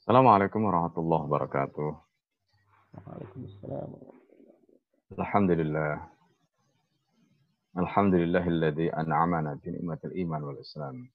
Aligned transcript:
السلام 0.00 0.26
عليكم 0.26 0.64
ورحمة 0.64 0.96
الله 0.98 1.20
وبركاته. 1.22 2.00
وعليكم 2.94 3.44
السلام 3.44 3.90
الحمد 5.18 5.50
لله. 5.50 6.08
الحمد 7.78 8.14
لله 8.14 8.48
الذي 8.48 8.96
أنعمنا 8.96 9.60
بنعمة 9.64 9.98
الإيمان 10.04 10.42
والإسلام. 10.42 11.10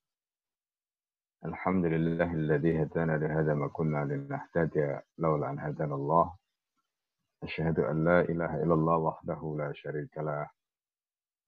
الحمد 1.45 1.85
لله 1.85 2.33
الذي 2.33 2.83
هدانا 2.83 3.17
لهذا 3.17 3.53
ما 3.53 3.67
كنا 3.67 4.05
لنهتدي 4.05 4.99
لولا 5.17 5.49
أن 5.49 5.59
هدانا 5.59 5.95
الله. 5.95 6.35
أشهد 7.43 7.79
أن 7.79 8.05
لا 8.05 8.21
إله 8.21 8.63
إلا 8.63 8.73
الله 8.73 8.97
وحده 8.97 9.55
لا 9.57 9.73
شريك 9.73 10.17
له. 10.17 10.49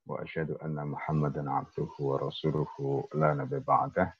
وأشهد 0.07 0.51
أن 0.51 0.87
محمدا 0.87 1.51
عبده 1.51 1.93
ورسوله 1.99 3.07
لا 3.13 3.33
نبي 3.33 3.59
بعده. 3.59 4.17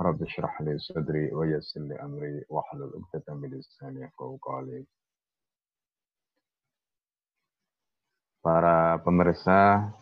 Li 0.00 0.74
sadri 0.80 1.28
wa 1.34 1.44
yassir 1.44 1.82
li 1.84 1.96
amri 2.00 2.40
wa 2.48 2.64
hlul 2.72 2.92
'uqdatam 2.96 3.40
min 3.40 3.50
lisani 3.52 4.00
yafqahu 4.00 4.40
qawli. 4.40 4.80
Para 8.42 8.98
pemirsa 9.04 9.92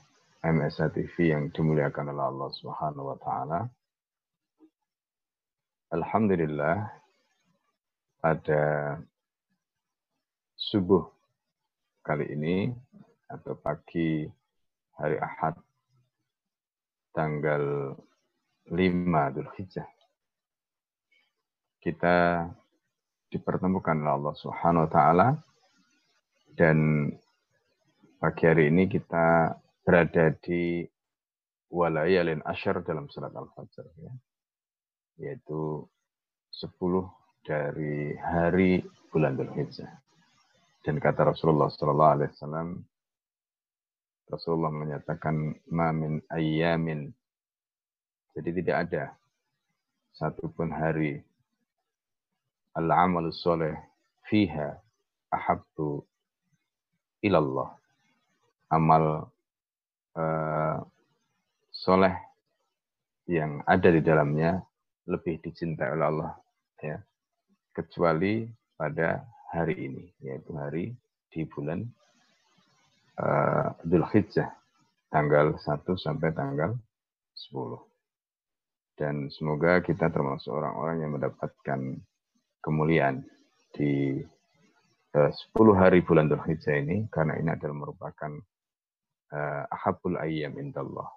MSA 0.41 0.89
TV 0.97 1.34
yang 1.34 1.53
dimuliakan 1.53 2.17
oleh 2.17 2.25
Allah 2.25 2.51
Subhanahu 2.57 3.12
wa 3.12 3.19
taala. 3.21 3.61
Alhamdulillah 5.91 6.87
pada 8.23 8.97
subuh 10.57 11.03
kali 12.01 12.31
ini 12.33 12.70
atau 13.29 13.59
pagi 13.59 14.25
hari 14.97 15.19
Ahad 15.20 15.59
tanggal 17.12 17.93
5 18.69 19.32
Dzulhijjah. 19.32 19.88
Kita 21.80 22.45
dipertemukan 23.33 23.96
oleh 23.96 24.12
Allah 24.12 24.34
Subhanahu 24.36 24.84
wa 24.84 24.91
taala 24.91 25.28
dan 26.52 27.08
pagi 28.20 28.44
hari 28.44 28.69
ini 28.69 28.84
kita 28.84 29.56
berada 29.80 30.34
di 30.44 30.84
walayalin 31.72 32.44
asyar 32.44 32.84
dalam 32.84 33.08
surat 33.08 33.33
Al-Fajr 33.33 33.86
ya. 33.97 34.12
Yaitu 35.24 35.89
10 36.52 36.69
dari 37.47 38.12
hari 38.20 38.84
bulan 39.08 39.41
Dzulhijjah. 39.41 39.89
Dan 40.84 41.00
kata 41.00 41.33
Rasulullah 41.33 41.69
sallallahu 41.72 42.14
alaihi 42.17 42.33
wasallam 42.36 42.69
Rasulullah 44.30 44.72
menyatakan 44.72 45.52
ma 45.74 45.92
min 45.92 46.20
jadi 48.34 48.50
tidak 48.62 48.77
ada 48.86 49.05
satupun 50.14 50.70
hari 50.70 51.19
al-amal 52.78 53.33
soleh 53.34 53.75
fiha 54.28 54.78
ahabbu 55.34 56.03
ilallah. 57.27 57.75
Amal 58.70 59.27
uh, 60.14 60.78
soleh 61.75 62.14
yang 63.27 63.67
ada 63.67 63.91
di 63.91 63.98
dalamnya 63.98 64.62
lebih 65.11 65.42
dicintai 65.42 65.91
oleh 65.91 66.06
Allah 66.06 66.33
ya 66.78 66.98
kecuali 67.75 68.47
pada 68.78 69.27
hari 69.51 69.91
ini 69.91 70.05
yaitu 70.23 70.55
hari 70.55 70.95
di 71.34 71.42
bulan 71.51 71.83
uh, 73.19 73.75
Dzulhijjah 73.83 74.51
tanggal 75.11 75.58
1 75.58 75.83
sampai 75.98 76.31
tanggal 76.31 76.78
10 77.34 77.89
dan 79.01 79.33
semoga 79.33 79.81
kita 79.81 80.12
termasuk 80.12 80.53
orang-orang 80.53 81.01
yang 81.01 81.17
mendapatkan 81.17 81.81
kemuliaan 82.61 83.25
di 83.73 84.20
uh, 85.17 85.33
10 85.57 85.57
hari 85.73 86.05
bulan 86.05 86.29
Dzulhijjah 86.29 86.84
ini 86.84 87.09
karena 87.09 87.41
ini 87.41 87.48
adalah 87.48 87.81
merupakan 87.81 88.29
uh, 89.33 89.64
ahabul 89.73 90.20
ayyam 90.20 90.52
indallah. 90.61 91.08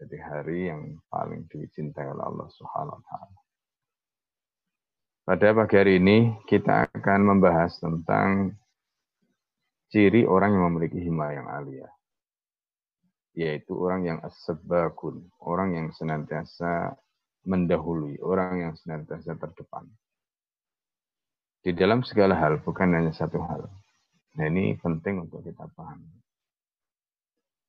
Jadi 0.00 0.16
hari 0.16 0.72
yang 0.72 0.96
paling 1.12 1.44
dicintai 1.52 2.08
oleh 2.08 2.24
Allah 2.24 2.48
Subhanahu 2.56 2.96
wa 2.96 3.04
taala. 3.04 3.38
Pada 5.28 5.48
pagi 5.52 5.76
hari 5.76 6.00
ini 6.00 6.40
kita 6.48 6.88
akan 6.88 7.20
membahas 7.36 7.76
tentang 7.76 8.56
ciri 9.92 10.24
orang 10.24 10.56
yang 10.56 10.64
memiliki 10.72 11.04
hima 11.04 11.36
yang 11.36 11.52
alia. 11.52 11.88
Yaitu 13.36 13.76
orang 13.76 14.08
yang 14.08 14.18
asbakun, 14.24 15.28
orang 15.44 15.76
yang 15.76 15.88
senantiasa 15.92 16.96
mendahului 17.46 18.18
orang 18.20 18.68
yang 18.68 18.74
senantiasa 18.74 19.38
terdepan. 19.38 19.86
Di 21.62 21.74
dalam 21.74 22.02
segala 22.02 22.34
hal, 22.38 22.62
bukan 22.62 22.94
hanya 22.94 23.14
satu 23.14 23.42
hal. 23.42 23.66
Nah 24.36 24.44
ini 24.46 24.76
penting 24.78 25.26
untuk 25.26 25.42
kita 25.42 25.66
pahami. 25.72 26.10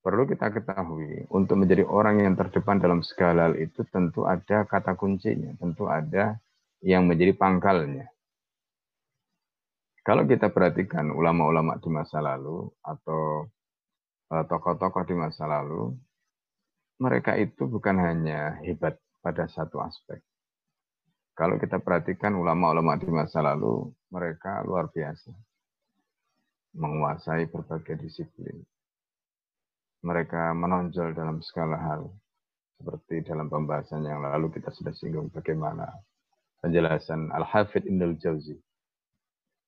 Perlu 0.02 0.24
kita 0.30 0.54
ketahui, 0.54 1.26
untuk 1.34 1.58
menjadi 1.60 1.84
orang 1.86 2.22
yang 2.22 2.34
terdepan 2.38 2.78
dalam 2.78 3.02
segala 3.02 3.50
hal 3.50 3.58
itu 3.58 3.82
tentu 3.90 4.24
ada 4.26 4.64
kata 4.70 4.94
kuncinya, 4.94 5.54
tentu 5.58 5.90
ada 5.90 6.38
yang 6.86 7.10
menjadi 7.10 7.34
pangkalnya. 7.34 8.06
Kalau 10.06 10.24
kita 10.24 10.48
perhatikan 10.54 11.12
ulama-ulama 11.12 11.76
di 11.84 11.90
masa 11.92 12.24
lalu 12.24 12.72
atau 12.80 13.50
eh, 14.32 14.44
tokoh-tokoh 14.48 15.04
di 15.04 15.16
masa 15.18 15.44
lalu, 15.44 15.92
mereka 17.02 17.36
itu 17.36 17.68
bukan 17.68 17.98
hanya 18.00 18.62
hebat 18.64 18.96
pada 19.22 19.50
satu 19.50 19.82
aspek. 19.82 20.22
Kalau 21.38 21.62
kita 21.62 21.78
perhatikan 21.78 22.34
ulama-ulama 22.34 22.98
di 22.98 23.06
masa 23.14 23.46
lalu, 23.46 23.94
mereka 24.10 24.66
luar 24.66 24.90
biasa. 24.90 25.30
Menguasai 26.74 27.46
berbagai 27.46 27.94
disiplin. 28.02 28.58
Mereka 30.02 30.58
menonjol 30.58 31.14
dalam 31.14 31.38
segala 31.46 31.78
hal. 31.78 32.10
Seperti 32.82 33.22
dalam 33.22 33.54
pembahasan 33.54 34.02
yang 34.06 34.26
lalu 34.26 34.50
kita 34.50 34.74
sudah 34.74 34.94
singgung 34.98 35.30
bagaimana 35.30 35.86
penjelasan 36.62 37.30
Al-Hafidh 37.30 37.86
Ibn 37.86 38.02
Al-Jauzi. 38.14 38.58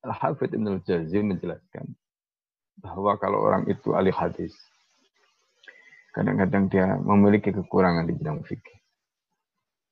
Al-Hafidh 0.10 0.58
Ibn 0.58 0.74
Al-Jauzi 0.74 1.22
menjelaskan 1.22 1.86
bahwa 2.82 3.14
kalau 3.22 3.46
orang 3.46 3.70
itu 3.70 3.94
ahli 3.94 4.10
hadis, 4.10 4.54
kadang-kadang 6.18 6.66
dia 6.70 6.98
memiliki 6.98 7.54
kekurangan 7.54 8.10
di 8.10 8.14
bidang 8.18 8.42
fikih 8.46 8.79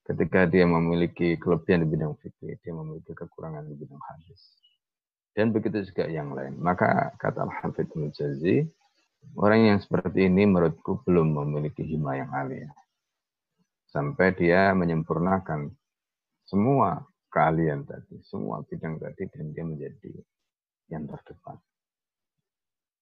ketika 0.08 0.48
dia 0.48 0.64
memiliki 0.64 1.36
kelebihan 1.36 1.84
di 1.84 1.88
bidang 1.92 2.16
fikih, 2.24 2.56
dia 2.64 2.72
memiliki 2.72 3.12
kekurangan 3.12 3.68
di 3.68 3.76
bidang 3.76 4.00
hadis. 4.08 4.56
Dan 5.36 5.52
begitu 5.52 5.84
juga 5.84 6.08
yang 6.08 6.32
lain. 6.32 6.56
Maka 6.58 7.12
kata 7.20 7.44
Al-Hafidh 7.44 7.92
Mujazi, 8.00 8.64
orang 9.36 9.76
yang 9.76 9.80
seperti 9.84 10.32
ini 10.32 10.48
menurutku 10.48 11.04
belum 11.04 11.36
memiliki 11.44 11.84
hima 11.84 12.18
yang 12.18 12.32
alia. 12.32 12.72
Sampai 13.92 14.32
dia 14.34 14.72
menyempurnakan 14.72 15.76
semua 16.48 17.04
keahlian 17.28 17.84
tadi, 17.84 18.24
semua 18.24 18.64
bidang 18.64 18.98
tadi, 19.04 19.28
dan 19.28 19.52
dia 19.52 19.68
menjadi 19.68 20.14
yang 20.88 21.04
terdepan. 21.04 21.60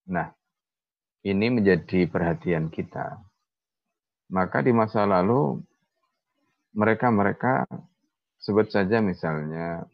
Nah, 0.09 0.33
ini 1.21 1.47
menjadi 1.53 2.09
perhatian 2.09 2.73
kita. 2.73 3.21
Maka 4.33 4.65
di 4.65 4.73
masa 4.73 5.05
lalu 5.05 5.61
mereka-mereka 6.75 7.63
sebut 8.35 8.67
saja 8.67 8.99
misalnya 8.99 9.87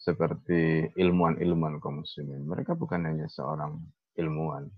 seperti 0.00 0.88
ilmuwan-ilmuwan 0.96 1.76
kaum 1.82 2.00
muslimin. 2.00 2.48
Mereka 2.48 2.72
bukan 2.72 3.04
hanya 3.04 3.28
seorang 3.28 3.76
ilmuwan. 4.16 4.70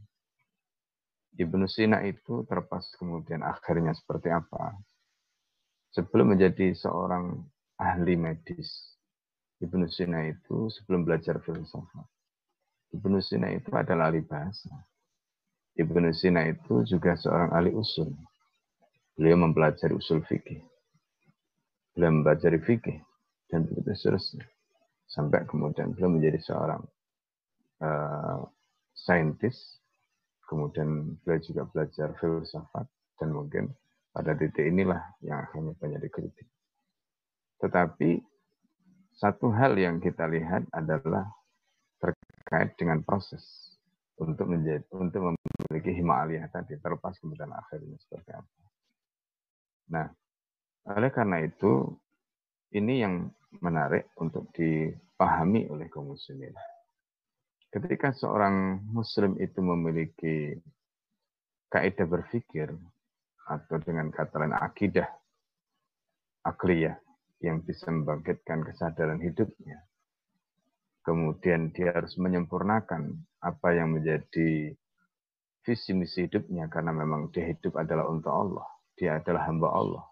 Ibnu 1.38 1.65
Sina 1.71 2.05
itu 2.05 2.44
terpas 2.44 2.93
kemudian 2.99 3.41
akhirnya 3.47 3.94
seperti 3.97 4.28
apa? 4.28 4.77
Sebelum 5.94 6.37
menjadi 6.37 6.75
seorang 6.75 7.41
ahli 7.78 8.19
medis, 8.19 8.69
Ibnu 9.62 9.87
Sina 9.88 10.26
itu 10.26 10.69
sebelum 10.75 11.06
belajar 11.06 11.41
filsafat. 11.41 12.08
Ibnu 12.93 13.23
Sina 13.25 13.49
itu 13.55 13.70
adalah 13.73 14.12
ahli 14.12 14.20
bahasa. 14.20 14.73
Ibnu 15.79 16.12
Sina 16.12 16.44
itu 16.44 16.85
juga 16.85 17.17
seorang 17.17 17.55
ahli 17.55 17.73
usul. 17.73 18.12
Beliau 19.17 19.41
mempelajari 19.41 19.96
usul 19.96 20.20
fikih. 20.29 20.71
Beliau 21.93 22.11
mempelajari 22.21 22.59
fikih 22.65 22.99
dan 23.53 23.69
begitu 23.69 23.93
seterusnya. 23.93 24.44
Sampai 25.09 25.44
kemudian 25.44 25.93
beliau 25.93 26.09
menjadi 26.09 26.41
seorang 26.41 26.83
uh, 27.85 28.41
saintis. 28.97 29.81
Kemudian 30.49 31.17
beliau 31.25 31.41
juga 31.41 31.62
belajar 31.69 32.12
filsafat 32.21 32.85
dan 33.17 33.33
mungkin 33.33 33.73
pada 34.12 34.37
titik 34.37 34.69
inilah 34.69 35.00
yang 35.25 35.41
akhirnya 35.49 35.73
banyak 35.81 36.00
dikritik. 36.05 36.49
Tetapi 37.65 38.21
satu 39.17 39.49
hal 39.53 39.77
yang 39.81 39.97
kita 40.00 40.29
lihat 40.29 40.69
adalah 40.77 41.25
terkait 41.97 42.77
dengan 42.77 43.00
proses 43.00 43.41
untuk 44.21 44.50
menjadi 44.50 44.85
untuk 44.93 45.33
memiliki 45.33 45.97
hima 45.97 46.27
aliyah 46.27 46.50
tadi 46.53 46.77
terlepas 46.77 47.17
kemudian 47.23 47.49
akhirnya 47.49 47.97
seperti 48.03 48.31
apa. 48.35 48.53
Nah, 49.93 50.06
oleh 50.88 51.11
karena 51.14 51.38
itu, 51.46 51.94
ini 52.75 53.05
yang 53.05 53.31
menarik 53.61 54.11
untuk 54.19 54.49
dipahami 54.56 55.69
oleh 55.69 55.87
kaum 55.93 56.17
muslimin. 56.17 56.56
Ketika 57.73 58.12
seorang 58.12 58.84
muslim 58.93 59.37
itu 59.40 59.61
memiliki 59.64 60.56
kaidah 61.73 62.05
berpikir 62.05 62.69
atau 63.49 63.76
dengan 63.81 64.12
kata 64.12 64.44
lain 64.44 64.52
akidah 64.52 65.08
akliyah 66.44 67.00
yang 67.40 67.64
bisa 67.64 67.88
membangkitkan 67.90 68.62
kesadaran 68.62 69.19
hidupnya. 69.19 69.82
Kemudian 71.02 71.75
dia 71.75 71.90
harus 71.90 72.14
menyempurnakan 72.14 73.11
apa 73.43 73.69
yang 73.75 73.99
menjadi 73.99 74.70
visi 75.67 75.90
misi 75.96 76.31
hidupnya 76.31 76.70
karena 76.70 76.94
memang 76.94 77.34
dia 77.34 77.50
hidup 77.50 77.75
adalah 77.75 78.06
untuk 78.06 78.31
Allah. 78.31 78.67
Dia 78.94 79.19
adalah 79.19 79.49
hamba 79.50 79.69
Allah. 79.75 80.05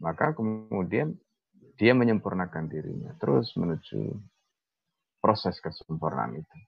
Maka 0.00 0.32
kemudian 0.32 1.18
dia 1.76 1.92
menyempurnakan 1.92 2.70
dirinya 2.70 3.12
terus 3.18 3.52
menuju 3.58 4.16
proses 5.18 5.58
kesempurnaan 5.58 6.38
itu. 6.38 6.58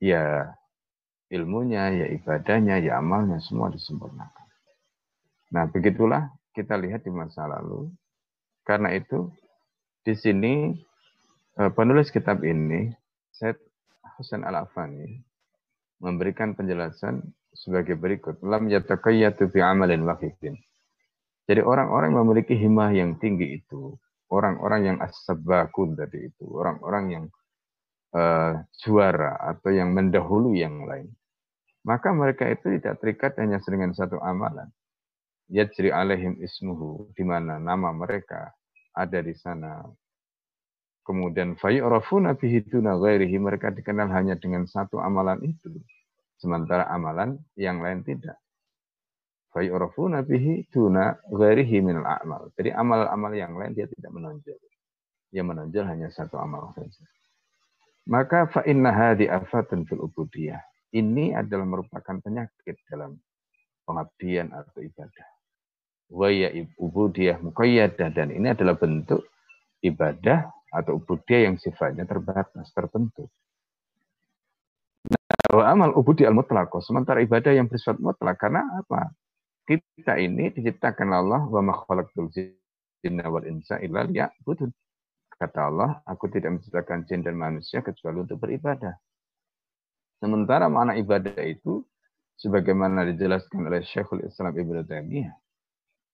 Ya 0.00 0.52
ilmunya, 1.32 1.90
ya 1.92 2.06
ibadahnya, 2.12 2.78
ya 2.80 3.00
amalnya, 3.00 3.42
semua 3.42 3.72
disempurnakan. 3.72 4.46
Nah, 5.52 5.64
begitulah 5.70 6.30
kita 6.54 6.78
lihat 6.78 7.06
di 7.06 7.12
masa 7.12 7.46
lalu. 7.46 7.90
Karena 8.66 8.90
itu, 8.94 9.30
di 10.02 10.14
sini 10.16 10.74
eh, 11.58 11.70
penulis 11.70 12.10
kitab 12.10 12.42
ini, 12.42 12.90
Syed 13.30 13.58
Husain 14.18 14.42
Al-Afani, 14.42 15.20
memberikan 16.00 16.56
penjelasan 16.56 17.22
sebagai 17.56 17.96
berikut. 17.96 18.40
Lam 18.44 18.68
yatakayyatu 18.68 19.48
fi 19.52 19.60
amalin 19.64 20.04
wahidin. 20.04 20.56
Jadi 21.46 21.62
orang-orang 21.62 22.10
yang 22.10 22.20
memiliki 22.26 22.54
himah 22.58 22.90
yang 22.90 23.10
tinggi 23.22 23.62
itu, 23.62 23.94
orang-orang 24.34 24.80
yang 24.82 24.96
as-sabakun 24.98 25.94
tadi 25.94 26.26
itu, 26.26 26.44
orang-orang 26.50 27.04
yang 27.06 27.24
uh, 28.14 28.66
juara 28.82 29.38
atau 29.38 29.70
yang 29.70 29.94
mendahului 29.94 30.58
yang 30.58 30.82
lain. 30.90 31.06
Maka 31.86 32.10
mereka 32.10 32.50
itu 32.50 32.82
tidak 32.82 32.98
terikat 32.98 33.38
hanya 33.38 33.62
dengan 33.62 33.94
satu 33.94 34.18
amalan. 34.18 34.66
Yajri 35.46 35.94
alaihim 35.94 36.34
ismuhu, 36.42 37.14
di 37.14 37.22
mana 37.22 37.62
nama 37.62 37.94
mereka 37.94 38.50
ada 38.90 39.22
di 39.22 39.30
sana. 39.38 39.86
Kemudian 41.06 41.54
fayu'rafuna 41.54 42.34
bihi 42.34 42.66
duna 42.66 42.98
ghairihi, 42.98 43.38
mereka 43.38 43.70
dikenal 43.70 44.10
hanya 44.10 44.34
dengan 44.34 44.66
satu 44.66 44.98
amalan 44.98 45.38
itu. 45.46 45.78
Sementara 46.42 46.90
amalan 46.90 47.38
yang 47.54 47.78
lain 47.78 48.02
tidak. 48.02 48.34
Fayu'rafuna 49.56 50.20
bihi 50.20 50.68
duna 50.68 51.16
ghairihi 51.32 51.80
minal 51.80 52.04
a'mal. 52.04 52.52
Jadi 52.60 52.76
amal-amal 52.76 53.32
yang 53.32 53.56
lain 53.56 53.72
dia 53.72 53.88
tidak 53.88 54.12
menonjol. 54.12 54.60
Yang 55.32 55.46
menonjol 55.48 55.84
hanya 55.88 56.12
satu 56.12 56.36
amal 56.36 56.76
saja. 56.76 57.00
Maka 58.04 58.52
fa 58.52 58.60
inna 58.68 58.92
hadhi 58.92 59.32
afatun 59.32 59.88
fil 59.88 60.04
ubudiyah. 60.04 60.60
Ini 60.92 61.40
adalah 61.40 61.64
merupakan 61.64 62.20
penyakit 62.20 62.84
dalam 62.84 63.16
pengabdian 63.88 64.52
atau 64.52 64.84
ibadah. 64.84 65.28
Wa 66.12 66.28
ya 66.28 66.52
ubudiyah 66.76 67.40
muqayyadah 67.40 68.12
dan 68.12 68.36
ini 68.36 68.52
adalah 68.52 68.76
bentuk 68.76 69.24
ibadah 69.80 70.52
atau 70.68 71.00
ubudiyah 71.00 71.48
yang 71.48 71.56
sifatnya 71.56 72.04
terbatas, 72.04 72.68
tertentu. 72.76 73.24
Nah, 75.08 75.64
amal 75.64 75.96
ubudiyah 75.96 76.28
al-mutlaqah, 76.28 76.84
sementara 76.84 77.24
ibadah 77.24 77.56
yang 77.56 77.72
bersifat 77.72 77.96
mutlak 77.96 78.36
karena 78.36 78.60
apa? 78.84 79.16
Kita 79.66 80.14
ini 80.14 80.54
diciptakan 80.54 81.10
Allah 81.10 81.42
wa 81.42 81.58
ma 81.58 81.74
khalaqtul 81.74 82.30
jinna 83.02 83.26
wal 83.26 83.42
insa 83.50 83.82
illa 83.82 84.06
liya'budun. 84.06 84.70
Kata 85.36 85.68
Allah, 85.68 86.00
aku 86.08 86.32
tidak 86.32 86.56
menciptakan 86.56 87.04
jin 87.04 87.20
dan 87.20 87.36
manusia 87.36 87.84
kecuali 87.84 88.24
untuk 88.24 88.40
beribadah. 88.40 88.94
Sementara 90.16 90.72
makna 90.72 90.96
ibadah 90.96 91.44
itu, 91.44 91.84
sebagaimana 92.40 93.04
dijelaskan 93.12 93.68
oleh 93.68 93.84
Syekhul 93.84 94.24
Islam 94.24 94.56
Ibn 94.56 94.76
Taimiyah, 94.88 95.34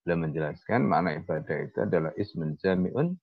beliau 0.02 0.18
menjelaskan 0.26 0.80
makna 0.90 1.14
ibadah 1.22 1.56
itu 1.62 1.78
adalah 1.86 2.10
ismun 2.18 2.58
jami'un 2.58 3.14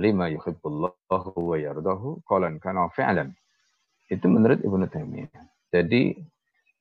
lima 0.00 0.32
yuhibbullahu 0.32 1.36
wa 1.36 1.56
yardahu 1.60 2.24
qalan 2.24 2.56
kana 2.56 2.88
fi'lan. 2.96 3.36
Itu 4.08 4.30
menurut 4.32 4.64
Ibn 4.64 4.88
Taimiyah. 4.88 5.42
Jadi 5.68 6.16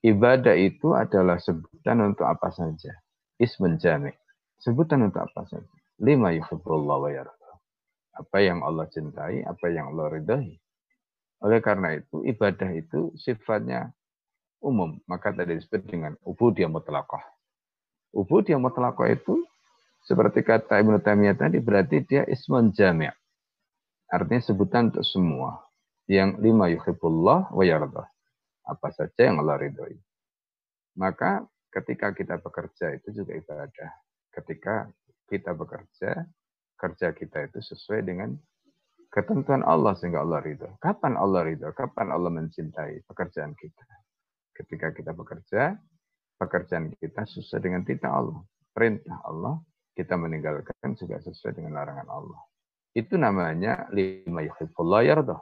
ibadah 0.05 0.53
itu 0.53 0.93
adalah 0.93 1.41
sebutan 1.41 2.05
untuk 2.05 2.29
apa 2.29 2.53
saja. 2.53 2.93
Ismun 3.41 3.81
jami'. 3.81 4.13
Sebutan 4.61 5.09
untuk 5.09 5.25
apa 5.25 5.49
saja. 5.49 5.67
Lima 5.97 6.29
yuhibbullahu 6.31 7.09
wa 7.09 7.11
yardahu 7.11 7.45
apa 8.15 8.37
yang 8.39 8.63
Allah 8.63 8.87
cintai, 8.87 9.43
apa 9.43 9.67
yang 9.67 9.91
Allah 9.91 10.15
ridhai. 10.15 10.55
Oleh 11.43 11.59
karena 11.59 11.99
itu, 11.99 12.23
ibadah 12.23 12.71
itu 12.71 13.11
sifatnya 13.19 13.91
umum. 14.63 14.97
Maka 15.05 15.35
tadi 15.35 15.59
disebut 15.59 15.83
dengan 15.83 16.15
ubudiyah 16.23 16.71
mutlaqah. 16.71 17.21
Ubudiyah 18.15 18.57
mutlaqah 18.57 19.11
itu 19.11 19.43
seperti 20.07 20.47
kata 20.47 20.79
Ibnu 20.79 21.03
Taimiyah 21.03 21.35
tadi 21.35 21.59
berarti 21.59 22.07
dia 22.07 22.23
ismun 22.23 22.71
jami'. 22.71 23.11
Artinya 24.07 24.41
sebutan 24.41 24.95
untuk 24.95 25.03
semua. 25.03 25.59
Yang 26.07 26.39
lima 26.39 26.71
yuhibbullah 26.71 27.51
wa 27.51 27.63
yardah. 27.65 28.07
Apa 28.65 28.89
saja 28.91 29.29
yang 29.29 29.41
Allah 29.41 29.61
ridhoi. 29.61 29.95
Maka 30.97 31.45
ketika 31.69 32.15
kita 32.15 32.41
bekerja 32.41 32.97
itu 32.97 33.21
juga 33.23 33.35
ibadah. 33.35 33.91
Ketika 34.33 34.89
kita 35.29 35.51
bekerja, 35.55 36.25
kerja 36.75 37.07
kita 37.15 37.47
itu 37.47 37.59
sesuai 37.63 38.01
dengan 38.03 38.35
ketentuan 39.09 39.63
Allah 39.63 39.95
sehingga 39.95 40.21
Allah 40.23 40.43
ridho. 40.43 40.75
Kapan 40.83 41.15
Allah 41.15 41.47
ridho? 41.47 41.71
Kapan 41.71 42.11
Allah 42.11 42.31
mencintai 42.31 43.03
pekerjaan 43.07 43.55
kita? 43.55 43.85
Ketika 44.55 44.91
kita 44.91 45.11
bekerja, 45.15 45.75
pekerjaan 46.39 46.91
kita 46.99 47.23
sesuai 47.23 47.61
dengan 47.63 47.81
titah 47.87 48.11
Allah. 48.11 48.43
Perintah 48.75 49.23
Allah, 49.23 49.59
kita 49.95 50.19
meninggalkan 50.19 50.99
juga 50.99 51.23
sesuai 51.23 51.55
dengan 51.55 51.79
larangan 51.79 52.07
Allah. 52.11 52.39
Itu 52.91 53.15
namanya 53.15 53.87
lima 53.91 54.43
yuhibbullah 54.43 55.03
yardah. 55.03 55.39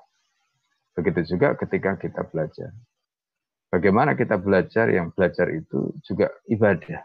Begitu 0.94 1.34
juga 1.34 1.58
ketika 1.58 1.98
kita 1.98 2.25
belajar. 2.30 2.70
Bagaimana 3.74 4.14
kita 4.14 4.38
belajar? 4.38 4.86
Yang 4.94 5.18
belajar 5.18 5.48
itu 5.50 5.98
juga 6.06 6.30
ibadah. 6.46 7.02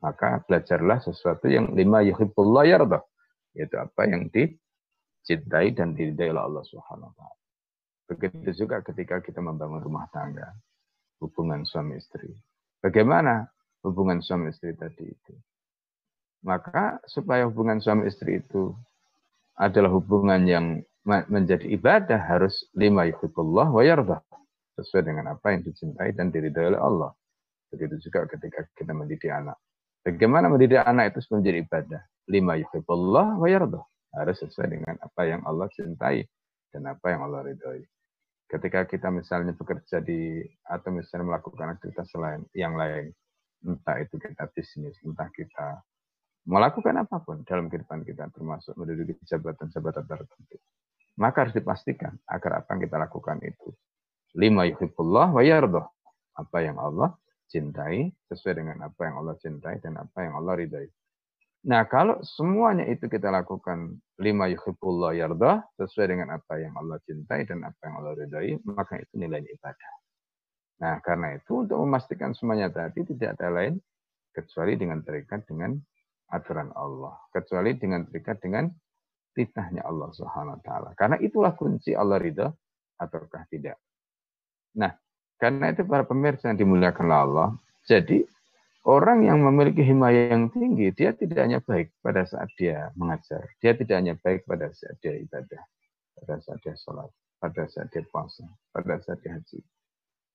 Maka 0.00 0.40
belajarlah 0.48 1.04
sesuatu 1.04 1.44
yang 1.44 1.76
lima 1.76 2.00
yuhibbullah 2.00 2.64
yardah 2.64 3.04
yaitu 3.56 3.76
apa 3.80 4.04
yang 4.04 4.28
dicintai 4.32 5.72
dan 5.76 5.92
diridai 5.96 6.28
oleh 6.32 6.44
Allah 6.44 6.64
Subhanahu 6.68 7.12
wa. 7.12 7.32
Begitu 8.12 8.64
juga 8.64 8.84
ketika 8.84 9.20
kita 9.24 9.40
membangun 9.40 9.80
rumah 9.80 10.08
tangga, 10.12 10.56
hubungan 11.20 11.64
suami 11.64 11.96
istri. 11.96 12.32
Bagaimana 12.84 13.48
hubungan 13.80 14.20
suami 14.20 14.52
istri 14.52 14.76
tadi 14.76 15.08
itu? 15.08 15.34
Maka 16.44 17.00
supaya 17.08 17.48
hubungan 17.48 17.80
suami 17.80 18.06
istri 18.06 18.44
itu 18.44 18.76
adalah 19.56 19.88
hubungan 19.92 20.44
yang 20.44 20.84
menjadi 21.04 21.64
ibadah 21.72 22.20
harus 22.20 22.68
lima 22.76 23.08
yuhibbullah 23.08 23.72
wa 23.72 23.82
yardah 23.82 24.20
sesuai 24.76 25.02
dengan 25.08 25.32
apa 25.32 25.56
yang 25.56 25.64
dicintai 25.64 26.12
dan 26.12 26.28
diridai 26.28 26.76
oleh 26.76 26.80
Allah. 26.80 27.10
Begitu 27.72 28.08
juga 28.08 28.28
ketika 28.28 28.68
kita 28.76 28.92
mendidik 28.92 29.32
anak. 29.32 29.56
Bagaimana 30.04 30.46
mendidik 30.46 30.78
anak 30.84 31.16
itu 31.16 31.34
menjadi 31.34 31.58
ibadah? 31.66 32.02
lima 32.30 32.58
yuhibbullah 32.58 33.38
wa 33.38 33.48
yardah. 33.48 33.84
Harus 34.16 34.38
sesuai 34.42 34.68
dengan 34.78 34.94
apa 35.02 35.22
yang 35.28 35.42
Allah 35.44 35.68
cintai 35.72 36.24
dan 36.72 36.88
apa 36.88 37.06
yang 37.12 37.26
Allah 37.26 37.46
ridhoi. 37.46 37.84
Ketika 38.46 38.86
kita 38.86 39.10
misalnya 39.10 39.52
bekerja 39.58 39.98
di 39.98 40.40
atau 40.62 40.94
misalnya 40.94 41.34
melakukan 41.34 41.74
aktivitas 41.74 42.14
lain 42.14 42.46
yang 42.54 42.78
lain, 42.78 43.10
entah 43.66 43.98
itu 43.98 44.14
kita 44.22 44.46
bisnis, 44.54 44.94
entah 45.02 45.26
kita 45.34 45.82
melakukan 46.46 46.94
apa 47.02 47.18
pun 47.26 47.42
dalam 47.42 47.66
kehidupan 47.66 48.06
kita 48.06 48.30
termasuk 48.30 48.78
menduduki 48.78 49.18
jabatan-jabatan 49.26 50.04
tertentu. 50.06 50.56
Maka 51.18 51.48
harus 51.48 51.54
dipastikan 51.58 52.14
agar 52.30 52.62
apa 52.62 52.68
yang 52.76 52.80
kita 52.86 52.96
lakukan 53.02 53.42
itu 53.42 53.74
lima 54.36 54.68
yuhibbullah 54.68 55.32
wa 55.32 55.42
yardah. 55.42 55.86
Apa 56.36 56.60
yang 56.60 56.76
Allah 56.76 57.16
cintai 57.48 58.12
sesuai 58.28 58.54
dengan 58.60 58.76
apa 58.84 59.08
yang 59.08 59.24
Allah 59.24 59.34
cintai 59.40 59.80
dan 59.80 59.96
apa 59.96 60.18
yang 60.22 60.36
Allah 60.36 60.54
ridhai. 60.60 60.88
Nah, 61.66 61.82
kalau 61.90 62.22
semuanya 62.22 62.86
itu 62.86 63.10
kita 63.10 63.26
lakukan 63.32 63.98
lima 64.22 64.46
yuhibbullah 64.52 65.18
yardah 65.18 65.66
sesuai 65.80 66.14
dengan 66.14 66.38
apa 66.38 66.62
yang 66.62 66.76
Allah 66.78 67.00
cintai 67.02 67.42
dan 67.42 67.66
apa 67.66 67.80
yang 67.82 67.94
Allah 67.98 68.12
ridhai, 68.14 68.54
maka 68.62 69.02
itu 69.02 69.18
nilainya 69.18 69.50
ibadah. 69.50 69.92
Nah, 70.76 71.00
karena 71.00 71.34
itu 71.34 71.66
untuk 71.66 71.80
memastikan 71.82 72.36
semuanya 72.36 72.68
tadi 72.68 73.02
tidak 73.08 73.40
ada 73.40 73.48
lain 73.50 73.80
kecuali 74.30 74.76
dengan 74.76 75.00
terikat 75.00 75.48
dengan 75.48 75.74
aturan 76.28 76.70
Allah, 76.76 77.16
kecuali 77.32 77.74
dengan 77.74 78.04
terikat 78.04 78.38
dengan 78.44 78.68
titahnya 79.32 79.82
Allah 79.88 80.12
Subhanahu 80.12 80.60
wa 80.60 80.62
taala. 80.62 80.90
Karena 80.92 81.16
itulah 81.18 81.56
kunci 81.56 81.96
Allah 81.96 82.20
ridha 82.20 82.46
ataukah 83.00 83.48
tidak. 83.48 83.80
Nah, 84.76 84.92
karena 85.40 85.72
itu 85.72 85.82
para 85.88 86.04
pemirsa 86.04 86.52
yang 86.52 86.60
dimuliakan 86.60 87.08
Allah, 87.08 87.48
jadi 87.88 88.28
orang 88.84 89.24
yang 89.24 89.40
memiliki 89.40 89.80
himayah 89.80 90.36
yang 90.36 90.52
tinggi, 90.52 90.92
dia 90.92 91.16
tidak 91.16 91.40
hanya 91.48 91.60
baik 91.64 91.90
pada 92.04 92.28
saat 92.28 92.52
dia 92.60 92.92
mengajar, 92.94 93.42
dia 93.58 93.72
tidak 93.72 93.96
hanya 93.96 94.14
baik 94.20 94.44
pada 94.44 94.68
saat 94.76 94.96
dia 95.00 95.16
ibadah, 95.16 95.62
pada 96.20 96.34
saat 96.44 96.60
dia 96.60 96.76
sholat, 96.76 97.08
pada 97.40 97.64
saat 97.72 97.88
dia 97.90 98.04
puasa, 98.06 98.44
pada 98.70 99.00
saat 99.00 99.18
dia 99.24 99.34
haji. 99.34 99.60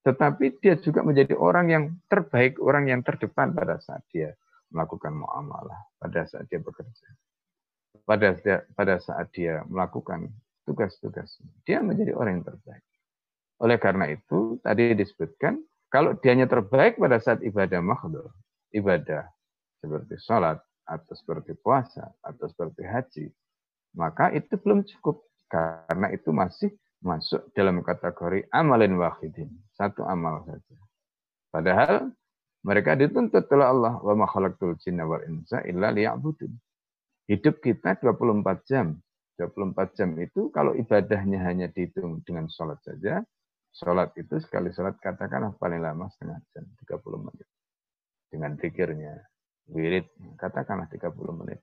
Tetapi 0.02 0.46
dia 0.58 0.76
juga 0.82 1.06
menjadi 1.06 1.38
orang 1.38 1.68
yang 1.70 1.84
terbaik, 2.10 2.58
orang 2.58 2.90
yang 2.90 3.06
terdepan 3.06 3.54
pada 3.54 3.78
saat 3.78 4.02
dia 4.10 4.34
melakukan 4.74 5.14
muamalah, 5.14 5.78
pada 6.02 6.26
saat 6.26 6.50
dia 6.50 6.58
bekerja, 6.58 7.08
pada 8.10 8.34
pada 8.74 8.96
saat 8.98 9.30
dia 9.30 9.62
melakukan 9.70 10.34
tugas-tugas. 10.66 11.38
Dia 11.70 11.86
menjadi 11.86 12.18
orang 12.18 12.42
yang 12.42 12.46
terbaik. 12.50 12.86
Oleh 13.62 13.78
karena 13.78 14.10
itu, 14.10 14.58
tadi 14.66 14.98
disebutkan, 14.98 15.62
kalau 15.94 16.18
dianya 16.18 16.50
terbaik 16.50 16.98
pada 16.98 17.22
saat 17.22 17.46
ibadah 17.46 17.78
makhluk, 17.84 18.34
ibadah 18.74 19.30
seperti 19.78 20.18
sholat, 20.18 20.58
atau 20.92 21.14
seperti 21.14 21.56
puasa, 21.56 22.10
atau 22.26 22.50
seperti 22.50 22.84
haji, 22.84 23.26
maka 23.96 24.34
itu 24.34 24.58
belum 24.60 24.84
cukup. 24.84 25.24
Karena 25.52 26.08
itu 26.16 26.32
masih 26.32 26.72
masuk 27.04 27.52
dalam 27.52 27.84
kategori 27.84 28.48
amalin 28.56 28.96
wahidin. 28.96 29.52
Satu 29.76 30.08
amal 30.08 30.48
saja. 30.48 30.78
Padahal 31.52 32.08
mereka 32.64 32.96
dituntut 32.96 33.52
oleh 33.52 33.68
Allah 33.68 33.94
wa 34.00 34.14
ma 34.16 34.26
khalaqtul 34.30 34.80
jinna 34.80 35.04
wal 35.04 35.20
insa 35.28 35.60
illa 35.68 35.92
liya'budun. 35.92 36.56
Hidup 37.28 37.60
kita 37.60 38.00
24 38.00 38.64
jam. 38.64 38.96
24 39.36 39.98
jam 39.98 40.10
itu 40.22 40.54
kalau 40.54 40.78
ibadahnya 40.78 41.42
hanya 41.44 41.68
dihitung 41.68 42.22
dengan 42.24 42.46
sholat 42.48 42.78
saja, 42.86 43.26
Sholat 43.72 44.12
itu 44.20 44.36
sekali 44.44 44.76
sholat 44.76 45.00
katakanlah 45.00 45.56
paling 45.56 45.80
lama 45.80 46.12
setengah 46.12 46.44
jam, 46.52 46.68
30 46.84 47.28
menit. 47.28 47.48
Dengan 48.28 48.52
pikirnya, 48.60 49.16
wirid, 49.72 50.12
katakanlah 50.36 50.92
30 50.92 51.40
menit. 51.40 51.60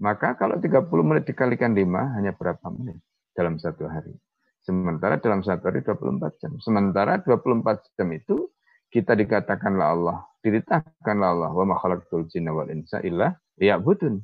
Maka 0.00 0.34
kalau 0.40 0.56
30 0.56 0.88
menit 1.04 1.28
dikalikan 1.28 1.76
5, 1.76 2.16
hanya 2.16 2.32
berapa 2.32 2.64
menit 2.72 2.98
dalam 3.36 3.60
satu 3.60 3.84
hari? 3.86 4.16
Sementara 4.64 5.20
dalam 5.20 5.44
satu 5.44 5.68
hari 5.68 5.84
24 5.84 6.40
jam. 6.40 6.52
Sementara 6.62 7.20
24 7.20 7.98
jam 7.98 8.08
itu 8.14 8.48
kita 8.88 9.12
dikatakanlah 9.12 9.86
Allah, 9.92 10.18
diritahkanlah 10.40 11.28
Allah, 11.28 11.50
wa 11.52 11.64
ma 11.64 11.76
khalaqtul 11.76 12.28
jinna 12.28 12.56
wal 12.56 12.68
insa 12.72 13.00
illa 13.04 13.36
liya'budun. 13.60 14.16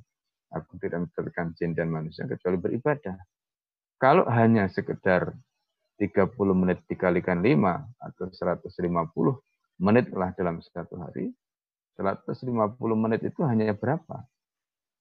Aku 0.57 0.80
tidak 0.80 1.04
menciptakan 1.04 1.52
jin 1.57 1.76
dan 1.76 1.92
manusia 1.92 2.25
kecuali 2.25 2.57
beribadah. 2.57 3.16
Kalau 4.00 4.25
hanya 4.30 4.71
sekedar 4.71 5.35
30 5.99 6.31
menit 6.55 6.78
dikalikan 6.87 7.43
5 7.43 7.59
atau 7.99 8.25
150 8.31 9.83
menit 9.83 10.07
lah 10.14 10.31
dalam 10.38 10.62
satu 10.62 10.95
hari. 11.02 11.35
150 11.99 12.38
menit 12.95 13.26
itu 13.26 13.43
hanya 13.43 13.75
berapa? 13.75 14.23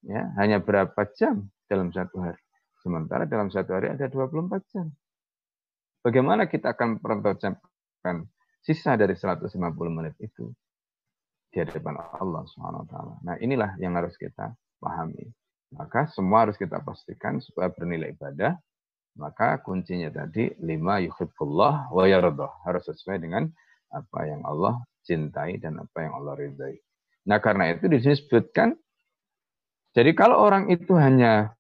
Ya, 0.02 0.34
hanya 0.42 0.58
berapa 0.58 0.98
jam 1.14 1.46
dalam 1.70 1.94
satu 1.94 2.18
hari. 2.22 2.42
Sementara 2.82 3.30
dalam 3.30 3.54
satu 3.54 3.78
hari 3.78 3.94
ada 3.94 4.10
24 4.10 4.74
jam. 4.74 4.90
Bagaimana 6.02 6.50
kita 6.50 6.74
akan 6.74 6.98
mempertahankan 6.98 8.26
sisa 8.66 8.98
dari 8.98 9.14
150 9.14 9.54
menit 9.94 10.18
itu 10.18 10.50
di 11.54 11.58
hadapan 11.62 12.02
Allah 12.18 12.44
Subhanahu 12.50 12.86
wa 12.86 12.90
taala. 12.90 13.16
Nah, 13.22 13.36
inilah 13.42 13.78
yang 13.82 13.94
harus 13.98 14.18
kita 14.18 14.54
pahami. 14.82 15.30
Maka 15.76 16.08
semua 16.16 16.48
harus 16.48 16.56
kita 16.56 16.80
pastikan 16.80 17.44
supaya 17.44 17.68
bernilai 17.68 18.16
ibadah 18.16 18.56
maka 19.18 19.60
kuncinya 19.66 20.14
tadi 20.14 20.54
lima 20.62 21.02
yuhibbullah 21.02 21.90
wa 21.90 22.04
yardah. 22.06 22.64
Harus 22.64 22.86
sesuai 22.88 23.18
dengan 23.20 23.50
apa 23.92 24.20
yang 24.30 24.46
Allah 24.46 24.80
cintai 25.04 25.58
dan 25.60 25.82
apa 25.82 25.98
yang 26.06 26.14
Allah 26.22 26.34
ridai. 26.38 26.78
Nah 27.28 27.42
karena 27.44 27.76
itu 27.76 27.92
disebutkan, 27.92 28.78
jadi 29.92 30.12
kalau 30.16 30.40
orang 30.40 30.72
itu 30.72 30.96
hanya 30.96 31.58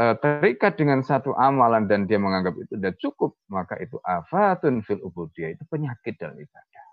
uh, 0.00 0.14
terikat 0.16 0.80
dengan 0.80 1.04
satu 1.04 1.36
amalan 1.36 1.84
dan 1.84 2.08
dia 2.08 2.16
menganggap 2.16 2.56
itu 2.56 2.72
sudah 2.72 2.92
cukup, 2.96 3.32
maka 3.52 3.76
itu 3.82 4.00
afatun 4.00 4.80
fil 4.80 5.02
ubudiyah, 5.04 5.54
itu 5.58 5.64
penyakit 5.68 6.16
dalam 6.16 6.38
ibadah. 6.38 6.84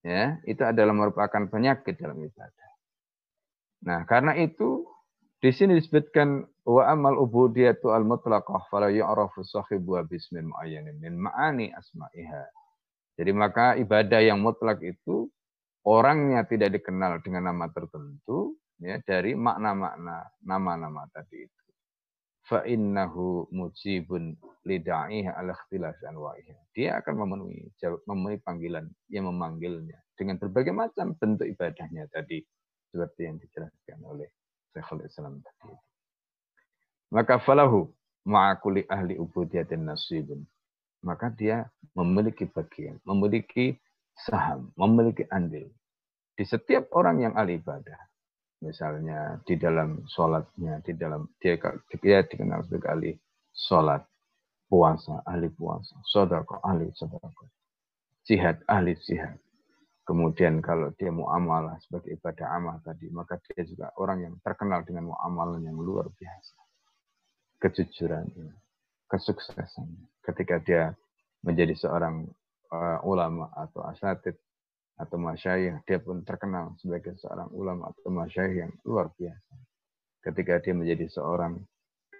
Ya, 0.00 0.40
itu 0.48 0.64
adalah 0.64 0.96
merupakan 0.96 1.44
penyakit 1.52 2.00
dalam 2.00 2.16
ibadah. 2.16 2.70
Nah, 3.84 4.04
karena 4.08 4.32
itu 4.36 4.89
di 5.40 5.50
sini 5.56 5.72
disebutkan 5.80 6.44
wa 6.68 6.84
amal 6.84 7.16
ubudiyatu 7.16 7.96
al 7.96 8.04
mutlaqah 8.04 8.68
fala 8.68 8.92
yu'rafu 8.92 9.40
sahibu 9.40 9.96
bismin 10.04 10.52
muayyanin 10.52 11.00
min 11.00 11.16
ma'ani 11.16 11.72
asma'iha. 11.72 12.44
Jadi 13.16 13.32
maka 13.32 13.72
ibadah 13.80 14.20
yang 14.20 14.44
mutlak 14.44 14.84
itu 14.84 15.32
orangnya 15.88 16.44
tidak 16.44 16.76
dikenal 16.76 17.24
dengan 17.24 17.48
nama 17.52 17.72
tertentu 17.72 18.60
ya 18.84 19.00
dari 19.00 19.32
makna-makna 19.32 20.28
nama-nama 20.44 21.08
tadi 21.08 21.48
itu. 21.48 21.64
Fa 22.44 22.60
innahu 22.68 23.48
mujibun 23.48 24.36
lida'iha 24.68 25.40
al 25.40 25.56
ikhtilaf 25.56 25.96
anwa'iha. 26.04 26.68
Dia 26.76 27.00
akan 27.00 27.16
memenuhi 27.16 27.64
jawab, 27.80 28.04
memenuhi 28.04 28.44
panggilan 28.44 28.92
yang 29.08 29.24
memanggilnya 29.24 29.96
dengan 30.20 30.36
berbagai 30.36 30.76
macam 30.76 31.16
bentuk 31.16 31.48
ibadahnya 31.48 32.12
tadi 32.12 32.44
seperti 32.92 33.20
yang 33.24 33.40
dijelaskan 33.40 34.04
oleh 34.04 34.28
Syekhul 34.70 35.02
Islam 35.06 35.42
tadi. 35.42 35.74
Maka 37.10 37.42
falahu 37.42 37.90
ma'akuli 38.26 38.86
ahli 38.86 39.18
ubudiyatin 39.18 39.82
nasibun. 39.82 40.46
Maka 41.00 41.32
dia 41.32 41.64
memiliki 41.96 42.44
bagian, 42.44 43.00
memiliki 43.08 43.74
saham, 44.28 44.68
memiliki 44.76 45.24
andil. 45.32 45.72
Di 46.36 46.44
setiap 46.44 46.92
orang 46.92 47.24
yang 47.24 47.34
ahli 47.34 47.56
ibadah. 47.56 47.98
Misalnya 48.60 49.40
di 49.48 49.56
dalam 49.56 50.04
sholatnya, 50.04 50.84
di 50.84 50.92
dalam 50.92 51.24
dia, 51.40 51.56
dia 51.96 52.20
dikenal 52.20 52.60
sebagai 52.68 52.92
ahli 52.92 53.12
sholat, 53.56 54.04
puasa, 54.68 55.24
ahli 55.24 55.48
puasa, 55.48 55.96
sodako, 56.04 56.60
ahli 56.60 56.92
sodako, 56.92 57.48
jihad, 58.28 58.60
ahli 58.68 58.92
jihad, 59.00 59.40
Kemudian 60.04 60.58
kalau 60.64 60.90
dia 60.96 61.12
muamalah 61.12 61.78
sebagai 61.84 62.18
ibadah 62.18 62.56
amal 62.56 62.76
tadi, 62.82 63.06
maka 63.12 63.38
dia 63.46 63.62
juga 63.62 63.92
orang 64.00 64.26
yang 64.26 64.34
terkenal 64.42 64.82
dengan 64.82 65.12
muamalah 65.12 65.60
yang 65.60 65.76
luar 65.76 66.08
biasa. 66.10 66.56
Kejujuran, 67.60 68.26
kesuksesan. 69.06 69.88
Ketika 70.24 70.58
dia 70.64 70.96
menjadi 71.44 71.76
seorang 71.76 72.26
uh, 72.72 72.98
ulama 73.04 73.52
atau 73.54 73.84
asatid 73.86 74.34
atau 74.96 75.16
masyayikh, 75.20 75.84
dia 75.84 76.00
pun 76.00 76.24
terkenal 76.24 76.74
sebagai 76.80 77.14
seorang 77.20 77.48
ulama 77.52 77.92
atau 77.92 78.10
masyayikh 78.10 78.66
yang 78.66 78.72
luar 78.88 79.12
biasa. 79.14 79.54
Ketika 80.20 80.60
dia 80.64 80.74
menjadi 80.76 81.06
seorang, 81.08 81.60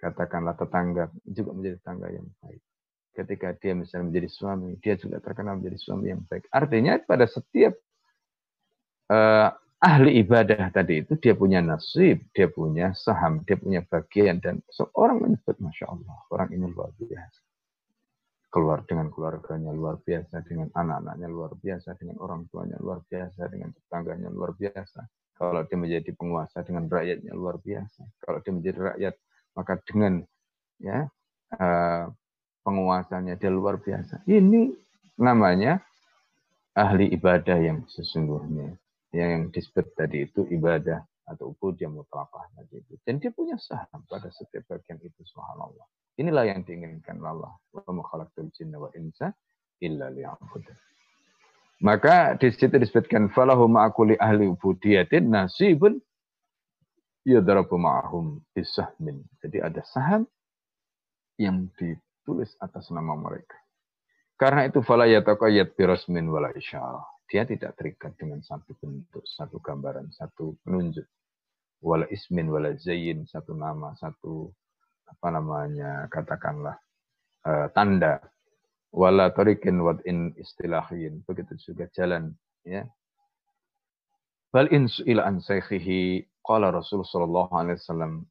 katakanlah 0.01 0.57
tetangga, 0.57 1.13
juga 1.29 1.51
menjadi 1.53 1.77
tetangga 1.81 2.09
yang 2.13 2.29
baik 2.41 2.61
ketika 3.14 3.52
dia 3.59 3.75
misalnya 3.75 4.11
menjadi 4.11 4.29
suami, 4.31 4.79
dia 4.79 4.95
juga 4.95 5.19
terkenal 5.19 5.59
menjadi 5.59 5.79
suami 5.79 6.07
yang 6.14 6.23
baik. 6.26 6.47
Artinya 6.50 6.99
pada 7.02 7.26
setiap 7.26 7.75
uh, 9.11 9.50
ahli 9.81 10.21
ibadah 10.21 10.69
tadi 10.71 11.00
itu 11.02 11.17
dia 11.17 11.33
punya 11.33 11.64
nasib, 11.64 12.21
dia 12.37 12.47
punya 12.52 12.93
saham, 12.93 13.40
dia 13.49 13.57
punya 13.57 13.81
bagian 13.83 14.38
dan 14.38 14.61
seorang 14.69 15.25
menyebut 15.25 15.57
masya 15.59 15.88
Allah 15.88 16.17
orang 16.31 16.49
ini 16.52 16.67
luar 16.69 16.93
biasa. 16.95 17.40
Keluar 18.50 18.83
dengan 18.83 19.07
keluarganya 19.14 19.71
luar 19.71 20.02
biasa, 20.02 20.43
dengan 20.43 20.75
anak-anaknya 20.75 21.29
luar 21.31 21.55
biasa, 21.55 21.95
dengan 21.95 22.19
orang 22.19 22.50
tuanya 22.50 22.76
luar 22.83 22.99
biasa, 23.07 23.47
dengan 23.47 23.71
tetangganya 23.71 24.26
luar 24.26 24.59
biasa. 24.59 25.07
Kalau 25.38 25.62
dia 25.64 25.79
menjadi 25.79 26.11
penguasa 26.19 26.61
dengan 26.67 26.90
rakyatnya 26.90 27.33
luar 27.33 27.62
biasa. 27.62 28.02
Kalau 28.21 28.38
dia 28.43 28.52
menjadi 28.52 28.79
rakyat 28.93 29.14
maka 29.55 29.73
dengan 29.87 30.12
ya 30.83 31.09
uh, 31.57 32.05
penguasanya 32.62 33.37
dia 33.37 33.50
luar 33.52 33.81
biasa. 33.81 34.25
Ini 34.29 34.73
namanya 35.21 35.81
ahli 36.76 37.12
ibadah 37.12 37.59
yang 37.61 37.85
sesungguhnya. 37.88 38.76
Yang 39.11 39.50
disebut 39.59 39.87
tadi 39.99 40.23
itu 40.31 40.47
ibadah 40.55 41.02
atau 41.26 41.50
ubudiyah 41.55 41.90
mutlaqah 41.90 42.47
tadi 42.55 42.79
itu. 42.79 42.95
Dan 43.02 43.19
dia 43.19 43.35
punya 43.35 43.59
saham 43.59 44.07
pada 44.07 44.31
setiap 44.31 44.71
bagian 44.71 45.02
itu 45.02 45.21
subhanallah. 45.26 45.87
Inilah 46.19 46.47
yang 46.47 46.62
diinginkan 46.62 47.19
Allah. 47.23 47.50
Wa 47.75 47.83
jinna 48.55 48.79
wa 48.79 48.90
insa 48.95 49.35
illa 49.83 50.12
liya'budun. 50.12 50.79
Maka 51.81 52.37
di 52.37 52.52
situ 52.52 52.76
disebutkan 52.76 53.33
falahu 53.33 53.64
ma'akuli 53.64 54.21
ahli 54.21 54.52
ubudiyatin 54.52 55.33
nasibun 55.33 55.97
yadrabu 57.25 57.81
ma'ahum 57.81 58.45
bisahmin. 58.52 59.25
Jadi 59.40 59.64
ada 59.64 59.81
saham 59.88 60.29
yang 61.40 61.73
di 61.81 61.97
tulis 62.31 62.55
atas 62.63 62.87
nama 62.95 63.19
mereka. 63.19 63.59
Karena 64.39 64.71
itu 64.71 64.79
fala 64.87 65.11
yataqayyad 65.11 65.75
birasmin 65.75 66.31
wala 66.31 66.55
isyarah. 66.55 67.03
Dia 67.27 67.43
tidak 67.43 67.75
terikat 67.75 68.15
dengan 68.15 68.39
satu 68.47 68.79
bentuk, 68.79 69.27
satu 69.27 69.59
gambaran, 69.59 70.15
satu 70.15 70.55
penunjuk. 70.63 71.07
Wala 71.83 72.07
ismin 72.15 72.47
wala 72.47 72.71
zayin, 72.79 73.27
satu 73.27 73.59
nama, 73.59 73.99
satu 73.99 74.47
apa 75.11 75.29
namanya, 75.35 76.07
katakanlah 76.07 76.79
uh, 77.51 77.67
tanda. 77.75 78.23
Wala 78.95 79.35
tarikin 79.35 79.83
in 80.07 80.31
istilahin. 80.39 81.27
Begitu 81.27 81.75
juga 81.75 81.91
jalan 81.91 82.31
ya 82.63 82.87
Bal 84.51 84.67
in 84.75 84.91
su'ila 84.91 85.31
an 85.31 85.39
saykhihi 85.39 86.27
qala 86.43 86.75
Rasul 86.75 87.07
sallallahu 87.07 87.55
alaihi 87.55 87.79
wasallam 87.79 88.27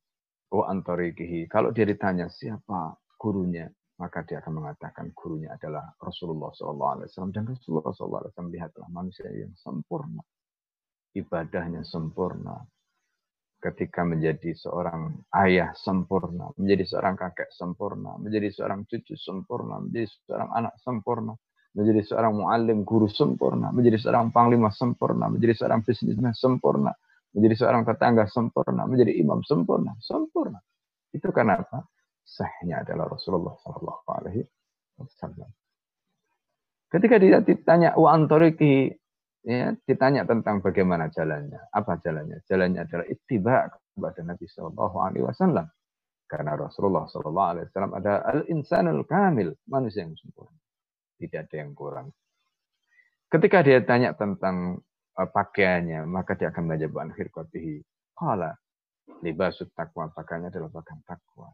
wa 0.52 0.68
antarikihi. 0.68 1.48
Kalau 1.48 1.72
dia 1.72 1.88
ditanya 1.88 2.28
siapa 2.28 3.00
gurunya, 3.16 3.72
maka 4.00 4.24
dia 4.24 4.40
akan 4.40 4.64
mengatakan 4.64 5.12
gurunya 5.12 5.52
adalah 5.52 5.92
Rasulullah 6.00 6.56
wasallam 6.56 7.36
dan 7.36 7.52
Rasulullah 7.52 7.92
sallallahu 7.92 8.22
alaihi 8.24 8.32
wasallam 8.32 8.54
lihatlah 8.56 8.88
manusia 8.88 9.28
yang 9.28 9.52
sempurna. 9.60 10.24
Ibadahnya 11.12 11.84
sempurna. 11.84 12.64
Ketika 13.60 14.08
menjadi 14.08 14.56
seorang 14.56 15.20
ayah 15.44 15.76
sempurna, 15.76 16.48
menjadi 16.56 16.88
seorang 16.88 17.20
kakek 17.20 17.52
sempurna, 17.52 18.16
menjadi 18.16 18.48
seorang 18.56 18.88
cucu 18.88 19.20
sempurna, 19.20 19.84
menjadi 19.84 20.08
seorang 20.24 20.50
anak 20.56 20.80
sempurna, 20.80 21.36
menjadi 21.76 22.02
seorang 22.08 22.34
muallim 22.40 22.88
guru 22.88 23.12
sempurna, 23.12 23.76
menjadi 23.76 24.00
seorang 24.00 24.32
panglima 24.32 24.72
sempurna, 24.72 25.28
menjadi 25.28 25.60
seorang 25.60 25.84
bisnismen 25.84 26.32
sempurna, 26.32 26.96
menjadi 27.36 27.68
seorang 27.68 27.84
tetangga 27.84 28.32
sempurna, 28.32 28.88
menjadi 28.88 29.12
imam 29.20 29.44
sempurna, 29.44 29.92
sempurna. 30.00 30.64
Itu 31.12 31.28
karena 31.36 31.60
apa? 31.60 31.84
Sahnya 32.30 32.86
adalah 32.86 33.10
Rasulullah 33.10 33.58
Shallallahu 33.58 34.06
Alaihi 34.06 34.46
Wasallam. 35.02 35.50
Ketika 36.90 37.18
dia 37.18 37.42
ditanya 37.42 37.98
wa 37.98 38.14
antoriki, 38.14 38.94
ya, 39.46 39.74
ditanya 39.86 40.30
tentang 40.30 40.62
bagaimana 40.62 41.10
jalannya, 41.10 41.74
apa 41.74 41.98
jalannya? 42.06 42.46
Jalannya 42.46 42.86
adalah 42.86 43.06
ittiba 43.10 43.74
kepada 43.74 44.22
Nabi 44.22 44.46
Shallallahu 44.46 44.98
Alaihi 45.02 45.26
Wasallam. 45.26 45.66
Karena 46.30 46.54
Rasulullah 46.54 47.10
Shallallahu 47.10 47.50
Alaihi 47.58 47.66
Wasallam 47.74 47.94
ada 47.98 48.14
al 48.22 48.46
insanul 48.46 49.02
kamil, 49.10 49.58
manusia 49.66 50.06
yang 50.06 50.14
sempurna 50.14 50.60
tidak 51.20 51.52
ada 51.52 51.56
yang 51.68 51.72
kurang. 51.76 52.08
Ketika 53.30 53.62
dia 53.62 53.84
tanya 53.84 54.16
tentang 54.16 54.80
uh, 55.20 55.30
pakaiannya, 55.30 56.08
maka 56.08 56.34
dia 56.40 56.50
akan 56.50 56.64
menjawab 56.66 57.06
an 57.06 57.10
khirqatihi. 57.14 57.84
Qala 58.16 58.56
libasut 59.22 59.70
takwa, 59.76 60.10
pakaiannya 60.10 60.50
adalah 60.50 60.72
pakaian 60.72 61.04
takwa. 61.06 61.52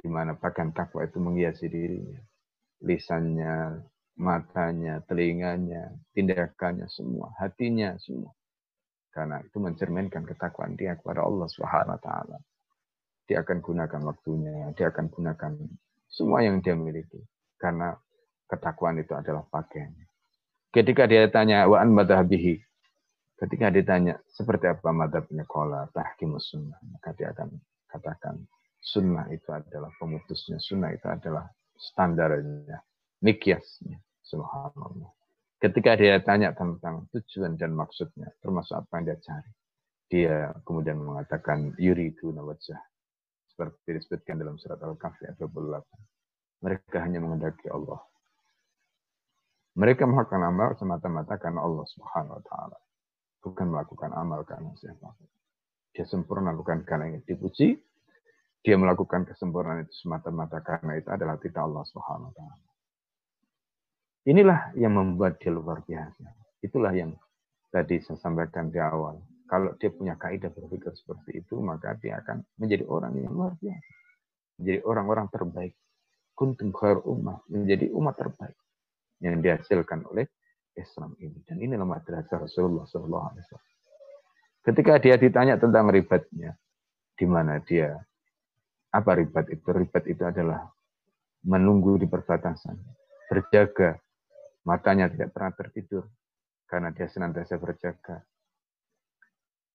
Di 0.00 0.08
mana 0.08 0.32
pakaian 0.32 0.72
takwa 0.72 1.04
itu 1.04 1.20
menghiasi 1.20 1.68
dirinya. 1.68 2.20
Lisannya, 2.80 3.84
matanya, 4.16 5.04
telinganya, 5.04 5.92
tindakannya 6.16 6.88
semua, 6.88 7.32
hatinya 7.36 7.96
semua. 8.00 8.32
Karena 9.12 9.42
itu 9.44 9.58
mencerminkan 9.60 10.24
ketakwaan 10.24 10.78
dia 10.78 10.96
kepada 10.96 11.20
Allah 11.26 11.48
Subhanahu 11.50 11.96
wa 11.98 12.00
taala. 12.00 12.38
Dia 13.28 13.44
akan 13.44 13.58
gunakan 13.60 14.00
waktunya, 14.06 14.72
dia 14.76 14.88
akan 14.88 15.06
gunakan 15.12 15.52
semua 16.08 16.40
yang 16.40 16.64
dia 16.64 16.72
miliki. 16.72 17.20
Karena 17.60 17.92
ketakwaan 18.48 19.02
itu 19.02 19.12
adalah 19.12 19.44
pakaian. 19.46 19.92
Ketika 20.70 21.10
dia 21.10 21.26
tanya 21.26 21.66
wa'an 21.66 21.90
madhabihi, 21.90 22.62
ketika 23.42 23.74
ditanya 23.74 24.22
seperti 24.30 24.70
apa 24.70 24.94
madhabnya 24.94 25.42
kola 25.44 25.90
tahkimus 25.90 26.54
sunnah, 26.54 26.78
maka 26.94 27.10
dia 27.18 27.34
akan 27.34 27.50
katakan 27.90 28.38
sunnah 28.80 29.28
itu 29.28 29.48
adalah 29.52 29.92
pemutusnya, 30.00 30.56
sunnah 30.56 30.90
itu 30.96 31.06
adalah 31.06 31.46
standarnya, 31.76 32.80
mikyasnya, 33.20 34.00
subhanallah. 34.24 35.12
Ketika 35.60 35.92
dia 36.00 36.16
tanya 36.24 36.56
tentang 36.56 37.04
tujuan 37.12 37.60
dan 37.60 37.76
maksudnya, 37.76 38.32
termasuk 38.40 38.80
apa 38.80 38.92
yang 38.96 39.04
dia 39.12 39.18
cari, 39.20 39.52
dia 40.08 40.34
kemudian 40.64 40.96
mengatakan 40.96 41.76
yuridu 41.76 42.32
nawajah. 42.32 42.80
Seperti 43.52 44.00
disebutkan 44.00 44.40
dalam 44.40 44.56
surat 44.56 44.80
Al-Kahfi 44.80 45.28
ayat 45.28 45.36
28. 45.36 46.64
Mereka 46.64 46.96
hanya 47.04 47.20
mengendaki 47.20 47.68
Allah. 47.68 48.00
Mereka 49.76 50.08
melakukan 50.08 50.42
amal 50.42 50.74
semata-mata 50.80 51.36
karena 51.36 51.60
Allah 51.60 51.84
Subhanahu 51.92 52.40
wa 52.40 52.42
taala. 52.42 52.78
Bukan 53.44 53.66
melakukan 53.68 54.10
amal 54.16 54.44
karena 54.48 54.72
siapa. 54.80 55.12
Dia 55.92 56.08
sempurna 56.08 56.56
bukan 56.56 56.88
karena 56.88 57.12
ingin 57.12 57.22
dipuji. 57.24 57.76
Dia 58.60 58.76
melakukan 58.76 59.24
kesempurnaan 59.24 59.88
itu 59.88 60.04
semata-mata 60.04 60.60
karena 60.60 61.00
itu 61.00 61.08
adalah 61.08 61.40
titah 61.40 61.64
Allah 61.64 61.84
Subhanahu. 61.88 62.36
Inilah 64.28 64.76
yang 64.76 64.92
membuat 65.00 65.40
dia 65.40 65.48
luar 65.48 65.80
biasa. 65.80 66.28
Itulah 66.60 66.92
yang 66.92 67.16
tadi 67.72 68.04
saya 68.04 68.20
sampaikan 68.20 68.68
di 68.68 68.76
awal. 68.76 69.16
Kalau 69.48 69.72
dia 69.80 69.88
punya 69.88 70.14
kaidah 70.20 70.52
berpikir 70.52 70.92
seperti 70.92 71.40
itu, 71.40 71.56
maka 71.58 71.96
dia 71.96 72.20
akan 72.20 72.44
menjadi 72.60 72.84
orang 72.84 73.16
yang 73.16 73.32
luar 73.32 73.56
biasa. 73.56 73.92
Menjadi 74.60 74.78
orang-orang 74.84 75.26
terbaik. 75.32 75.74
Kuntum 76.36 76.68
khair 76.76 77.00
ummah. 77.00 77.40
Menjadi 77.48 77.88
umat 77.96 78.14
terbaik 78.20 78.60
yang 79.24 79.40
dihasilkan 79.40 80.04
oleh 80.04 80.28
Islam 80.76 81.16
ini. 81.16 81.40
Dan 81.48 81.64
inilah 81.64 81.88
madrasah 81.88 82.44
Rasulullah 82.44 82.84
SAW. 82.84 83.40
Ketika 84.60 85.00
dia 85.00 85.16
ditanya 85.16 85.56
tentang 85.56 85.88
ribatnya, 85.88 86.52
di 87.16 87.24
mana 87.24 87.56
dia, 87.64 87.96
apa 88.90 89.10
ribat 89.14 89.46
itu? 89.50 89.66
Ribat 89.70 90.04
itu 90.10 90.22
adalah 90.26 90.66
menunggu 91.46 91.96
di 91.96 92.06
perbatasan, 92.10 92.76
berjaga, 93.30 93.96
matanya 94.66 95.08
tidak 95.08 95.32
pernah 95.32 95.52
tertidur, 95.54 96.04
karena 96.68 96.92
dia 96.92 97.06
senantiasa 97.08 97.56
berjaga 97.56 98.22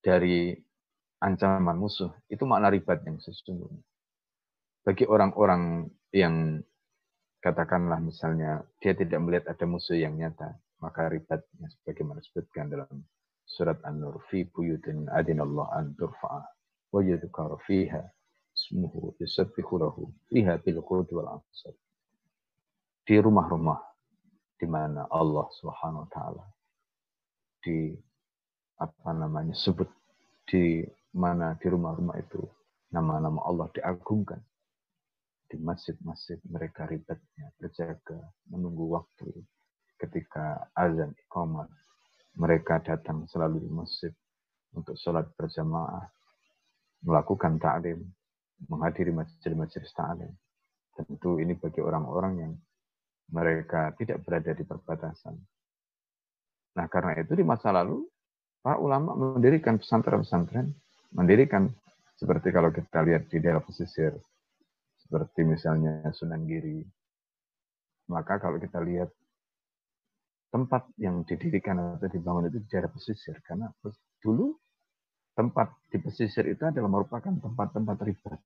dari 0.03 0.53
ancaman 1.23 1.75
musuh. 1.75 2.13
Itu 2.29 2.45
makna 2.45 2.69
ribat 2.69 3.01
yang 3.07 3.17
sesungguhnya. 3.17 3.81
Bagi 4.85 5.09
orang-orang 5.09 5.89
yang 6.13 6.61
katakanlah 7.41 7.97
misalnya 7.97 8.61
dia 8.77 8.93
tidak 8.93 9.17
melihat 9.25 9.45
ada 9.49 9.65
musuh 9.65 9.97
yang 9.97 10.13
nyata, 10.13 10.53
maka 10.77 11.09
ribatnya 11.09 11.65
sebagaimana 11.81 12.21
disebutkan 12.21 12.69
dalam 12.69 13.01
surat 13.45 13.81
An-Nur 13.85 14.21
fi 14.29 14.45
buyutin 14.45 15.09
adinallah 15.09 15.73
an 15.73 15.93
turfa'a 15.97 16.41
wa 16.93 16.99
yudhkar 17.01 17.57
fiha 17.65 18.01
ismuhu 18.65 19.13
yusabbihu 19.21 19.77
lahu 19.77 20.09
fiha 20.33 20.57
bil 20.57 20.81
wal. 20.81 21.41
Di 23.05 23.21
rumah-rumah 23.21 23.77
di 24.57 24.65
mana 24.65 25.05
Allah 25.13 25.45
Subhanahu 25.61 26.09
wa 26.09 26.09
taala 26.09 26.45
di 27.61 27.93
apa 28.81 29.13
namanya 29.13 29.53
sebut 29.53 29.85
di 30.49 30.81
mana 31.13 31.53
di 31.61 31.67
rumah-rumah 31.69 32.17
itu 32.17 32.41
nama-nama 32.89 33.45
Allah 33.45 33.69
diagungkan. 33.77 34.41
Di 35.45 35.61
masjid-masjid 35.61 36.41
mereka 36.49 36.89
ribetnya 36.89 37.53
berjaga 37.61 38.17
menunggu 38.49 38.97
waktu 38.97 39.29
ketika 40.01 40.73
azan 40.73 41.13
iqamah. 41.13 41.69
Mereka 42.35 42.83
datang 42.83 43.23
selalu 43.31 43.63
di 43.63 43.69
masjid 43.71 44.11
untuk 44.75 44.97
sholat 44.99 45.23
berjamaah 45.39 46.03
melakukan 47.05 47.55
ta'lim 47.61 48.03
menghadiri 48.69 49.11
masjid-masjid 49.11 49.83
ta'lim 49.93 50.31
tentu 50.95 51.37
ini 51.43 51.55
bagi 51.59 51.83
orang-orang 51.83 52.33
yang 52.39 52.53
mereka 53.35 53.91
tidak 53.99 54.23
berada 54.23 54.51
di 54.55 54.63
perbatasan 54.63 55.35
nah 56.75 56.87
karena 56.91 57.19
itu 57.19 57.35
di 57.35 57.43
masa 57.43 57.71
lalu 57.71 58.03
para 58.59 58.79
ulama 58.79 59.15
mendirikan 59.15 59.79
pesantren-pesantren 59.79 60.71
mendirikan 61.15 61.71
seperti 62.15 62.51
kalau 62.51 62.71
kita 62.71 63.03
lihat 63.03 63.27
di 63.27 63.43
daerah 63.43 63.63
pesisir 63.63 64.15
seperti 65.05 65.45
misalnya 65.45 66.01
Sunan 66.09 66.49
Giri. 66.49 66.81
Maka 68.09 68.41
kalau 68.41 68.57
kita 68.57 68.81
lihat 68.81 69.13
tempat 70.49 70.89
yang 70.97 71.21
didirikan 71.21 71.97
atau 71.97 72.09
dibangun 72.09 72.49
itu 72.49 72.57
di 72.61 72.67
daerah 72.69 72.89
pesisir, 72.89 73.37
karena 73.45 73.69
dulu 74.21 74.57
tempat 75.35 75.75
di 75.91 75.99
pesisir 75.99 76.47
itu 76.47 76.63
adalah 76.63 76.87
merupakan 76.87 77.29
tempat-tempat 77.29 77.97
ribat. 78.07 78.39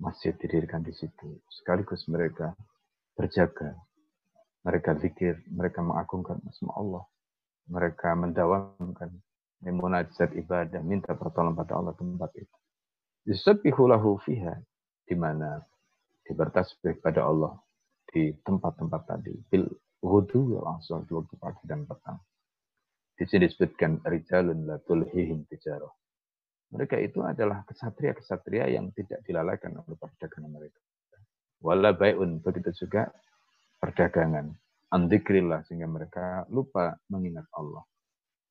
Masjid 0.00 0.32
didirikan 0.32 0.80
di 0.80 0.96
situ. 0.96 1.44
Sekaligus 1.52 2.08
mereka 2.08 2.56
berjaga. 3.12 3.76
Mereka 4.64 4.96
zikir, 5.00 5.44
mereka 5.52 5.84
mengagungkan 5.84 6.40
nama 6.40 6.72
Allah. 6.76 7.04
Mereka 7.68 8.08
mendawamkan 8.16 9.12
memunajat 9.60 10.32
ibadah, 10.36 10.80
minta 10.80 11.12
pertolongan 11.12 11.56
pada 11.56 11.72
Allah 11.76 11.92
tempat 11.92 12.32
itu. 12.40 12.56
Yusabbihu 13.28 14.16
fiha 14.24 14.56
di 15.04 15.14
mana 15.14 15.60
dibertasbih 16.24 17.04
pada 17.04 17.28
Allah 17.28 17.52
di 18.08 18.32
tempat-tempat 18.40 19.02
tadi 19.04 19.36
bil 19.52 19.68
wudu 20.00 20.56
langsung 20.56 21.04
di 21.04 21.12
waktu 21.12 21.34
pagi 21.36 21.64
dan 21.68 21.84
petang. 21.84 22.18
Di 23.20 23.28
sini 23.28 23.44
disebutkan 23.44 24.00
rijalun 24.00 24.64
la 24.64 24.80
tulhihim 24.80 25.44
tijarah. 25.44 25.92
Mereka 26.72 26.96
itu 27.04 27.20
adalah 27.20 27.68
kesatria-kesatria 27.68 28.72
yang 28.72 28.88
tidak 28.96 29.20
dilalaikan 29.28 29.76
oleh 29.76 29.92
perdagangan 30.00 30.48
mereka. 30.48 30.80
Wala 31.60 31.92
bayun, 31.92 32.40
begitu 32.40 32.88
juga 32.88 33.12
perdagangan. 33.76 34.48
Andikrillah, 34.88 35.68
sehingga 35.68 35.84
mereka 35.84 36.48
lupa 36.48 36.96
mengingat 37.12 37.44
Allah. 37.52 37.84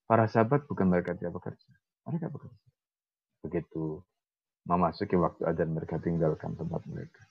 Para 0.05 0.29
sahabat 0.29 0.69
bukan 0.69 0.86
mereka 0.86 1.17
tidak 1.17 1.41
bekerja. 1.41 1.73
Mereka 2.05 2.29
bekerja. 2.29 2.67
Begitu 3.41 4.05
memasuki 4.69 5.17
waktu 5.17 5.49
adzan 5.49 5.73
mereka 5.73 5.97
tinggalkan 5.97 6.53
tempat 6.53 6.86
mereka. 6.86 7.25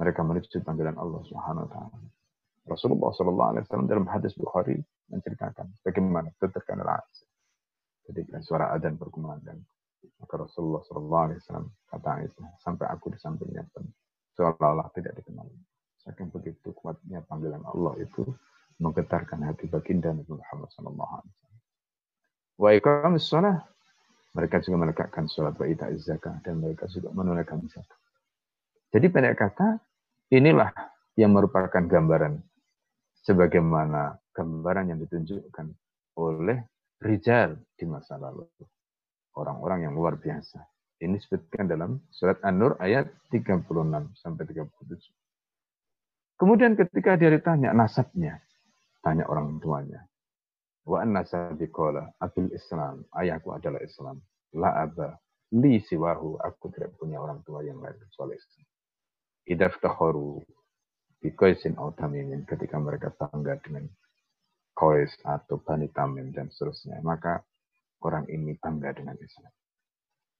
Mereka 0.00 0.24
menuju 0.24 0.56
panggilan 0.64 0.96
Allah 0.96 1.20
Subhanahu 1.28 1.68
wa 1.68 1.70
taala. 1.70 1.98
Rasulullah 2.62 3.10
sallallahu 3.10 3.48
alaihi 3.56 3.64
wasallam 3.66 3.88
dalam 3.90 4.06
hadis 4.06 4.32
Bukhari 4.38 4.78
menceritakan 5.10 5.66
bagaimana 5.82 6.30
terkena 6.38 6.98
ketika 8.06 8.38
suara 8.42 8.74
adzan 8.74 8.98
berkumandang. 8.98 9.62
Maka 10.18 10.34
Rasulullah 10.34 10.82
Shallallahu 10.82 11.24
Alaihi 11.30 11.38
Wasallam 11.42 11.66
kata 11.86 12.08
Aisyah, 12.22 12.50
sampai 12.58 12.86
aku 12.90 13.14
di 13.14 13.18
sampingnya 13.22 13.62
pun 13.70 13.86
seolah-olah 14.34 14.90
tidak 14.98 15.14
dikenal. 15.22 15.46
Saking 16.02 16.34
begitu 16.34 16.74
kuatnya 16.74 17.22
panggilan 17.22 17.62
Allah 17.62 17.94
itu 18.02 18.26
menggetarkan 18.82 19.46
hati 19.46 19.70
baginda 19.70 20.10
Nabi 20.10 20.34
Muhammad 20.34 20.68
Sallallahu 20.74 21.12
Alaihi 21.22 21.32
Wasallam. 21.38 21.60
Wa 22.58 23.54
mereka 24.32 24.64
juga 24.64 24.76
meletakkan 24.80 25.28
sholat 25.28 25.54
wa 25.60 25.66
ita 25.68 25.92
zakat 26.00 26.40
dan 26.40 26.56
mereka 26.58 26.88
juga 26.88 27.12
menunaikan 27.12 27.60
zakat. 27.68 28.00
Jadi 28.88 29.06
pendek 29.12 29.36
kata, 29.36 29.76
inilah 30.32 30.72
yang 31.20 31.36
merupakan 31.36 31.84
gambaran 31.84 32.40
sebagaimana 33.22 34.18
gambaran 34.34 34.94
yang 34.94 34.98
ditunjukkan 35.02 35.66
oleh 36.18 36.58
Rijal 37.02 37.58
di 37.74 37.82
masa 37.82 38.14
lalu. 38.14 38.46
Orang-orang 39.34 39.90
yang 39.90 39.94
luar 39.98 40.20
biasa. 40.22 40.62
Ini 41.02 41.18
disebutkan 41.18 41.66
dalam 41.66 41.98
surat 42.14 42.38
An-Nur 42.46 42.78
ayat 42.78 43.10
36 43.34 43.66
sampai 44.22 44.44
37. 44.46 45.10
Kemudian 46.38 46.78
ketika 46.78 47.18
dia 47.18 47.26
ditanya 47.34 47.74
nasabnya, 47.74 48.38
tanya 49.02 49.26
orang 49.26 49.58
tuanya. 49.58 50.06
Wa 50.86 51.02
anna 51.02 51.26
sabiqala 51.26 52.14
abil 52.22 52.54
Islam. 52.54 53.02
Ayahku 53.14 53.50
adalah 53.50 53.82
Islam. 53.82 54.22
La 54.54 54.78
aba 54.78 55.18
li 55.58 55.82
siwahu. 55.82 56.38
Aku 56.38 56.70
tidak 56.70 56.94
punya 56.98 57.18
orang 57.18 57.42
tua 57.42 57.66
yang 57.66 57.82
lain 57.82 57.98
kecuali 57.98 58.38
Islam. 58.38 58.66
Idaf 59.42 59.74
tahoru 59.82 60.38
bikoisin 61.22 61.78
autamimin. 61.78 62.42
Ketika 62.44 62.76
mereka 62.82 63.14
bangga 63.14 63.56
dengan 63.62 63.86
Kois 64.72 65.12
atau 65.22 65.60
Bani 65.60 65.88
Tamim 65.92 66.32
dan 66.32 66.48
seterusnya. 66.48 66.98
Maka 67.04 67.38
orang 68.02 68.26
ini 68.32 68.56
bangga 68.58 68.96
dengan 68.96 69.14
Islam. 69.20 69.52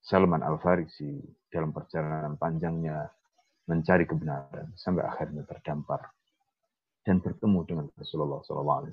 Salman 0.03 0.42
Al-Farisi 0.42 1.23
dalam 1.47 1.71
perjalanan 1.71 2.35
panjangnya 2.35 3.07
mencari 3.71 4.03
kebenaran 4.03 4.75
sampai 4.75 5.07
akhirnya 5.07 5.47
terdampar 5.47 6.11
dan 7.07 7.23
bertemu 7.23 7.61
dengan 7.62 7.87
Rasulullah 7.95 8.42
SAW. 8.42 8.90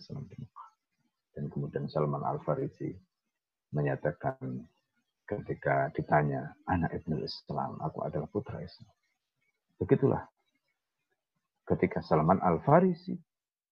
Dan 1.34 1.50
kemudian 1.50 1.90
Salman 1.90 2.22
Al-Farisi 2.22 2.94
menyatakan 3.74 4.38
ketika 5.26 5.94
ditanya, 5.94 6.58
anak 6.66 6.94
Ibnu 7.02 7.22
Islam, 7.22 7.78
aku 7.82 8.02
adalah 8.02 8.26
putra 8.30 8.62
Islam. 8.62 8.94
Begitulah. 9.78 10.26
Ketika 11.70 12.02
Salman 12.02 12.42
Al-Farisi 12.42 13.14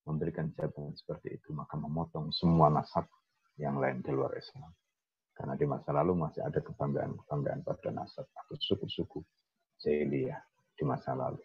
memberikan 0.06 0.54
jawaban 0.54 0.94
seperti 0.94 1.34
itu, 1.34 1.50
maka 1.50 1.74
memotong 1.74 2.30
semua 2.30 2.70
nasab 2.70 3.10
yang 3.58 3.82
lain 3.82 4.06
di 4.06 4.14
luar 4.14 4.38
Islam. 4.38 4.70
Karena 5.34 5.58
di 5.58 5.66
masa 5.66 5.90
lalu 5.90 6.14
masih 6.14 6.46
ada 6.46 6.62
kebanggaan-kebanggaan 6.62 7.66
pada 7.66 7.90
nasab 7.90 8.30
atau 8.30 8.54
suku-suku 8.54 9.18
jahiliyah 9.82 10.38
di 10.78 10.82
masa 10.86 11.18
lalu. 11.18 11.42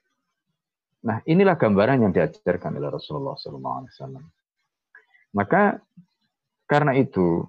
Nah, 1.03 1.19
inilah 1.25 1.57
gambaran 1.57 2.05
yang 2.05 2.13
diajarkan 2.13 2.79
oleh 2.79 2.89
Rasulullah 2.89 3.35
SAW. 3.35 4.23
Maka 5.33 5.81
karena 6.69 6.95
itu, 6.95 7.43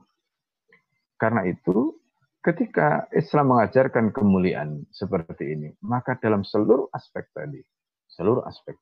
karena 1.21 1.47
itu 1.47 1.97
ketika 2.45 3.09
Islam 3.15 3.57
mengajarkan 3.57 4.13
kemuliaan 4.13 4.85
seperti 4.93 5.55
ini, 5.55 5.69
maka 5.81 6.19
dalam 6.21 6.45
seluruh 6.45 6.91
aspek 6.93 7.31
tadi, 7.33 7.63
seluruh 8.11 8.45
aspek, 8.45 8.77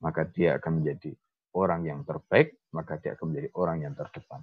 maka 0.00 0.26
dia 0.28 0.56
akan 0.56 0.80
menjadi 0.80 1.12
orang 1.56 1.84
yang 1.86 2.00
terbaik, 2.04 2.56
maka 2.72 2.96
dia 3.00 3.14
akan 3.14 3.26
menjadi 3.32 3.48
orang 3.56 3.78
yang 3.84 3.94
terdepan. 3.96 4.40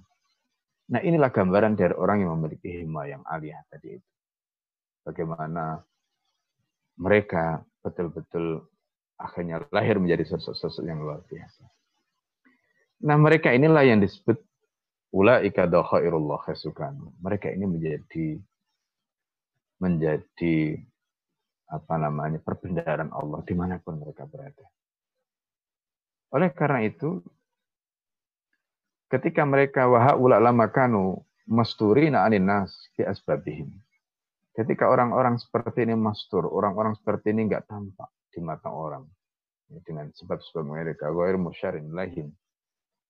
Nah 0.88 1.00
inilah 1.04 1.28
gambaran 1.28 1.76
dari 1.76 1.92
orang 1.92 2.24
yang 2.24 2.32
memiliki 2.38 2.80
hima 2.80 3.04
yang 3.04 3.20
aliyah 3.28 3.60
tadi 3.68 4.00
itu. 4.00 4.10
Bagaimana 5.04 5.84
mereka 6.96 7.60
betul-betul 7.84 8.64
akhirnya 9.20 9.66
lahir 9.72 10.00
menjadi 10.00 10.24
sosok-sosok 10.32 10.84
yang 10.84 11.00
luar 11.02 11.20
biasa. 11.28 11.64
Nah 13.04 13.16
mereka 13.20 13.52
inilah 13.52 13.84
yang 13.84 14.00
disebut 14.00 14.40
Ulaika 15.08 15.64
dakhairullah 15.64 16.44
khasukan. 16.44 16.92
Mereka 17.24 17.48
ini 17.56 17.64
menjadi 17.64 18.26
menjadi 19.80 20.56
apa 21.68 21.94
namanya 21.96 22.40
perbendaharaan 22.44 23.12
Allah 23.12 23.40
di 23.44 23.54
mana 23.56 23.80
pun 23.80 24.00
mereka 24.00 24.28
berada. 24.28 24.64
Oleh 26.34 26.52
karena 26.52 26.84
itu, 26.84 27.24
ketika 29.08 29.42
mereka 29.48 29.88
waha 29.88 30.16
lama 30.16 30.66
kanu 30.68 31.24
masturina 31.48 32.28
anin 32.28 32.44
nas 32.44 32.76
fi 32.92 33.08
asbabihim. 33.08 33.72
Ketika 34.52 34.90
orang-orang 34.90 35.38
seperti 35.38 35.86
ini 35.86 35.94
mastur, 35.94 36.44
orang-orang 36.44 36.98
seperti 36.98 37.30
ini 37.30 37.46
nggak 37.46 37.70
tampak 37.70 38.10
di 38.28 38.42
mata 38.42 38.68
orang 38.68 39.06
dengan 39.86 40.10
sebab-sebab 40.12 40.64
mereka, 40.66 41.08
ghair 41.14 41.38
musyarin 41.38 41.94
lahim 41.94 42.34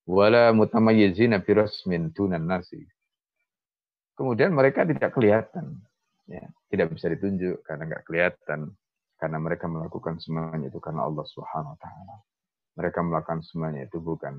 wala 0.08 0.56
mutamayyizina 0.56 1.44
bi 1.44 1.52
tunan 2.16 2.48
nasi. 2.48 2.80
Kemudian 4.16 4.50
mereka 4.50 4.82
tidak 4.82 5.14
kelihatan, 5.14 5.78
ya, 6.26 6.48
tidak 6.72 6.96
bisa 6.96 7.06
ditunjuk 7.12 7.62
karena 7.62 7.86
nggak 7.86 8.04
kelihatan, 8.08 8.72
karena 9.20 9.38
mereka 9.38 9.70
melakukan 9.70 10.18
semuanya 10.18 10.72
itu 10.72 10.80
karena 10.82 11.06
Allah 11.06 11.22
Subhanahu 11.28 11.76
Wa 11.76 11.80
Taala. 11.80 12.16
Mereka 12.78 13.02
melakukan 13.02 13.42
semuanya 13.42 13.90
itu 13.90 13.98
bukan 13.98 14.38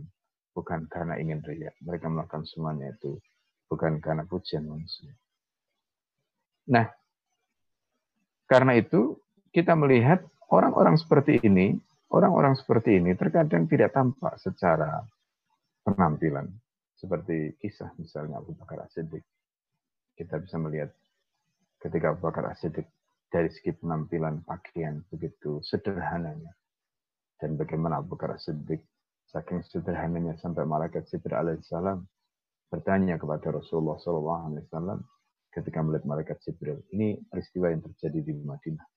bukan 0.60 0.90
karena 0.92 1.16
ingin 1.22 1.40
ria, 1.46 1.72
mereka 1.86 2.12
melakukan 2.12 2.44
semuanya 2.44 2.92
itu 2.92 3.16
bukan 3.70 4.02
karena 4.02 4.26
pujian 4.26 4.66
manusia. 4.66 5.14
Nah, 6.68 6.90
karena 8.50 8.76
itu 8.76 9.22
kita 9.54 9.78
melihat 9.78 10.26
orang-orang 10.50 10.98
seperti 10.98 11.40
ini, 11.46 11.78
orang-orang 12.12 12.58
seperti 12.58 12.98
ini 12.98 13.14
terkadang 13.14 13.70
tidak 13.70 13.94
tampak 13.94 14.36
secara 14.42 15.06
penampilan. 15.86 16.50
Seperti 17.00 17.56
kisah 17.64 17.96
misalnya 17.96 18.44
Abu 18.44 18.52
Bakar 18.60 18.84
As-Siddiq. 18.84 19.24
Kita 20.20 20.36
bisa 20.36 20.60
melihat 20.60 20.92
ketika 21.80 22.12
Abu 22.12 22.28
Bakar 22.28 22.52
As-Siddiq 22.52 22.84
dari 23.32 23.48
segi 23.48 23.72
penampilan 23.72 24.44
pakaian 24.44 25.00
begitu 25.08 25.64
sederhananya. 25.64 26.59
Dan 27.40 27.56
bagaimana 27.56 28.04
Abu 28.04 28.20
Bakar 28.20 28.36
As-Siddiq 28.36 28.84
saking 29.32 29.64
sederhananya 29.64 30.36
sampai 30.44 30.68
malaikat 30.68 31.08
Jibril 31.08 31.40
alaihissalam 31.40 32.04
bertanya 32.70 33.16
kepada 33.16 33.56
Rasulullah 33.56 33.98
SAW 33.98 35.00
ketika 35.50 35.80
melihat 35.82 36.06
malaikat 36.06 36.38
Jibril. 36.46 36.84
Ini 36.94 37.18
peristiwa 37.32 37.72
yang 37.72 37.82
terjadi 37.82 38.20
di 38.22 38.34
Madinah. 38.44 38.88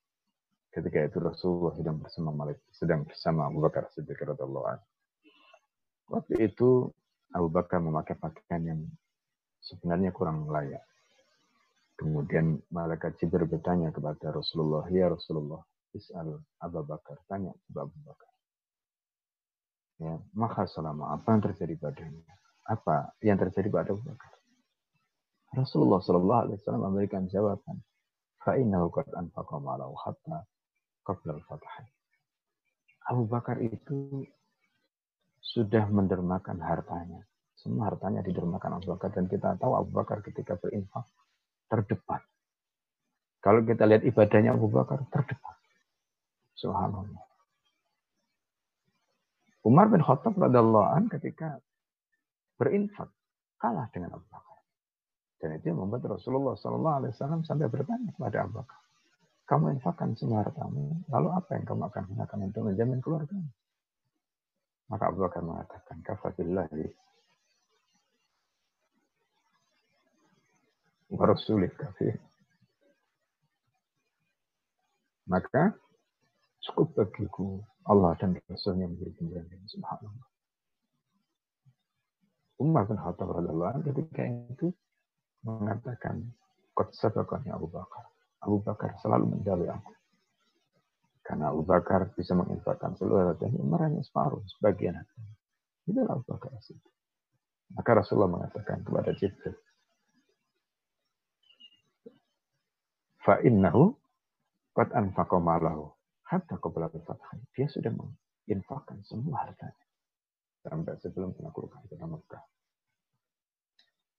Ketika 0.73 1.05
itu 1.05 1.17
Rasulullah 1.21 1.73
sedang 1.77 1.97
bersama 2.01 2.29
malaikat, 2.33 2.65
sedang 2.73 3.01
bersama 3.05 3.45
Abu 3.45 3.61
Bakar 3.61 3.87
Siddiq 3.93 4.17
radhiallahu 4.17 4.65
anhu. 4.65 4.85
Waktu 6.09 6.33
itu 6.49 6.89
Abu 7.33 7.47
Bakar 7.49 7.79
memakai 7.81 8.17
pakaian 8.17 8.61
yang 8.61 8.81
sebenarnya 9.61 10.09
kurang 10.11 10.49
layak. 10.49 10.81
Kemudian 11.93 12.57
malaikat 12.73 13.21
Jibril 13.21 13.45
bertanya 13.45 13.93
kepada 13.93 14.33
Rasulullah, 14.33 14.89
"Ya 14.89 15.13
Rasulullah, 15.13 15.61
is'al 15.93 16.41
Abu 16.57 16.81
Bakar, 16.83 17.21
tanya 17.29 17.53
kepada 17.53 17.85
Abu 17.85 17.97
Bakar." 18.01 18.32
Ya, 20.03 20.19
maka 20.35 20.67
selama 20.67 21.15
apa 21.15 21.31
yang 21.31 21.41
terjadi 21.47 21.79
padanya? 21.79 22.35
Apa 22.67 23.15
yang 23.23 23.39
terjadi 23.39 23.71
pada 23.71 23.95
Abu 23.95 24.03
Bakar? 24.03 24.31
Rasulullah 25.55 26.03
Shallallahu 26.03 26.41
Alaihi 26.43 26.57
Wasallam 26.59 26.83
memberikan 26.91 27.23
jawaban, 27.31 27.79
"Fa'innahu 28.43 28.91
qad 28.91 29.07
anfaqa 29.15 29.63
hatta 29.63 30.37
qabla 31.07 31.31
al-fath." 31.39 31.63
Abu 33.07 33.23
Bakar 33.31 33.63
itu 33.63 34.27
sudah 35.39 35.87
mendermakan 35.87 36.59
hartanya. 36.59 37.23
Semua 37.55 37.87
hartanya 37.87 38.19
didermakan 38.27 38.83
Abu 38.83 38.91
Bakar 38.91 39.15
dan 39.15 39.31
kita 39.31 39.55
tahu 39.55 39.79
Abu 39.79 39.91
Bakar 39.95 40.19
ketika 40.19 40.59
berinfak 40.59 41.07
terdepan. 41.71 42.19
Kalau 43.39 43.63
kita 43.63 43.87
lihat 43.87 44.03
ibadahnya 44.03 44.51
Abu 44.51 44.67
Bakar 44.67 44.99
terdepan. 45.07 45.55
Subhanallah. 46.59 47.32
Umar 49.63 49.87
bin 49.87 50.03
Khattab 50.03 50.35
radhiallahu 50.35 50.87
an 50.91 51.07
ketika 51.07 51.63
berinfak 52.59 53.07
kalah 53.59 53.87
dengan 53.95 54.19
Abu 54.19 54.27
Bakar. 54.27 54.59
Dan 55.39 55.59
itu 55.59 55.71
yang 55.71 55.83
membuat 55.83 56.19
Rasulullah 56.19 56.55
Sallallahu 56.55 56.97
Alaihi 57.03 57.11
Wasallam 57.15 57.41
sampai 57.47 57.67
bertanya 57.71 58.11
kepada 58.15 58.43
Abu 58.43 58.59
Bakar, 58.59 58.79
kamu 59.47 59.79
infakkan 59.79 60.15
semua 60.15 60.43
hartamu, 60.43 61.03
lalu 61.11 61.29
apa 61.31 61.49
yang 61.55 61.65
kamu 61.67 61.83
akan 61.91 62.03
gunakan 62.11 62.37
untuk 62.47 62.61
menjamin 62.63 62.99
keluargamu? 63.03 63.51
Maka 64.91 65.03
Abu 65.11 65.19
Bakar 65.23 65.41
mengatakan, 65.43 65.97
kafabillahi 66.03 66.85
wa 71.11 71.23
rasulih 71.27 71.71
kafir. 71.75 72.19
Maka 75.23 75.75
cukup 76.67 76.99
bagiku 76.99 77.63
Allah 77.83 78.15
dan 78.15 78.39
Rasulnya 78.47 78.87
menjadi 78.87 79.11
pemberani. 79.19 79.67
Subhanallah. 79.67 80.27
Umar 82.63 82.87
bin 82.87 82.95
Khattab 82.95 83.27
radhiallahu 83.27 83.83
ketika 83.91 84.23
itu 84.23 84.67
mengatakan, 85.43 86.31
Kot 86.73 86.95
sabakani 86.95 87.53
Abu 87.53 87.69
Bakar. 87.69 88.07
Abu 88.41 88.63
Bakar 88.63 88.97
selalu 89.03 89.37
mendalui 89.37 89.69
aku. 89.69 89.93
Karena 91.23 91.51
Abu 91.53 91.63
Bakar 91.63 92.11
bisa 92.17 92.33
menginfakkan 92.33 92.97
seluruh 92.97 93.31
hartanya, 93.35 93.61
umarnya 93.61 94.01
separuh, 94.03 94.41
sebagian 94.57 94.97
hartanya. 94.97 95.33
Itulah 95.85 96.17
Abu 96.17 96.23
Bakar 96.27 96.51
itu. 96.57 96.89
Maka 97.73 97.89
Rasulullah 97.99 98.31
mengatakan 98.31 98.83
kepada 98.83 99.11
Jibril, 99.15 99.55
Fa'innahu 103.23 103.95
qad 104.75 104.91
anfaqa 104.91 105.39
malahu 105.39 105.92
hatta 106.33 106.57
qabla 106.57 106.89
al 106.89 107.29
Dia 107.53 107.69
sudah 107.69 107.93
menginfakkan 107.93 109.05
semua 109.05 109.45
hartanya 109.45 109.85
sampai 110.63 110.95
sebelum 111.03 111.35
menaklukkan 111.35 111.83
kota 111.91 112.07
Mekah. 112.07 112.43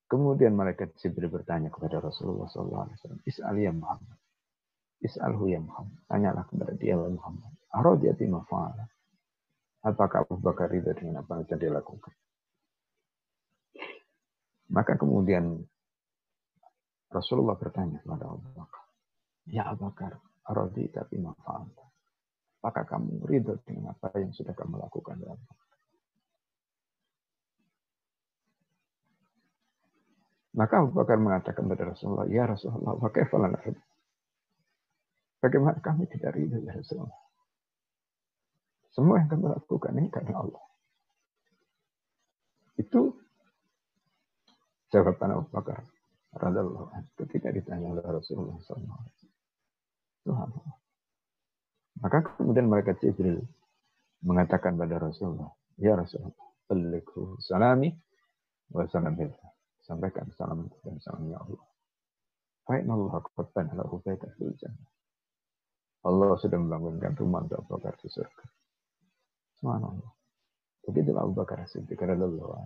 Kemudian 0.05 0.53
malaikat 0.53 0.95
Jibril 1.01 1.33
bertanya 1.33 1.73
kepada 1.73 1.99
Rasulullah 1.99 2.47
SAW, 2.47 2.93
Is'al 3.25 3.57
ya 3.57 3.73
Muhammad. 3.73 4.21
Is'alhu 5.01 5.49
ya 5.49 5.59
Muhammad. 5.59 5.99
Tanyalah 6.07 6.45
kepada 6.47 6.73
dia 6.77 6.95
ya 6.95 7.09
Muhammad. 7.09 7.51
Aradiyati 7.73 8.29
mafa'ala. 8.29 8.85
Apakah 9.85 10.29
Abu 10.29 10.41
Bakar 10.41 10.73
itu 10.73 10.93
dengan 10.97 11.25
apa 11.25 11.45
yang 11.45 11.59
dia 11.61 11.73
lakukan? 11.73 12.15
Maka 14.73 14.97
kemudian 14.97 15.61
Rasulullah 17.13 17.57
bertanya 17.57 18.01
kepada 18.05 18.29
Abu 18.29 18.49
Bakar. 18.53 18.85
Ya 19.49 19.69
Abu 19.69 19.89
Bakar, 19.89 20.21
aradiyati 20.49 21.17
mafa'ala. 21.21 21.85
Apakah 22.65 22.89
kamu 22.89 23.29
ridho 23.29 23.61
dengan 23.69 23.93
apa 23.93 24.09
yang 24.17 24.33
sudah 24.33 24.57
kamu 24.57 24.81
lakukan 24.81 25.21
dalam 25.21 25.37
Maka 30.57 30.81
Abu 30.81 30.97
Bakar 30.97 31.21
mengatakan 31.21 31.69
kepada 31.69 31.93
Rasulullah, 31.93 32.25
Ya 32.25 32.49
Rasulullah, 32.49 32.97
Bagaimana 35.45 35.77
kami 35.85 36.09
tidak 36.09 36.33
ridho 36.33 36.57
ya 36.65 36.73
Rasulullah? 36.73 37.21
Semua 38.97 39.21
yang 39.21 39.29
kami 39.29 39.45
lakukan 39.45 39.93
ini 40.01 40.09
karena 40.09 40.41
Allah. 40.41 40.65
Itu 42.81 43.13
jawaban 44.89 45.37
Abu 45.37 45.53
Bakar 45.53 45.85
radhiallahu 46.33 47.13
ketika 47.29 47.53
ditanya 47.53 47.93
oleh 47.93 48.09
Rasulullah 48.09 48.57
SAW. 48.57 49.05
Subhanallah. 50.25 50.84
Maka 52.03 52.27
kemudian 52.35 52.67
mereka 52.67 52.97
Jibril 52.99 53.39
mengatakan 54.25 54.75
pada 54.75 54.99
Rasulullah, 54.99 55.53
Ya 55.79 55.95
Rasulullah, 55.95 56.35
Balikhu 56.67 57.39
salami 57.39 57.93
wa 58.73 58.89
salam 58.89 59.15
Sampaikan 59.85 60.33
salam 60.33 60.65
dan 60.81 60.97
salamnya 61.05 61.37
Allah. 61.37 61.65
Fa'inna 62.65 62.97
Allah 62.97 63.21
qad 63.21 63.53
lahu 63.77 64.01
baita 64.01 64.33
fil 64.41 64.57
jannah. 64.57 64.89
Allah 66.09 66.41
sudah 66.41 66.57
membangunkan 66.57 67.13
rumah 67.21 67.45
untuk 67.45 67.61
Abu 67.61 67.77
Bakar 67.77 67.93
di 68.01 68.09
surga. 68.09 68.45
Subhanallah. 69.61 70.13
Begitulah 70.89 71.21
Abu 71.25 71.33
Bakar 71.37 71.65
Siddiq 71.69 72.01
radhiyallahu 72.01 72.65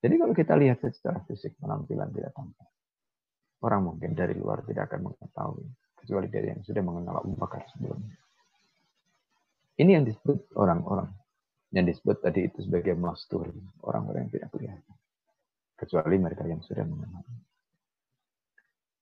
Jadi 0.00 0.14
kalau 0.16 0.34
kita 0.36 0.56
lihat 0.56 0.80
secara 0.80 1.20
fisik 1.28 1.60
penampilan 1.60 2.08
tidak 2.12 2.32
tampak. 2.32 2.68
Orang 3.60 3.92
mungkin 3.92 4.16
dari 4.16 4.32
luar 4.32 4.64
tidak 4.64 4.88
akan 4.88 5.12
mengetahui 5.12 5.68
kecuali 6.02 6.26
dari 6.26 6.50
yang 6.50 6.60
sudah 6.66 6.82
mengenal 6.82 7.22
Abu 7.22 7.38
Bakar 7.38 7.62
sebelumnya. 7.70 8.18
Ini 9.78 9.90
yang 9.96 10.04
disebut 10.04 10.52
orang-orang 10.58 11.08
yang 11.72 11.88
disebut 11.88 12.20
tadi 12.20 12.44
itu 12.50 12.60
sebagai 12.60 12.92
mastur, 12.92 13.48
orang-orang 13.80 14.28
yang 14.28 14.32
tidak 14.36 14.50
kelihatan 14.52 14.96
kecuali 15.82 16.16
mereka 16.20 16.46
yang 16.46 16.62
sudah 16.62 16.84
mengenal. 16.86 17.24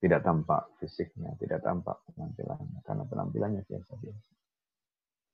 Tidak 0.01 0.21
tampak 0.25 0.81
fisiknya, 0.81 1.37
tidak 1.37 1.61
tampak 1.61 2.01
penampilannya, 2.09 2.81
karena 2.81 3.03
penampilannya 3.05 3.61
biasa-biasa. 3.69 4.31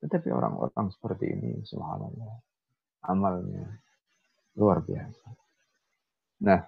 Tetapi 0.03 0.27
orang-orang 0.27 0.91
seperti 0.91 1.25
ini, 1.31 1.63
subhanallah, 1.63 2.35
amalnya 3.07 3.79
luar 4.59 4.83
biasa. 4.83 5.27
Nah, 6.43 6.59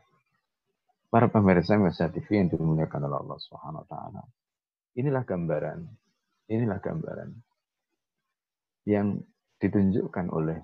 para 1.11 1.27
pemirsa 1.27 1.75
Masa 1.75 2.07
TV 2.07 2.39
yang 2.39 2.47
dimuliakan 2.47 3.09
oleh 3.09 3.17
Allah 3.19 3.39
Subhanahu 3.43 3.83
wa 3.83 3.87
taala. 3.89 4.21
Inilah 4.99 5.23
gambaran, 5.23 5.79
inilah 6.51 6.79
gambaran 6.83 7.31
yang 8.83 9.15
ditunjukkan 9.63 10.27
oleh 10.27 10.59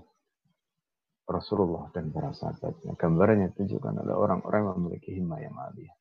Rasulullah 1.23 1.87
dan 1.95 2.11
para 2.11 2.35
sahabatnya. 2.35 2.99
Gambarannya 2.99 3.55
tunjukkan 3.55 4.03
oleh 4.03 4.11
orang-orang 4.11 4.61
yang 4.67 4.75
memiliki 4.75 5.15
himmah 5.15 5.39
yang 5.39 5.55
alia. 5.55 5.95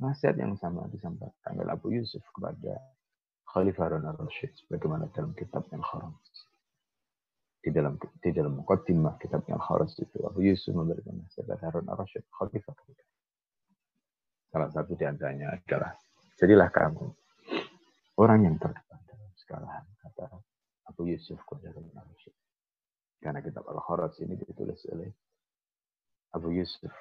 Nasihat 0.00 0.40
yang 0.40 0.56
sama 0.56 0.88
disampaikan 0.88 1.60
oleh 1.60 1.72
Abu 1.76 1.92
Yusuf 1.92 2.24
kepada 2.32 2.80
Khalifah 3.52 3.84
Harun 3.84 4.08
al-Rashid 4.08 4.56
sebagaimana 4.64 5.12
dalam 5.12 5.36
kitab 5.36 5.68
yang 5.68 5.84
kharam. 5.84 6.16
Di 7.60 7.68
dalam 7.68 8.00
di 8.00 8.30
dalam 8.32 8.64
mukaddimah 8.64 9.20
kitab 9.20 9.44
yang 9.44 9.60
kharam 9.60 9.88
itu 9.92 10.18
Abu 10.24 10.40
Yusuf 10.40 10.72
memberikan 10.72 11.20
nasihat 11.20 11.52
kepada 11.52 11.68
Harun 11.68 11.86
al-Rashid 11.92 12.24
Khalifah. 12.32 12.76
Salah 14.52 14.72
satu 14.72 14.96
di 14.96 15.04
antaranya 15.04 15.52
adalah 15.52 15.92
jadilah 16.40 16.72
kamu 16.72 17.25
orang 18.16 18.48
yang 18.48 18.56
terdepan 18.56 19.00
dalam 19.08 19.30
segala 19.36 19.66
hal 19.70 19.86
kata 20.02 20.24
Abu 20.88 21.08
Yusuf 21.08 21.40
al-Rashid. 21.44 22.34
Karena 23.20 23.40
kitab 23.40 23.64
Al-Kharaj 23.66 24.20
ini 24.22 24.36
ditulis 24.38 24.80
oleh 24.92 25.10
Abu 26.36 26.52
Yusuf 26.52 26.92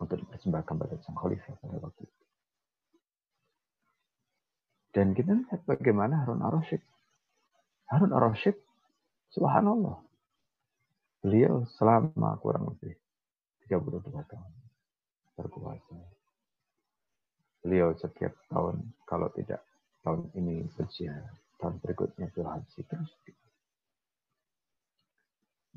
untuk 0.00 0.16
dipersembahkan 0.22 0.74
pada 0.74 0.96
sang 1.04 1.18
khalifah 1.18 1.54
pada 1.60 1.76
waktu 1.82 2.02
itu. 2.06 2.24
Dan 4.94 5.12
kita 5.14 5.30
lihat 5.36 5.60
bagaimana 5.68 6.24
Harun 6.24 6.42
ar-Rasyid. 6.42 6.82
Harun 7.92 8.10
ar-Rasyid, 8.10 8.56
subhanallah. 9.30 10.00
Beliau 11.22 11.66
selama 11.76 12.38
kurang 12.40 12.72
lebih 12.74 12.96
32 13.68 14.08
tahun 14.08 14.52
berkuasa. 15.38 15.94
Beliau 17.62 17.94
setiap 17.98 18.32
tahun, 18.48 18.94
kalau 19.04 19.28
tidak 19.34 19.60
tahun 20.02 20.30
ini 20.38 20.66
berziarah, 20.74 21.34
tahun 21.58 21.80
berikutnya 21.82 22.30
berhaji 22.32 22.80
terus. 22.86 23.10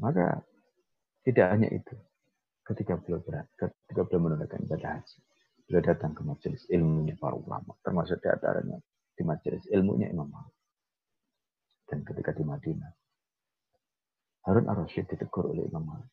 Maka 0.01 0.41
tidak 1.21 1.47
hanya 1.53 1.69
itu. 1.69 1.95
Ketika 2.61 2.97
beliau 2.97 3.21
berat, 3.21 3.49
ketika 3.57 4.01
beliau 4.05 4.31
menunaikan 4.31 4.61
ibadah 4.65 5.01
haji, 5.01 5.19
beliau 5.65 5.81
datang 5.83 6.13
ke 6.13 6.21
majelis 6.25 6.63
ilmunya 6.69 7.17
para 7.17 7.37
ulama, 7.37 7.73
termasuk 7.81 8.21
di 8.21 8.29
antaranya 8.29 8.77
di 9.17 9.23
majelis 9.25 9.65
ilmunya 9.69 10.07
Imam 10.09 10.29
Malik. 10.29 10.55
Dan 11.89 12.07
ketika 12.07 12.31
di 12.31 12.43
Madinah, 12.47 12.93
Harun 14.47 14.65
ar-Rasyid 14.65 15.05
ditegur 15.11 15.53
oleh 15.53 15.69
Imam 15.69 15.85
Malik 15.85 16.09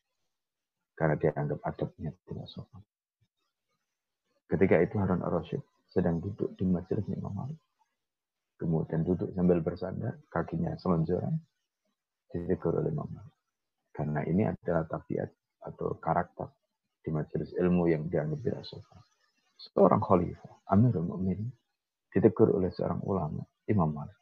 karena 0.93 1.15
dia 1.15 1.31
anggap 1.33 1.63
adabnya 1.63 2.11
tidak 2.27 2.45
sopan. 2.51 2.83
Ketika 4.51 4.75
itu 4.83 4.95
Harun 4.99 5.23
ar-Rasyid 5.23 5.63
sedang 5.89 6.21
duduk 6.21 6.53
di 6.59 6.67
majelis 6.67 7.07
Imam 7.09 7.33
Malik. 7.33 7.57
Kemudian 8.59 9.07
duduk 9.07 9.31
sambil 9.31 9.63
bersandar, 9.63 10.19
kakinya 10.27 10.75
selonjoran, 10.75 11.31
ditegur 12.27 12.75
oleh 12.75 12.91
Malik. 12.91 13.31
Karena 13.95 14.19
ini 14.27 14.43
adalah 14.51 14.83
tabiat 14.83 15.31
atau 15.63 15.95
karakter 15.95 16.51
di 16.99 17.09
majelis 17.15 17.55
ilmu 17.55 17.87
yang 17.87 18.11
dianggap 18.11 18.39
tidak 18.43 18.63
sopan. 18.67 18.99
Seorang 19.59 20.03
khalifah, 20.03 20.67
Amirul 20.75 21.07
Mukminin, 21.07 21.47
ditegur 22.11 22.51
oleh 22.51 22.67
seorang 22.75 22.99
ulama, 23.07 23.43
Imam 23.71 23.91
Malik. 23.95 24.19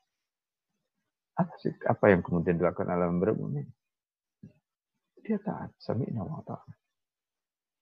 Apa 1.38 1.54
sih 1.62 1.74
apa 1.86 2.10
yang 2.10 2.22
kemudian 2.22 2.62
dilakukan 2.62 2.90
oleh 2.94 3.10
Amirul 3.10 3.38
Mukminin? 3.42 3.74
Dia 5.26 5.42
taat, 5.42 5.74
sami'na 5.82 6.22
wa 6.22 6.46
ta'ala. 6.46 6.76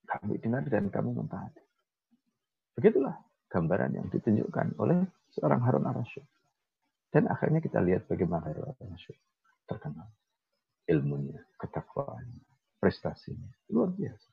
Kami 0.07 0.39
dengar 0.39 0.63
dan 0.71 0.87
kami 0.87 1.11
mentaati. 1.11 1.63
Begitulah 2.79 3.15
gambaran 3.51 3.91
yang 3.95 4.07
ditunjukkan 4.11 4.79
oleh 4.79 5.03
seorang 5.35 5.61
Harun 5.63 5.87
ar-Rasyid. 5.87 6.34
Dan 7.15 7.31
akhirnya 7.31 7.63
kita 7.63 7.79
lihat 7.79 8.11
bagaimana 8.11 8.51
Harun 8.51 8.75
ar-Rasyid 8.75 9.15
terkenal 9.71 10.11
ilmunya, 10.91 11.39
ketakwaannya, 11.55 12.43
prestasinya. 12.75 13.55
Luar 13.71 13.95
biasa. 13.95 14.29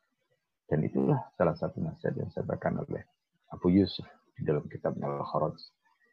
Dan 0.67 0.83
itulah 0.83 1.31
salah 1.39 1.55
satu 1.55 1.79
nasihat 1.79 2.19
yang 2.19 2.35
saya 2.35 2.43
berikan 2.43 2.83
oleh 2.83 3.07
Abu 3.55 3.71
Yusuf 3.71 4.03
di 4.35 4.43
dalam 4.43 4.67
kitabnya 4.67 5.07
Al-Kharaj 5.07 5.63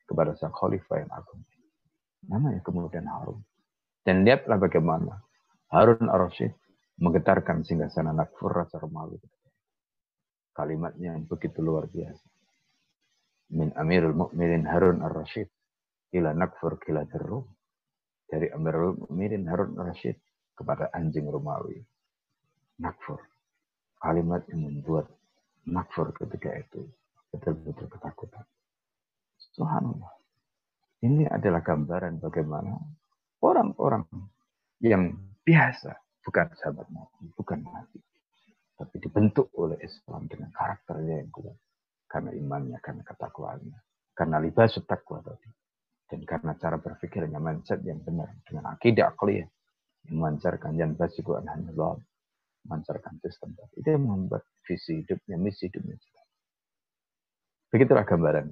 kepada 0.05 0.37
sang 0.37 0.53
khalifah 0.53 1.01
yang 1.01 1.09
agung. 1.09 1.41
Namanya 2.29 2.61
kemudian 2.61 3.09
Harun. 3.09 3.41
Dan 4.05 4.21
lihatlah 4.21 4.61
bagaimana 4.61 5.25
Harun 5.73 6.05
ar-Rasyid 6.05 6.53
menggetarkan 7.01 7.65
singgasana 7.65 8.13
Nakfur 8.13 8.53
rasa 8.53 8.77
Romawi. 8.77 9.17
Kalimatnya 10.53 11.17
yang 11.17 11.25
begitu 11.25 11.65
luar 11.65 11.89
biasa. 11.89 12.29
Min 13.57 13.73
Amirul 13.73 14.13
Mukminin 14.13 14.69
Harun 14.69 15.01
ar-Rasyid 15.01 15.49
ila 16.15 16.33
Nakfur 16.33 16.79
kila 16.81 17.05
Rum. 17.19 17.45
Dari 18.29 18.45
Amirul 18.53 18.93
Mukminin 18.93 19.49
Harun 19.49 19.73
ar-Rasyid 19.73 20.17
kepada 20.53 20.93
anjing 20.93 21.25
Romawi. 21.25 21.81
Nakfur. 22.77 23.19
Kalimat 23.99 24.45
yang 24.53 24.69
membuat 24.69 25.09
makfur 25.65 26.13
ketika 26.13 26.53
itu. 26.55 26.85
Betul-betul 27.33 27.89
ketakutan. 27.89 28.45
Subhanallah. 29.53 30.13
Ini 30.99 31.31
adalah 31.31 31.63
gambaran 31.63 32.19
bagaimana 32.19 32.75
orang-orang 33.39 34.03
yang 34.83 35.15
biasa, 35.47 35.95
bukan 36.23 36.51
sahabat 36.59 36.91
Nabi, 36.91 37.31
bukan 37.39 37.63
Nabi, 37.63 37.99
tapi 38.75 38.95
dibentuk 38.99 39.47
oleh 39.55 39.79
Islam 39.79 40.27
dengan 40.27 40.51
karakternya 40.51 41.23
yang 41.23 41.31
kuat. 41.31 41.55
Karena 42.09 42.33
imannya, 42.35 42.77
karena 42.83 43.05
ketakwaannya, 43.05 43.79
karena 44.17 44.37
libas 44.41 44.75
takwa 44.83 45.23
tadi. 45.23 45.47
Dan 46.09 46.25
karena 46.25 46.57
cara 46.57 46.81
berpikirnya, 46.81 47.37
mindset 47.37 47.85
yang 47.85 48.01
benar, 48.01 48.33
dengan 48.41 48.73
akidah 48.73 49.13
akliyah, 49.13 49.45
yang 50.09 50.15
memancarkan 50.17 50.73
yang 50.73 50.97
basiku 50.97 51.37
anhanullah, 51.37 52.01
memancarkan 52.65 53.21
sistem. 53.21 53.53
Itu 53.77 53.93
yang 53.93 54.09
membuat 54.09 54.41
visi 54.65 55.05
hidupnya, 55.05 55.37
misi 55.37 55.69
hidupnya. 55.69 56.01
Begitulah 57.69 58.01
gambaran 58.01 58.49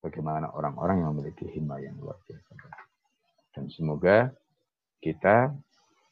bagaimana 0.00 0.48
orang-orang 0.56 1.04
yang 1.04 1.12
memiliki 1.12 1.44
hima 1.52 1.76
yang 1.84 2.00
luar 2.00 2.16
biasa. 2.24 2.52
Dan 3.52 3.68
semoga 3.68 4.32
kita 5.04 5.52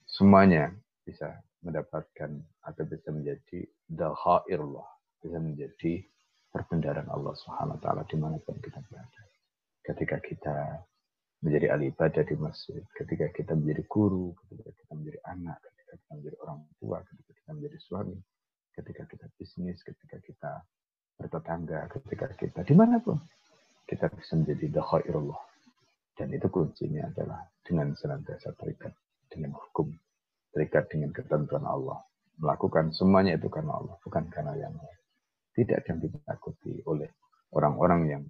semuanya 0.05 0.69
bisa 1.09 1.41
mendapatkan 1.65 2.31
atau 2.69 2.85
bisa 2.85 3.09
menjadi 3.09 3.65
dahairullah, 3.89 4.89
bisa 5.25 5.39
menjadi 5.41 6.05
perbendaharaan 6.53 7.09
Allah 7.09 7.33
Subhanahu 7.41 7.77
wa 7.77 7.81
taala 7.81 8.03
di 8.05 8.17
mana 8.21 8.37
pun 8.45 8.61
kita 8.61 8.79
berada. 8.85 9.22
Ketika 9.83 10.23
kita 10.23 10.57
menjadi 11.43 11.75
ahli 11.75 11.91
ibadah 11.91 12.23
di 12.23 12.39
masjid, 12.39 12.83
ketika 12.95 13.27
kita 13.35 13.53
menjadi 13.59 13.83
guru, 13.91 14.31
ketika 14.47 14.71
kita 14.71 14.93
menjadi 14.95 15.19
anak, 15.27 15.59
ketika 15.59 15.93
kita 15.99 16.13
menjadi 16.15 16.37
orang 16.47 16.59
tua, 16.79 16.99
ketika 17.03 17.33
kita 17.35 17.51
menjadi 17.51 17.79
suami, 17.83 18.19
ketika 18.79 19.03
kita 19.11 19.27
bisnis, 19.35 19.79
ketika 19.83 20.17
kita 20.23 20.53
bertetangga, 21.19 21.91
ketika 21.91 22.27
kita 22.39 22.61
di 22.63 22.75
mana 22.79 23.03
pun 23.03 23.19
kita 23.91 24.09
bisa 24.15 24.39
menjadi 24.39 24.81
dakhairullah. 24.81 25.43
Dan 26.13 26.29
itu 26.31 26.47
kuncinya 26.47 27.09
adalah 27.09 27.41
dengan 27.65 27.97
senantiasa 27.97 28.55
terikat 28.55 28.93
dengan 29.33 29.57
hukum, 29.57 29.91
terikat 30.55 30.87
dengan 30.93 31.11
ketentuan 31.11 31.65
Allah. 31.67 31.99
Melakukan 32.39 32.95
semuanya 32.97 33.37
itu 33.37 33.49
karena 33.53 33.77
Allah, 33.77 33.97
bukan 34.01 34.25
karena 34.33 34.57
yang 34.57 34.73
lain. 34.73 35.01
Tidak 35.53 35.81
yang 35.85 35.99
ditakuti 36.01 36.81
oleh 36.89 37.11
orang-orang 37.53 38.01
yang 38.09 38.23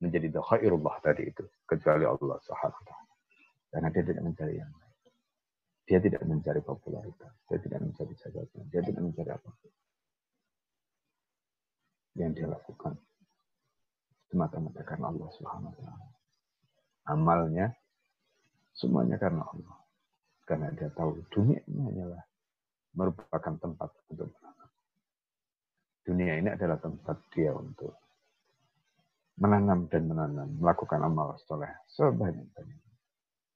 menjadi 0.00 0.32
dakhairullah 0.32 0.96
tadi 1.04 1.28
itu, 1.28 1.44
kecuali 1.68 2.08
Allah 2.08 2.40
Subhanahu 2.40 2.82
Karena 3.70 3.88
dia 3.92 4.02
tidak 4.02 4.24
mencari 4.24 4.54
yang 4.58 4.72
lain. 4.72 4.98
Dia 5.86 5.98
tidak 6.00 6.22
mencari 6.24 6.60
popularitas, 6.64 7.34
dia 7.46 7.58
tidak 7.60 7.80
mencari 7.84 8.12
jabatan, 8.16 8.64
dia 8.72 8.80
tidak 8.82 9.02
mencari 9.04 9.30
apa 9.30 9.48
pun. 9.50 9.72
Yang 12.18 12.30
dia 12.34 12.46
lakukan 12.50 12.94
semata-mata 14.30 14.82
karena 14.86 15.06
Allah 15.10 15.28
Subhanahu 15.34 15.78
wa. 15.82 15.94
Amalnya 17.10 17.66
semuanya 18.74 19.18
karena 19.18 19.42
Allah. 19.42 19.76
Karena 20.46 20.66
dia 20.74 20.90
tahu 20.90 21.22
dunia 21.30 21.62
ini 21.70 21.78
hanyalah 21.78 22.22
merupakan 22.94 23.54
tempat 23.58 23.90
untuk 24.10 24.30
menanam. 24.34 24.70
Dunia 26.02 26.32
ini 26.42 26.48
adalah 26.50 26.78
tempat 26.78 27.18
dia 27.30 27.54
untuk 27.54 27.94
menanam 29.40 29.88
dan 29.88 30.04
menanam, 30.04 30.48
melakukan 30.60 31.00
amal 31.00 31.34
soleh 31.48 31.72
sebanyak-banyak. 31.96 32.80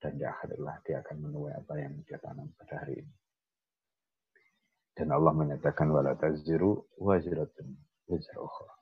Dan 0.00 0.12
di 0.20 0.24
akhirlah 0.24 0.80
dia 0.84 1.00
akan 1.00 1.16
menuai 1.28 1.52
apa 1.56 1.72
yang 1.80 1.96
dia 2.04 2.20
tanam 2.20 2.48
pada 2.56 2.84
hari 2.84 3.00
ini. 3.00 3.14
Dan 4.94 5.12
Allah 5.12 5.32
menyatakan 5.32 5.90
wala 5.90 6.16
taziru 6.16 6.88
waziratun 7.00 7.72
ukhra 8.08 8.74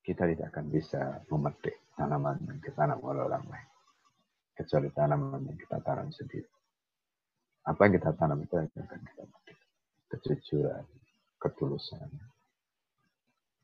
kita 0.00 0.24
tidak 0.26 0.48
akan 0.50 0.66
bisa 0.72 1.00
memetik 1.28 1.76
tanaman 1.94 2.40
yang 2.48 2.58
ditanam 2.58 2.98
oleh 3.04 3.20
orang 3.20 3.44
lain. 3.46 3.68
Kecuali 4.56 4.88
tanaman 4.92 5.44
yang 5.44 5.58
kita 5.60 5.76
tanam 5.84 6.08
sendiri. 6.10 6.48
Apa 7.68 7.86
yang 7.86 7.94
kita 8.00 8.10
tanam 8.16 8.40
itu 8.40 8.54
yang 8.56 8.68
akan 8.72 9.00
kita 9.04 9.22
petik. 9.28 9.58
Kejujuran, 10.10 10.84
ketulusan, 11.38 12.08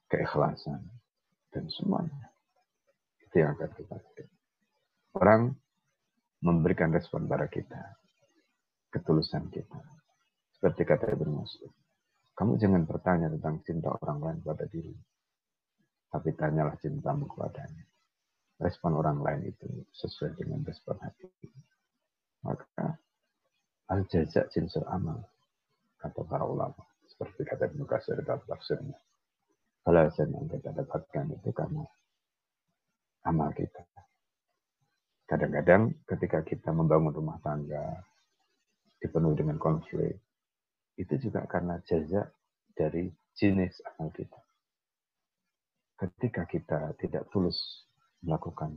keikhlasan, 0.07 0.81
dan 1.51 1.65
semuanya. 1.73 2.36
Itu 3.27 3.35
yang 3.43 3.59
akan 3.59 3.71
kita. 3.75 3.97
Orang 5.19 5.53
memberikan 6.41 6.95
respon 6.95 7.27
pada 7.27 7.51
kita. 7.51 7.99
Ketulusan 8.95 9.51
kita. 9.51 9.81
Seperti 10.57 10.83
kata 10.87 11.13
Ibn 11.13 11.29
Mas'ud. 11.37 11.73
Kamu 12.37 12.57
jangan 12.61 12.85
bertanya 12.85 13.29
tentang 13.33 13.61
cinta 13.65 13.93
orang 13.93 14.19
lain 14.21 14.39
pada 14.45 14.65
diri 14.69 14.93
tapi 16.11 16.33
tanyalah 16.33 16.81
cintamu 16.81 17.29
kepadanya. 17.29 17.85
Respon 18.57 18.97
orang 18.97 19.21
lain 19.21 19.53
itu 19.53 19.69
sesuai 19.93 20.41
dengan 20.41 20.65
respon 20.65 20.97
hati. 20.97 21.29
Maka 22.41 22.97
al 23.93 24.09
jazak 24.09 24.49
jinsul 24.49 24.87
amal 24.89 25.21
kata 26.01 26.25
para 26.25 26.49
ulama 26.49 26.81
seperti 27.05 27.45
kata 27.45 27.69
Ibnu 27.69 27.85
Katsir 27.85 28.17
dalam 28.25 28.41
tafsirnya. 28.49 28.97
Balasan 29.85 30.33
yang 30.33 30.49
kita 30.49 30.73
dapatkan 30.73 31.37
itu 31.37 31.51
karena 31.53 31.85
amal 33.27 33.51
kita. 33.53 33.83
Kadang-kadang 35.27 36.07
ketika 36.07 36.47
kita 36.47 36.71
membangun 36.71 37.11
rumah 37.11 37.43
tangga 37.43 38.07
dipenuhi 39.03 39.35
dengan 39.35 39.59
konflik, 39.59 40.23
itu 40.97 41.15
juga 41.19 41.45
karena 41.51 41.83
jazak 41.83 42.31
dari 42.73 43.11
jenis 43.35 43.83
amal 43.91 44.15
kita 44.15 44.47
ketika 45.97 46.45
kita 46.45 46.81
tidak 47.01 47.25
tulus 47.33 47.57
melakukan 48.21 48.77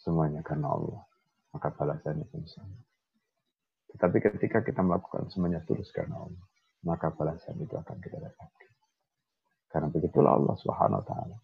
semuanya 0.00 0.40
karena 0.40 0.72
Allah, 0.72 1.04
maka 1.52 1.68
balasannya 1.68 2.24
pun 2.32 2.44
sama. 2.48 2.80
Tetapi 3.92 4.16
ketika 4.24 4.64
kita 4.64 4.80
melakukan 4.80 5.28
semuanya 5.28 5.60
tulus 5.68 5.92
karena 5.92 6.16
Allah, 6.16 6.44
maka 6.80 7.12
balasan 7.12 7.60
itu 7.60 7.76
akan 7.76 7.96
kita 8.00 8.16
dapatkan. 8.16 8.72
Karena 9.68 9.88
begitulah 9.92 10.32
Allah 10.34 10.56
Subhanahu 10.56 11.00
wa 11.04 11.06
taala 11.06 11.36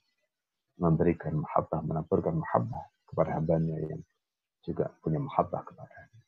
memberikan 0.77 1.41
mahabbah, 1.41 1.81
menaburkan 1.85 2.37
mahabbah 2.37 2.85
kepada 3.09 3.37
hambanya 3.41 3.77
yang 3.81 4.01
juga 4.61 4.93
punya 5.01 5.23
mahabbah 5.23 5.63
kepadanya. 5.63 6.21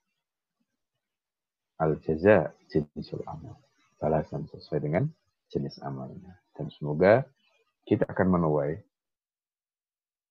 Al-jaza 1.79 2.55
jenis 2.71 3.15
amal. 3.27 3.55
Balasan 3.99 4.47
sesuai 4.51 4.81
dengan 4.83 5.05
jenis 5.51 5.79
amalnya. 5.83 6.39
Dan 6.55 6.71
semoga 6.75 7.27
kita 7.87 8.07
akan 8.07 8.29
menuai 8.39 8.75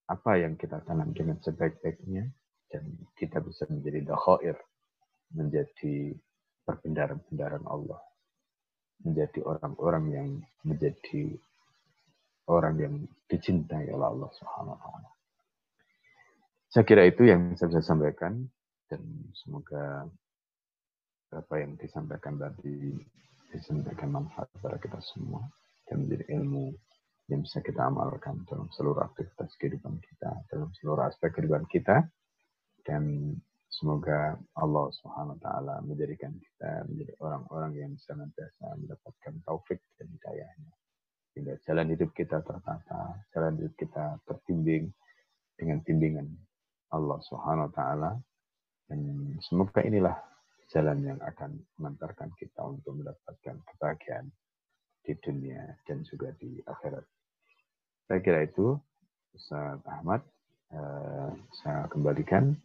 apa 0.08 0.32
yang 0.40 0.56
kita 0.56 0.80
tanam 0.88 1.12
dengan 1.12 1.36
sebaik-baiknya 1.44 2.32
dan 2.72 2.84
kita 3.16 3.44
bisa 3.44 3.68
menjadi 3.68 4.08
dakhair, 4.08 4.56
menjadi 5.36 6.16
perbendaharaan 6.64 7.68
Allah, 7.68 8.00
menjadi 9.04 9.40
orang-orang 9.44 10.06
yang 10.12 10.30
menjadi 10.64 11.36
orang 12.48 12.76
yang 12.80 12.96
dicintai 13.28 13.92
oleh 13.92 14.08
Allah 14.08 14.30
Subhanahu 14.32 14.76
wa 14.76 14.80
taala. 14.80 15.10
Saya 16.68 16.84
kira 16.84 17.04
itu 17.08 17.28
yang 17.28 17.56
saya 17.56 17.72
bisa 17.72 17.84
sampaikan 17.84 18.44
dan 18.88 19.02
semoga 19.36 20.08
apa 21.32 21.56
yang 21.60 21.76
disampaikan 21.76 22.40
tadi 22.40 22.96
disampaikan 23.52 24.12
manfaat 24.12 24.48
kepada 24.56 24.80
kita 24.80 25.00
semua 25.04 25.44
dan 25.88 26.04
menjadi 26.04 26.24
ilmu 26.40 26.76
yang 27.28 27.44
bisa 27.44 27.60
kita 27.60 27.88
amalkan 27.88 28.44
dalam 28.48 28.72
seluruh 28.72 29.04
aktivitas 29.04 29.52
kehidupan 29.60 30.00
kita, 30.00 30.32
dalam 30.48 30.72
seluruh 30.80 31.08
aspek 31.08 31.36
kehidupan 31.36 31.68
kita. 31.68 32.08
Dan 32.88 33.36
semoga 33.68 34.40
Allah 34.56 34.88
Subhanahu 34.96 35.36
wa 35.36 35.42
taala 35.44 35.76
menjadikan 35.84 36.32
kita 36.40 36.88
menjadi 36.88 37.14
orang-orang 37.20 37.72
yang 37.76 37.94
senantiasa 38.00 38.80
mendapatkan 38.80 39.44
taufik 39.44 39.84
dan 40.00 40.08
hidayahnya. 40.08 40.72
Sehingga 41.38 41.54
jalan 41.70 41.94
hidup 41.94 42.18
kita 42.18 42.42
tertata, 42.42 43.14
jalan 43.30 43.62
hidup 43.62 43.78
kita 43.78 44.18
terbimbing 44.26 44.90
dengan 45.54 45.78
bimbingan 45.86 46.26
Allah 46.90 47.22
Subhanahu 47.30 47.70
wa 47.70 47.74
taala. 47.78 48.12
Dan 48.90 49.38
semoga 49.46 49.86
inilah 49.86 50.18
jalan 50.74 50.98
yang 51.06 51.22
akan 51.22 51.62
mengantarkan 51.78 52.34
kita 52.42 52.58
untuk 52.66 52.98
mendapatkan 52.98 53.54
kebahagiaan 53.54 54.34
di 55.06 55.14
dunia 55.22 55.78
dan 55.86 56.02
juga 56.10 56.34
di 56.42 56.58
akhirat. 56.66 57.06
Saya 58.10 58.20
kira 58.26 58.42
itu 58.42 58.74
Ustaz 59.38 59.78
Ahmad. 59.86 60.26
Uh, 60.74 61.38
saya 61.62 61.86
kembalikan. 61.94 62.58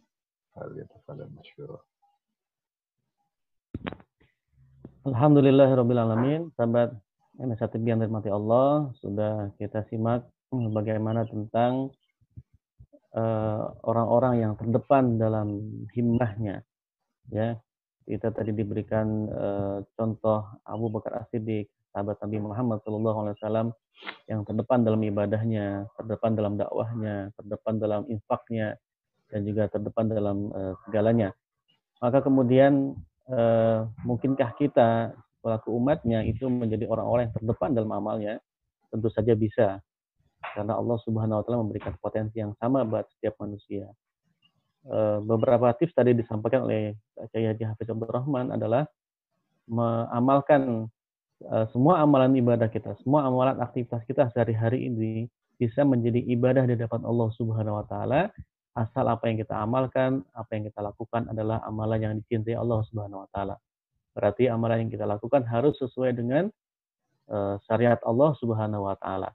Alhamdulillahirrahmanirrahim. 5.05 6.49
Sahabat 6.57 6.97
MSA 7.33 7.73
yang 7.81 7.97
dirahmati 7.97 8.29
Allah, 8.29 8.93
sudah 9.01 9.49
kita 9.57 9.81
simak 9.89 10.29
bagaimana 10.53 11.25
tentang 11.25 11.89
eh, 13.17 13.63
orang-orang 13.89 14.33
uh, 14.37 14.41
yang 14.45 14.53
terdepan 14.53 15.17
dalam 15.17 15.47
himmahnya. 15.97 16.61
Ya, 17.33 17.57
kita 18.05 18.35
tadi 18.35 18.51
diberikan 18.51 19.31
uh, 19.31 19.77
contoh 19.95 20.43
Abu 20.67 20.91
Bakar 20.91 21.23
As-Siddiq, 21.23 21.71
sahabat 21.95 22.19
Nabi 22.19 22.37
Muhammad 22.43 22.77
SAW 22.83 23.71
yang 24.27 24.43
terdepan 24.43 24.83
dalam 24.83 24.99
ibadahnya, 25.01 25.87
terdepan 25.95 26.35
dalam 26.35 26.59
dakwahnya, 26.59 27.31
terdepan 27.39 27.79
dalam 27.79 28.01
infaknya, 28.11 28.75
dan 29.31 29.47
juga 29.47 29.71
terdepan 29.71 30.11
dalam 30.11 30.51
uh, 30.51 30.75
segalanya. 30.83 31.31
Maka 32.03 32.19
kemudian 32.19 32.93
uh, 33.31 33.87
mungkinkah 34.03 34.51
kita 34.59 35.15
pelaku 35.43 35.75
umatnya 35.75 36.23
itu 36.23 36.47
menjadi 36.47 36.87
orang-orang 36.87 37.27
yang 37.27 37.35
terdepan 37.35 37.69
dalam 37.75 37.91
amalnya? 37.91 38.39
Tentu 38.87 39.11
saja 39.11 39.35
bisa. 39.35 39.83
Karena 40.55 40.79
Allah 40.79 40.97
Subhanahu 41.03 41.39
wa 41.39 41.43
taala 41.43 41.59
memberikan 41.59 41.93
potensi 41.99 42.39
yang 42.39 42.55
sama 42.55 42.87
buat 42.87 43.03
setiap 43.17 43.35
manusia. 43.43 43.91
Uh, 44.83 45.19
beberapa 45.23 45.71
tips 45.79 45.95
tadi 45.95 46.11
disampaikan 46.11 46.67
oleh 46.67 46.95
Kiai 47.31 47.47
Haji 47.47 47.63
Hafiz 47.63 47.87
Abdul 47.87 48.11
Rahman 48.11 48.51
adalah 48.51 48.83
mengamalkan 49.67 50.91
uh, 51.47 51.65
semua 51.71 52.03
amalan 52.03 52.35
ibadah 52.35 52.67
kita, 52.67 52.95
semua 52.99 53.23
amalan 53.23 53.59
aktivitas 53.63 54.03
kita 54.03 54.27
sehari-hari 54.35 54.91
ini 54.91 55.31
bisa 55.55 55.87
menjadi 55.87 56.19
ibadah 56.35 56.67
di 56.67 56.75
depan 56.75 56.99
Allah 57.07 57.31
Subhanahu 57.31 57.79
wa 57.79 57.85
taala 57.87 58.27
asal 58.73 59.05
apa 59.05 59.29
yang 59.29 59.37
kita 59.37 59.53
amalkan, 59.53 60.25
apa 60.33 60.49
yang 60.57 60.65
kita 60.65 60.81
lakukan 60.81 61.29
adalah 61.29 61.61
amalan 61.63 61.99
yang 62.01 62.13
dicintai 62.17 62.57
Allah 62.57 62.81
Subhanahu 62.89 63.23
wa 63.23 63.29
taala. 63.29 63.55
Berarti 64.13 64.49
amalan 64.49 64.85
yang 64.87 64.91
kita 64.93 65.05
lakukan 65.09 65.41
harus 65.49 65.73
sesuai 65.81 66.13
dengan 66.13 66.49
uh, 67.29 67.57
syariat 67.65 67.97
Allah 68.05 68.37
Subhanahu 68.37 68.85
wa 68.85 68.95
taala. 68.97 69.33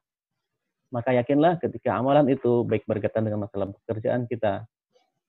Maka 0.88 1.12
yakinlah 1.12 1.60
ketika 1.60 1.98
amalan 1.98 2.30
itu 2.32 2.64
baik 2.64 2.88
berkaitan 2.88 3.26
dengan 3.28 3.44
masalah 3.44 3.68
pekerjaan 3.84 4.24
kita, 4.24 4.64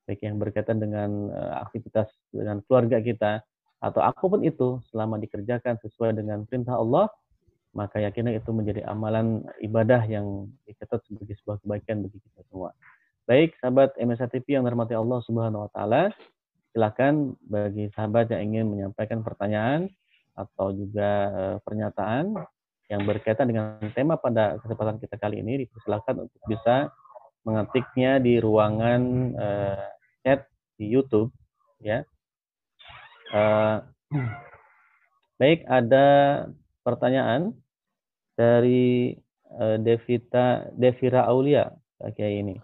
baik 0.08 0.22
yang 0.24 0.40
berkaitan 0.40 0.80
dengan 0.80 1.34
uh, 1.34 1.66
aktivitas 1.68 2.08
dengan 2.32 2.64
keluarga 2.64 3.04
kita 3.04 3.44
atau 3.80 4.04
apa 4.04 4.20
pun 4.20 4.44
itu 4.44 4.80
selama 4.92 5.20
dikerjakan 5.20 5.80
sesuai 5.84 6.16
dengan 6.20 6.44
perintah 6.48 6.80
Allah, 6.80 7.08
maka 7.72 8.02
yakinlah 8.02 8.36
itu 8.36 8.52
menjadi 8.52 8.84
amalan 8.88 9.46
ibadah 9.64 10.04
yang 10.04 10.50
dicatat 10.68 11.00
sebagai 11.08 11.38
sebuah 11.44 11.64
kebaikan 11.64 12.04
bagi 12.04 12.20
kita 12.20 12.42
semua. 12.50 12.76
Baik, 13.30 13.54
sahabat 13.62 13.94
MSA 14.02 14.26
TV 14.26 14.58
yang 14.58 14.66
dirahmati 14.66 14.98
Allah 14.98 15.22
Subhanahu 15.22 15.70
wa 15.70 15.72
taala, 15.72 16.10
silakan 16.74 17.34
bagi 17.42 17.90
sahabat 17.94 18.30
yang 18.34 18.54
ingin 18.54 18.66
menyampaikan 18.70 19.26
pertanyaan 19.26 19.90
atau 20.38 20.72
juga 20.72 21.10
uh, 21.34 21.58
pernyataan 21.66 22.38
yang 22.90 23.06
berkaitan 23.06 23.46
dengan 23.50 23.78
tema 23.94 24.18
pada 24.18 24.58
kesempatan 24.62 24.98
kita 24.98 25.16
kali 25.22 25.42
ini 25.44 25.66
dipersilakan 25.68 26.26
untuk 26.26 26.42
bisa 26.50 26.90
mengetiknya 27.46 28.18
di 28.18 28.42
ruangan 28.42 29.02
uh, 29.38 29.86
chat 30.26 30.50
di 30.80 30.90
YouTube 30.90 31.30
ya. 31.82 32.02
Uh, 33.30 33.86
baik, 35.38 35.64
ada 35.70 36.08
pertanyaan 36.82 37.54
dari 38.34 39.14
uh, 39.54 39.78
Devita 39.78 40.72
Devira 40.74 41.30
Aulia 41.30 41.70
kayak 42.00 42.34
ini. 42.42 42.56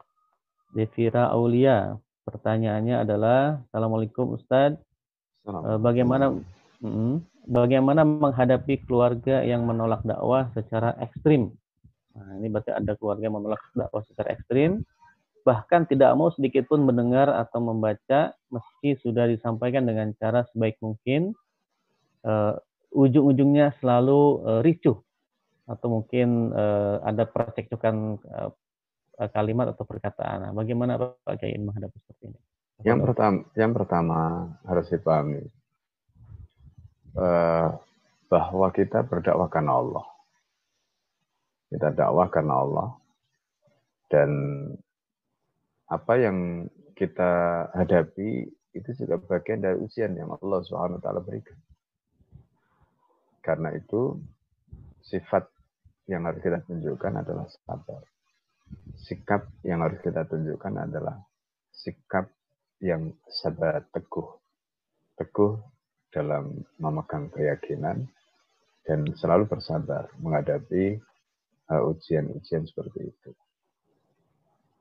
Devira 0.73 1.31
Aulia. 1.31 1.95
Pertanyaannya 2.25 3.05
adalah, 3.05 3.61
Assalamualaikum 3.69 4.33
Ustadz. 4.33 4.81
Eh, 5.45 5.77
bagaimana 5.77 6.33
bagaimana 7.45 8.01
menghadapi 8.01 8.81
keluarga 8.89 9.45
yang 9.45 9.61
menolak 9.69 10.01
dakwah 10.01 10.49
secara 10.57 10.97
ekstrim? 11.05 11.53
Nah, 12.17 12.41
ini 12.41 12.49
berarti 12.49 12.73
ada 12.73 12.97
keluarga 12.97 13.29
yang 13.29 13.37
menolak 13.37 13.61
dakwah 13.77 14.01
secara 14.09 14.33
ekstrim, 14.33 14.81
bahkan 15.45 15.85
tidak 15.85 16.17
mau 16.17 16.33
sedikit 16.33 16.65
pun 16.65 16.81
mendengar 16.81 17.29
atau 17.29 17.61
membaca 17.61 18.33
meski 18.49 18.97
sudah 19.05 19.29
disampaikan 19.29 19.85
dengan 19.85 20.09
cara 20.17 20.49
sebaik 20.49 20.81
mungkin. 20.81 21.37
Uh, 22.25 22.57
ujung-ujungnya 22.89 23.77
selalu 23.77 24.41
uh, 24.41 24.61
ricuh 24.65 24.97
atau 25.69 26.01
mungkin 26.01 26.49
uh, 26.57 26.97
ada 27.05 27.29
percekcokan 27.29 28.17
uh, 28.33 28.49
kalimat 29.15 29.71
atau 29.71 29.87
perkataan. 29.87 30.49
Nah, 30.49 30.51
bagaimana 30.51 30.99
Pak 30.99 31.39
Kiai 31.39 31.55
menghadapi 31.55 31.97
seperti 32.03 32.23
ini? 32.31 32.39
Yang 32.83 32.99
pertama, 33.07 33.37
yang 33.55 33.71
pertama 33.71 34.19
harus 34.67 34.87
dipahami 34.91 35.47
uh, 37.15 37.71
bahwa 38.27 38.67
kita 38.75 39.07
berdakwah 39.07 39.47
karena 39.47 39.79
Allah. 39.79 40.05
Kita 41.71 41.87
dakwah 41.95 42.27
karena 42.27 42.55
Allah 42.59 42.89
dan 44.11 44.29
apa 45.87 46.13
yang 46.19 46.67
kita 46.93 47.31
hadapi 47.73 48.47
itu 48.75 48.89
juga 48.99 49.15
bagian 49.23 49.63
dari 49.63 49.79
ujian 49.79 50.11
yang 50.13 50.35
Allah 50.35 50.59
Subhanahu 50.67 50.99
wa 50.99 51.03
taala 51.03 51.23
berikan. 51.23 51.55
Karena 53.39 53.71
itu 53.71 54.19
sifat 54.99 55.47
yang 56.11 56.27
harus 56.27 56.43
kita 56.43 56.59
tunjukkan 56.67 57.23
adalah 57.23 57.47
sabar 57.65 58.03
sikap 59.05 59.45
yang 59.61 59.85
harus 59.85 60.01
kita 60.01 60.25
tunjukkan 60.25 60.89
adalah 60.89 61.21
sikap 61.69 62.29
yang 62.81 63.13
sabar 63.29 63.85
teguh. 63.93 64.29
Teguh 65.15 65.53
dalam 66.11 66.63
memegang 66.79 67.27
keyakinan 67.31 68.07
dan 68.85 68.99
selalu 69.17 69.49
bersabar 69.49 70.07
menghadapi 70.21 70.99
uh, 71.71 71.81
ujian-ujian 71.91 72.63
uh, 72.63 72.67
seperti 72.69 72.99
itu. 73.09 73.31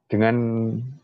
Dengan 0.04 0.36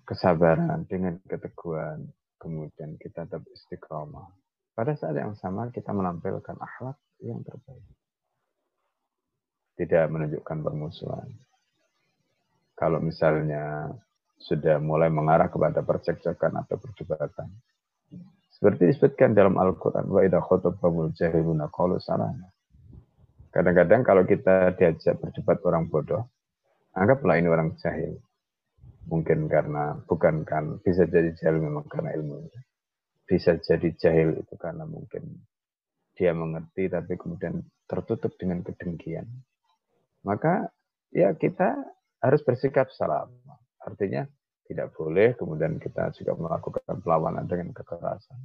kesabaran, 0.04 0.86
dengan 0.86 1.18
keteguhan, 1.24 2.04
kemudian 2.36 3.00
kita 3.00 3.26
tetap 3.26 3.42
istiqomah. 3.48 4.28
Pada 4.76 4.94
saat 4.94 5.16
yang 5.18 5.34
sama 5.36 5.68
kita 5.72 5.90
menampilkan 5.90 6.56
akhlak 6.56 6.96
yang 7.24 7.42
terbaik. 7.42 7.84
Tidak 9.80 10.04
menunjukkan 10.12 10.58
permusuhan, 10.60 11.28
kalau 12.80 12.96
misalnya 12.96 13.92
sudah 14.40 14.80
mulai 14.80 15.12
mengarah 15.12 15.52
kepada 15.52 15.84
percekcokan 15.84 16.64
atau 16.64 16.80
perdebatan. 16.80 17.52
Seperti 18.48 18.88
disebutkan 18.88 19.36
dalam 19.36 19.60
Al-Quran, 19.60 20.08
wa 20.08 20.24
jahiluna 21.12 21.68
qalu. 21.68 22.00
Kadang-kadang 23.52 24.00
kalau 24.00 24.24
kita 24.24 24.72
diajak 24.80 25.20
berdebat 25.20 25.60
orang 25.68 25.92
bodoh, 25.92 26.24
anggaplah 26.96 27.36
ini 27.36 27.52
orang 27.52 27.76
jahil. 27.76 28.16
Mungkin 29.12 29.44
karena, 29.48 30.00
bukan 30.08 30.48
kan, 30.48 30.80
bisa 30.80 31.04
jadi 31.04 31.36
jahil 31.36 31.60
memang 31.60 31.84
karena 31.84 32.16
ilmu. 32.16 32.48
Bisa 33.28 33.60
jadi 33.60 33.92
jahil 33.96 34.40
itu 34.40 34.54
karena 34.56 34.88
mungkin 34.88 35.44
dia 36.16 36.36
mengerti 36.36 36.88
tapi 36.92 37.16
kemudian 37.16 37.64
tertutup 37.88 38.36
dengan 38.36 38.60
kedengkian. 38.60 39.24
Maka 40.20 40.68
ya 41.08 41.32
kita 41.32 41.80
harus 42.20 42.40
bersikap 42.44 42.92
salam. 42.92 43.32
Artinya 43.80 44.28
tidak 44.68 44.94
boleh 44.94 45.34
kemudian 45.34 45.82
kita 45.82 46.14
juga 46.14 46.38
melakukan 46.38 47.02
perlawanan 47.02 47.48
dengan 47.50 47.74
kekerasan 47.74 48.38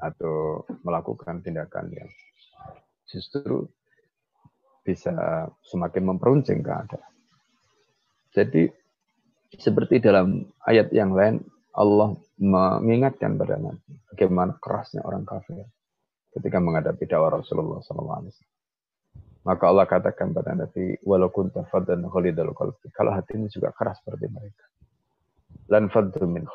atau 0.00 0.64
melakukan 0.86 1.44
tindakan 1.44 1.92
yang 1.92 2.08
justru 3.04 3.68
bisa 4.80 5.12
semakin 5.68 6.14
memperuncing 6.14 6.64
keadaan. 6.64 7.12
Jadi 8.32 8.72
seperti 9.52 10.00
dalam 10.00 10.48
ayat 10.64 10.88
yang 10.96 11.12
lain 11.12 11.44
Allah 11.76 12.16
mengingatkan 12.40 13.36
pada 13.36 13.60
Nabi 13.60 13.92
bagaimana 14.08 14.56
kerasnya 14.56 15.04
orang 15.04 15.28
kafir 15.28 15.68
ketika 16.32 16.56
menghadapi 16.56 17.04
dakwah 17.04 17.44
Rasulullah 17.44 17.84
SAW. 17.84 18.32
Maka 19.42 19.64
Allah 19.66 19.90
katakan 19.90 20.30
pada 20.30 20.54
Nabi, 20.54 21.02
walau 21.02 21.26
kunta 21.34 21.66
faddan 21.66 22.06
khalidal 22.06 22.54
qalbi. 22.54 22.86
Kalau 22.94 23.10
hatimu 23.10 23.50
juga 23.50 23.74
keras 23.74 23.98
seperti 23.98 24.30
mereka. 24.30 24.64
Lan 25.66 25.90
faddu 25.90 26.22
min. 26.30 26.46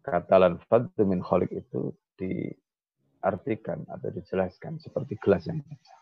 Kata 0.00 0.34
lan 0.38 0.62
faddu 0.70 1.02
min 1.02 1.26
itu 1.50 1.90
diartikan 2.14 3.82
atau 3.90 4.08
dijelaskan 4.14 4.78
seperti 4.78 5.18
gelas 5.18 5.42
yang 5.50 5.58
pecah. 5.58 6.00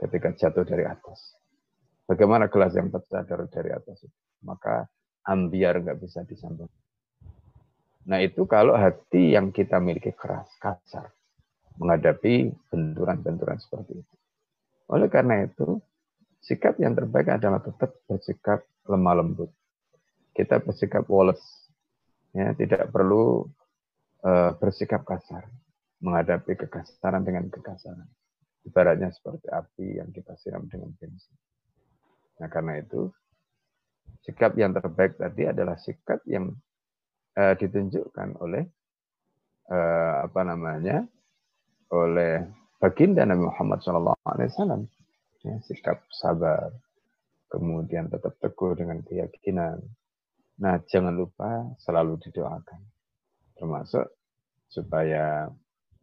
Ketika 0.00 0.28
jatuh 0.32 0.64
dari 0.64 0.88
atas. 0.88 1.36
Bagaimana 2.08 2.48
gelas 2.48 2.72
yang 2.72 2.88
pecah 2.88 3.20
dari, 3.20 3.44
dari 3.52 3.70
atas 3.72 4.00
itu? 4.00 4.18
Maka 4.48 4.88
ambiar 5.28 5.76
nggak 5.84 6.00
bisa 6.00 6.24
disambung. 6.24 6.72
Nah 8.08 8.20
itu 8.20 8.44
kalau 8.48 8.76
hati 8.76 9.36
yang 9.36 9.52
kita 9.52 9.76
miliki 9.76 10.12
keras, 10.16 10.48
kasar. 10.56 11.12
Menghadapi 11.76 12.48
benturan-benturan 12.72 13.60
seperti 13.60 14.00
itu. 14.00 14.14
Oleh 14.90 15.08
karena 15.08 15.44
itu, 15.44 15.80
sikap 16.44 16.76
yang 16.76 16.92
terbaik 16.92 17.32
adalah 17.32 17.60
tetap 17.64 17.96
bersikap 18.04 18.60
lemah 18.84 19.14
lembut. 19.24 19.50
Kita 20.36 20.60
bersikap 20.60 21.08
woles. 21.08 21.40
Ya, 22.34 22.50
tidak 22.58 22.90
perlu 22.90 23.46
uh, 24.26 24.50
bersikap 24.58 25.06
kasar. 25.06 25.48
Menghadapi 26.04 26.58
kekasaran 26.58 27.24
dengan 27.24 27.48
kekasaran. 27.48 28.10
Ibaratnya 28.64 29.12
seperti 29.12 29.46
api 29.48 29.86
yang 30.02 30.10
kita 30.12 30.36
siram 30.40 30.68
dengan 30.68 30.92
bensin. 30.96 31.36
Nah, 32.40 32.48
karena 32.50 32.80
itu, 32.82 33.08
sikap 34.24 34.56
yang 34.58 34.74
terbaik 34.74 35.16
tadi 35.16 35.48
adalah 35.48 35.78
sikap 35.78 36.20
yang 36.26 36.52
uh, 37.38 37.54
ditunjukkan 37.54 38.40
oleh 38.40 38.64
uh, 39.70 40.26
apa 40.26 40.40
namanya 40.42 41.04
oleh 41.92 42.63
baginda 42.78 43.26
Nabi 43.26 43.46
Muhammad 43.46 43.78
SAW. 43.82 44.86
Ya, 45.44 45.60
sikap 45.68 46.00
sabar, 46.08 46.72
kemudian 47.52 48.08
tetap 48.08 48.32
teguh 48.40 48.72
dengan 48.72 49.04
keyakinan. 49.04 49.76
Nah, 50.56 50.80
jangan 50.88 51.12
lupa 51.12 51.76
selalu 51.84 52.16
didoakan. 52.24 52.80
Termasuk 53.60 54.08
supaya 54.72 55.46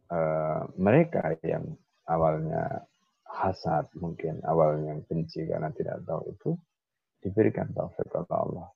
uh, 0.08 0.62
mereka 0.78 1.34
yang 1.42 1.74
awalnya 2.06 2.86
hasad 3.26 3.90
mungkin, 3.98 4.38
awalnya 4.46 4.94
benci 5.08 5.42
karena 5.48 5.74
tidak 5.74 6.06
tahu 6.06 6.22
itu, 6.30 6.50
diberikan 7.24 7.66
taufik 7.74 8.12
oleh 8.14 8.30
Allah. 8.30 8.68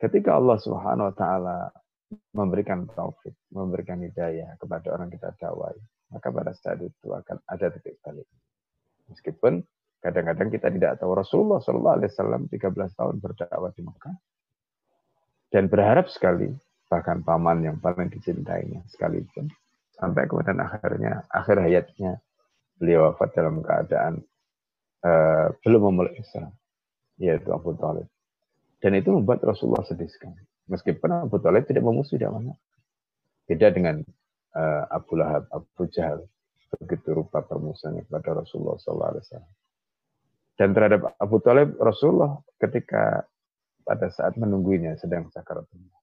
Ketika 0.00 0.36
Allah 0.36 0.58
Subhanahu 0.60 1.08
wa 1.12 1.14
taala 1.14 1.58
memberikan 2.34 2.88
taufik, 2.90 3.36
memberikan 3.54 4.02
hidayah 4.02 4.56
kepada 4.58 4.96
orang 4.96 5.12
kita 5.12 5.30
dakwai, 5.38 5.76
maka 6.10 6.28
pada 6.30 6.52
saat 6.54 6.82
itu 6.82 7.08
akan 7.10 7.38
ada 7.46 7.66
titik 7.74 8.02
balik. 8.02 8.26
Meskipun 9.10 9.62
kadang-kadang 10.02 10.48
kita 10.50 10.68
tidak 10.70 10.92
tahu 10.98 11.14
Rasulullah 11.18 11.58
Shallallahu 11.62 11.96
Alaihi 12.02 12.10
Wasallam 12.14 12.42
13 12.50 12.98
tahun 12.98 13.14
berdakwah 13.18 13.70
di 13.74 13.82
Mekah 13.82 14.16
dan 15.50 15.64
berharap 15.66 16.06
sekali 16.10 16.50
bahkan 16.90 17.22
paman 17.22 17.62
yang 17.62 17.76
paling 17.78 18.10
dicintainya 18.10 18.82
sekalipun 18.90 19.46
sampai 19.94 20.26
kemudian 20.26 20.58
akhirnya 20.58 21.26
akhir 21.30 21.62
hayatnya 21.62 22.18
beliau 22.80 23.12
wafat 23.12 23.36
dalam 23.36 23.60
keadaan 23.60 24.24
uh, 25.04 25.52
belum 25.60 25.92
memulai 25.92 26.16
Islam 26.16 26.50
yaitu 27.20 27.52
Abu 27.52 27.76
Talib. 27.76 28.08
Dan 28.80 28.96
itu 28.96 29.12
membuat 29.12 29.44
Rasulullah 29.44 29.84
sedih 29.84 30.08
sekali. 30.08 30.40
Meskipun 30.72 31.28
Abu 31.28 31.36
Talib 31.36 31.68
tidak 31.68 31.84
memusuhi 31.84 32.24
mana. 32.24 32.56
Beda 33.44 33.68
dengan 33.68 34.00
uh, 34.56 34.84
Abu 34.90 35.18
Lahab, 35.18 35.46
Abu 35.50 35.86
Jahal. 35.90 36.24
Begitu 36.70 37.10
rupa 37.10 37.42
permusuhannya 37.42 38.06
kepada 38.06 38.46
Rasulullah 38.46 38.78
SAW. 38.78 39.42
Dan 40.54 40.70
terhadap 40.70 41.18
Abu 41.18 41.42
Talib, 41.42 41.74
Rasulullah 41.82 42.38
ketika 42.62 43.26
pada 43.82 44.06
saat 44.14 44.38
menunggunya 44.38 44.94
sedang 44.94 45.26
sakaratullah. 45.34 45.98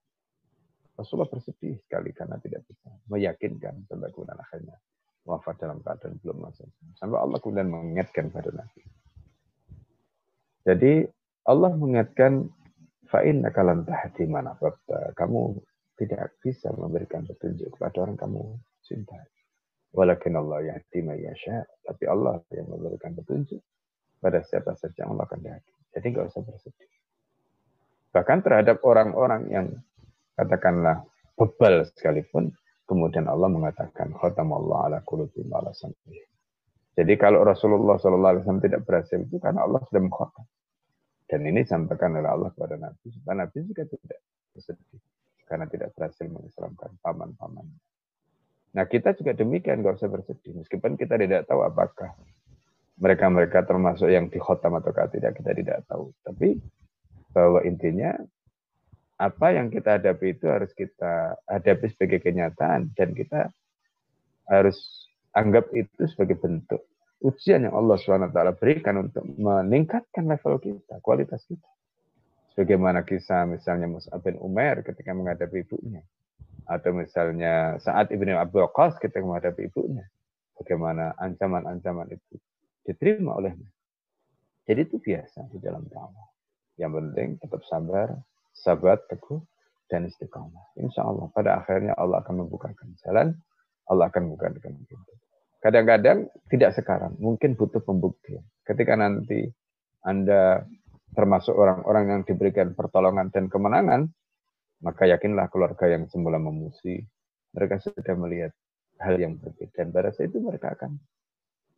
Rasulullah 0.98 1.30
bersedih 1.30 1.78
sekali 1.86 2.10
karena 2.10 2.36
tidak 2.42 2.66
bisa 2.66 2.90
meyakinkan 3.06 3.86
sampai 3.86 4.10
kemudian 4.10 4.34
akhirnya 4.34 4.76
wafat 5.24 5.56
dalam 5.62 5.78
keadaan 5.80 6.18
belum 6.20 6.42
masuk. 6.42 6.68
Sampai 6.98 7.16
Allah 7.16 7.38
kemudian 7.38 7.70
mengingatkan 7.70 8.34
pada 8.34 8.50
Nabi. 8.50 8.82
Jadi 10.66 10.92
Allah 11.48 11.70
mengingatkan 11.72 12.50
fa'in 13.08 13.40
lan 13.40 13.88
tahdi 13.88 14.24
mana 14.28 14.52
kamu 15.16 15.56
tidak 15.98 16.38
bisa 16.38 16.70
memberikan 16.72 17.26
petunjuk 17.26 17.74
kepada 17.74 18.06
orang 18.06 18.16
kamu 18.16 18.42
cintai. 18.86 19.26
Walakin 19.90 20.38
Allah 20.38 20.74
yahdi 20.74 21.00
yasha, 21.02 21.66
tapi 21.82 22.06
Allah 22.06 22.38
yang 22.54 22.70
memberikan 22.70 23.18
petunjuk 23.18 23.58
pada 24.22 24.44
siapa 24.46 24.78
saja 24.78 25.04
yang 25.04 25.18
Allah 25.18 25.26
kehendaki. 25.26 25.72
Jadi 25.96 26.06
nggak 26.14 26.26
usah 26.30 26.42
bersedih. 26.46 26.90
Bahkan 28.14 28.38
terhadap 28.44 28.78
orang-orang 28.86 29.42
yang 29.50 29.66
katakanlah 30.38 31.02
bebal 31.34 31.88
sekalipun, 31.96 32.54
kemudian 32.86 33.26
Allah 33.26 33.50
mengatakan 33.50 34.14
Allah 34.14 34.78
ala 34.86 34.98
qulubi 35.02 35.42
ala 35.50 35.72
Jadi 36.98 37.14
kalau 37.14 37.46
Rasulullah 37.46 37.98
SAW 37.98 38.58
tidak 38.62 38.82
berhasil 38.86 39.18
itu 39.18 39.38
karena 39.38 39.66
Allah 39.66 39.82
sudah 39.86 40.02
mengkhatam. 40.02 40.46
Dan 41.28 41.44
ini 41.44 41.60
disampaikan 41.62 42.16
oleh 42.16 42.26
Allah 42.26 42.48
kepada 42.56 42.80
Nabi. 42.80 43.06
Supaya 43.12 43.44
Nabi 43.44 43.56
juga 43.68 43.84
tidak 43.84 44.18
bersedih. 44.56 45.00
Karena 45.48 45.64
tidak 45.64 45.96
berhasil 45.96 46.28
mengislamkan 46.28 47.00
paman-paman. 47.00 47.64
Nah 48.76 48.84
kita 48.84 49.16
juga 49.16 49.32
demikian, 49.32 49.80
gak 49.80 49.96
usah 49.96 50.12
bersedih. 50.12 50.60
Meskipun 50.60 51.00
kita 51.00 51.16
tidak 51.16 51.48
tahu 51.48 51.64
apakah 51.64 52.12
mereka-mereka 53.00 53.64
termasuk 53.64 54.12
yang 54.12 54.28
dikhotam 54.28 54.76
atau 54.76 54.92
tidak, 55.08 55.32
kita 55.40 55.56
tidak 55.56 55.78
tahu. 55.88 56.12
Tapi 56.20 56.60
bahwa 57.32 57.64
intinya 57.64 58.12
apa 59.18 59.56
yang 59.56 59.72
kita 59.72 59.98
hadapi 59.98 60.36
itu 60.36 60.46
harus 60.46 60.70
kita 60.76 61.34
hadapi 61.48 61.86
sebagai 61.90 62.22
kenyataan 62.22 62.92
dan 62.94 63.16
kita 63.16 63.50
harus 64.46 64.78
anggap 65.34 65.72
itu 65.74 66.06
sebagai 66.06 66.38
bentuk 66.38 66.84
ujian 67.18 67.66
yang 67.66 67.74
Allah 67.74 67.98
SWT 67.98 68.38
berikan 68.62 69.02
untuk 69.02 69.26
meningkatkan 69.26 70.24
level 70.26 70.62
kita, 70.62 71.02
kualitas 71.02 71.42
kita. 71.46 71.66
Sebagaimana 72.58 73.06
kisah 73.06 73.46
misalnya 73.46 73.86
Mus'ab 73.86 74.18
bin 74.18 74.34
Umar 74.42 74.82
ketika 74.82 75.14
menghadapi 75.14 75.62
ibunya. 75.62 76.02
Atau 76.66 76.90
misalnya 76.90 77.78
saat 77.78 78.10
Ibnu 78.10 78.34
Abu 78.34 78.58
Qas 78.74 78.98
ketika 78.98 79.22
menghadapi 79.22 79.70
ibunya. 79.70 80.02
Bagaimana 80.58 81.14
ancaman-ancaman 81.22 82.18
itu 82.18 82.34
diterima 82.82 83.38
olehnya. 83.38 83.70
Jadi 84.66 84.90
itu 84.90 84.98
biasa 84.98 85.46
di 85.54 85.62
dalam 85.62 85.86
dakwah. 85.86 86.34
Yang 86.82 86.98
penting 86.98 87.28
tetap 87.38 87.62
sabar, 87.62 88.18
sabar, 88.50 89.06
teguh, 89.06 89.38
dan 89.86 90.10
istiqamah. 90.10 90.74
Insya 90.82 91.06
Allah 91.06 91.30
pada 91.30 91.62
akhirnya 91.62 91.94
Allah 91.94 92.26
akan 92.26 92.42
membukakan 92.42 92.90
jalan, 93.06 93.38
Allah 93.86 94.10
akan 94.10 94.34
membukakan 94.34 94.58
pintu. 94.82 95.14
Kadang-kadang 95.62 96.26
tidak 96.50 96.74
sekarang, 96.74 97.14
mungkin 97.22 97.54
butuh 97.54 97.86
pembuktian. 97.86 98.42
Ketika 98.66 98.98
nanti 98.98 99.46
Anda 100.02 100.66
termasuk 101.12 101.54
orang-orang 101.56 102.04
yang 102.12 102.22
diberikan 102.24 102.72
pertolongan 102.72 103.32
dan 103.32 103.48
kemenangan, 103.48 104.08
maka 104.84 105.08
yakinlah 105.08 105.50
keluarga 105.50 105.90
yang 105.90 106.06
semula 106.08 106.38
memusi, 106.38 107.02
mereka 107.54 107.82
sudah 107.82 108.14
melihat 108.14 108.52
hal 109.02 109.18
yang 109.18 109.36
berbeda. 109.38 109.72
Dan 109.74 109.90
pada 109.90 110.10
saat 110.14 110.30
itu 110.30 110.38
mereka 110.38 110.74
akan 110.74 110.98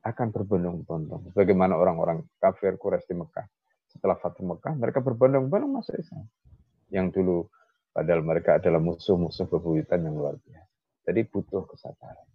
akan 0.01 0.29
berbondong-bondong. 0.33 1.37
Bagaimana 1.37 1.77
orang-orang 1.77 2.25
kafir 2.41 2.81
Quraisy 2.81 3.13
di 3.13 3.15
Mekah. 3.21 3.47
Setelah 3.91 4.17
Fathu 4.17 4.47
Mekah, 4.47 4.73
mereka 4.79 5.05
berbondong-bondong 5.05 5.83
masuk 5.83 5.99
Islam. 6.01 6.25
Yang 6.89 7.21
dulu, 7.21 7.39
padahal 7.93 8.25
mereka 8.25 8.57
adalah 8.57 8.81
musuh-musuh 8.81 9.51
bebuyutan 9.51 10.01
yang 10.01 10.17
luar 10.17 10.41
biasa. 10.41 10.73
Jadi 11.11 11.21
butuh 11.27 11.69
kesabaran. 11.69 12.29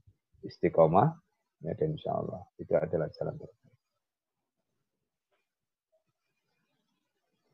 Istiqomah, 0.46 1.26
Ya, 1.64 1.74
dan 1.74 1.98
insya 1.98 2.14
Allah 2.14 2.46
itu 2.62 2.74
adalah 2.76 3.08
jalan 3.16 3.36
terbaik. 3.42 3.65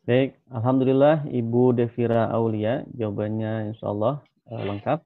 Baik, 0.02 0.34
Alhamdulillah 0.50 1.30
Ibu 1.30 1.78
Devira 1.78 2.28
Aulia, 2.34 2.82
jawabannya 2.98 3.70
insya 3.70 3.94
Allah 3.94 4.20
uh, 4.50 4.64
lengkap, 4.66 5.00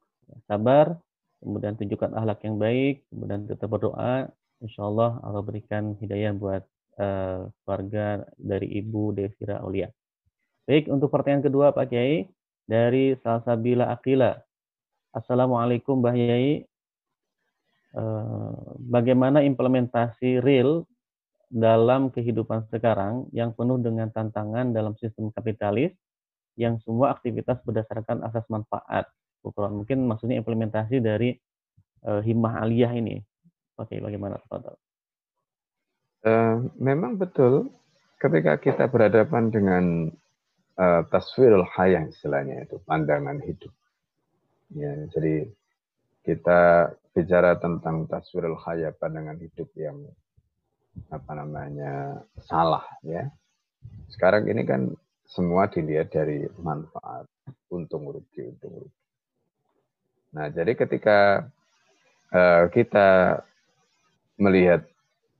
sabar, 0.47 0.95
kemudian 1.43 1.75
tunjukkan 1.75 2.15
akhlak 2.15 2.39
yang 2.47 2.55
baik, 2.55 3.03
kemudian 3.11 3.43
tetap 3.43 3.67
berdoa, 3.67 4.31
insya 4.63 4.87
Allah 4.87 5.19
Allah 5.19 5.43
berikan 5.43 5.99
hidayah 5.99 6.31
buat 6.31 6.63
uh, 6.95 7.51
keluarga 7.63 8.23
dari 8.39 8.71
Ibu 8.79 9.19
Devira 9.19 9.59
Aulia. 9.59 9.91
Baik, 10.63 10.87
untuk 10.87 11.11
pertanyaan 11.11 11.43
kedua 11.43 11.75
Pak 11.75 11.91
Kiai, 11.91 12.25
dari 12.63 13.13
Salsabila 13.19 13.91
Akila. 13.91 14.39
Assalamualaikum 15.11 15.99
Mbah 15.99 16.15
Yai, 16.15 16.65
Eh, 17.95 18.55
bagaimana 18.91 19.39
implementasi 19.39 20.43
real 20.43 20.83
dalam 21.51 22.09
kehidupan 22.09 22.67
sekarang 22.69 23.29
yang 23.31 23.53
penuh 23.53 23.77
dengan 23.81 24.09
tantangan 24.09 24.73
dalam 24.73 24.97
sistem 24.97 25.29
kapitalis 25.31 25.93
yang 26.55 26.79
semua 26.81 27.11
aktivitas 27.13 27.61
berdasarkan 27.63 28.23
asas 28.25 28.45
manfaat. 28.47 29.07
Ukuran 29.45 29.83
mungkin 29.83 30.09
maksudnya 30.09 30.41
implementasi 30.41 31.03
dari 31.03 31.37
uh, 32.07 32.21
himmah 32.23 32.65
aliyah 32.65 32.93
ini. 32.97 33.21
Oke, 33.77 33.99
bagaimana 33.99 34.39
Pak? 34.47 34.73
Uh, 36.25 36.71
memang 36.79 37.19
betul 37.19 37.69
ketika 38.17 38.57
kita 38.57 38.89
berhadapan 38.89 39.53
dengan 39.53 40.09
uh, 40.79 41.01
taswirul 41.11 41.67
hayah 41.75 42.07
istilahnya 42.09 42.65
itu 42.65 42.81
pandangan 42.87 43.37
hidup. 43.43 43.71
Ya, 44.73 44.97
jadi 45.13 45.45
kita 46.25 46.89
bicara 47.13 47.55
tentang 47.61 48.09
taswirul 48.09 48.57
khaya 48.57 48.91
pandangan 48.91 49.37
hidup 49.37 49.69
yang 49.77 49.95
apa 51.11 51.31
namanya 51.35 52.23
salah 52.45 52.85
ya. 53.05 53.27
Sekarang 54.09 54.47
ini 54.47 54.63
kan 54.63 54.91
semua 55.25 55.67
dilihat 55.67 56.13
dari 56.13 56.45
manfaat, 56.61 57.25
untung 57.73 58.07
rugi, 58.09 58.45
untung 58.45 58.85
rugi. 58.85 59.01
Nah, 60.35 60.51
jadi 60.51 60.75
ketika 60.75 61.47
uh, 62.31 62.67
kita 62.69 63.39
melihat 64.37 64.83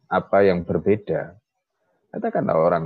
apa 0.07 0.37
yang 0.47 0.63
berbeda, 0.63 1.35
katakanlah 2.15 2.55
orang 2.55 2.85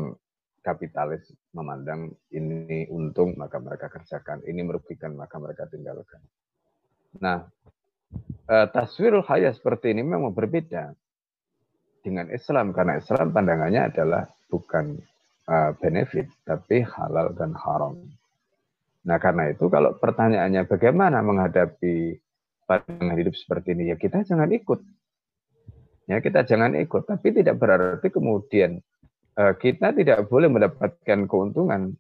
kapitalis 0.60 1.24
memandang 1.56 2.14
ini 2.34 2.90
untung 2.92 3.38
maka 3.38 3.62
mereka 3.62 3.88
kerjakan, 3.88 4.44
ini 4.46 4.62
merugikan 4.66 5.16
maka 5.16 5.38
mereka 5.38 5.70
tinggalkan. 5.70 6.22
Nah, 7.22 7.46
uh, 8.50 8.68
taswirul 8.70 9.26
seperti 9.26 9.94
ini 9.94 10.02
memang 10.04 10.34
berbeda 10.34 10.94
dengan 12.02 12.32
Islam 12.32 12.72
karena 12.72 13.00
Islam 13.00 13.32
pandangannya 13.32 13.82
adalah 13.92 14.24
bukan 14.48 14.98
uh, 15.48 15.72
benefit 15.78 16.30
tapi 16.48 16.82
halal 16.84 17.36
dan 17.36 17.54
haram. 17.54 18.00
Nah 19.06 19.18
karena 19.18 19.52
itu 19.52 19.68
kalau 19.72 19.96
pertanyaannya 19.96 20.68
bagaimana 20.68 21.24
menghadapi 21.24 22.20
pandangan 22.70 23.18
hidup 23.18 23.36
seperti 23.36 23.74
ini 23.74 23.94
ya 23.94 23.98
kita 23.98 24.22
jangan 24.24 24.52
ikut. 24.54 24.80
Ya, 26.10 26.18
kita 26.26 26.42
jangan 26.42 26.74
ikut, 26.74 27.06
tapi 27.06 27.30
tidak 27.38 27.62
berarti 27.62 28.10
kemudian 28.10 28.82
uh, 29.38 29.54
kita 29.54 29.94
tidak 29.94 30.26
boleh 30.26 30.50
mendapatkan 30.50 31.30
keuntungan. 31.30 31.94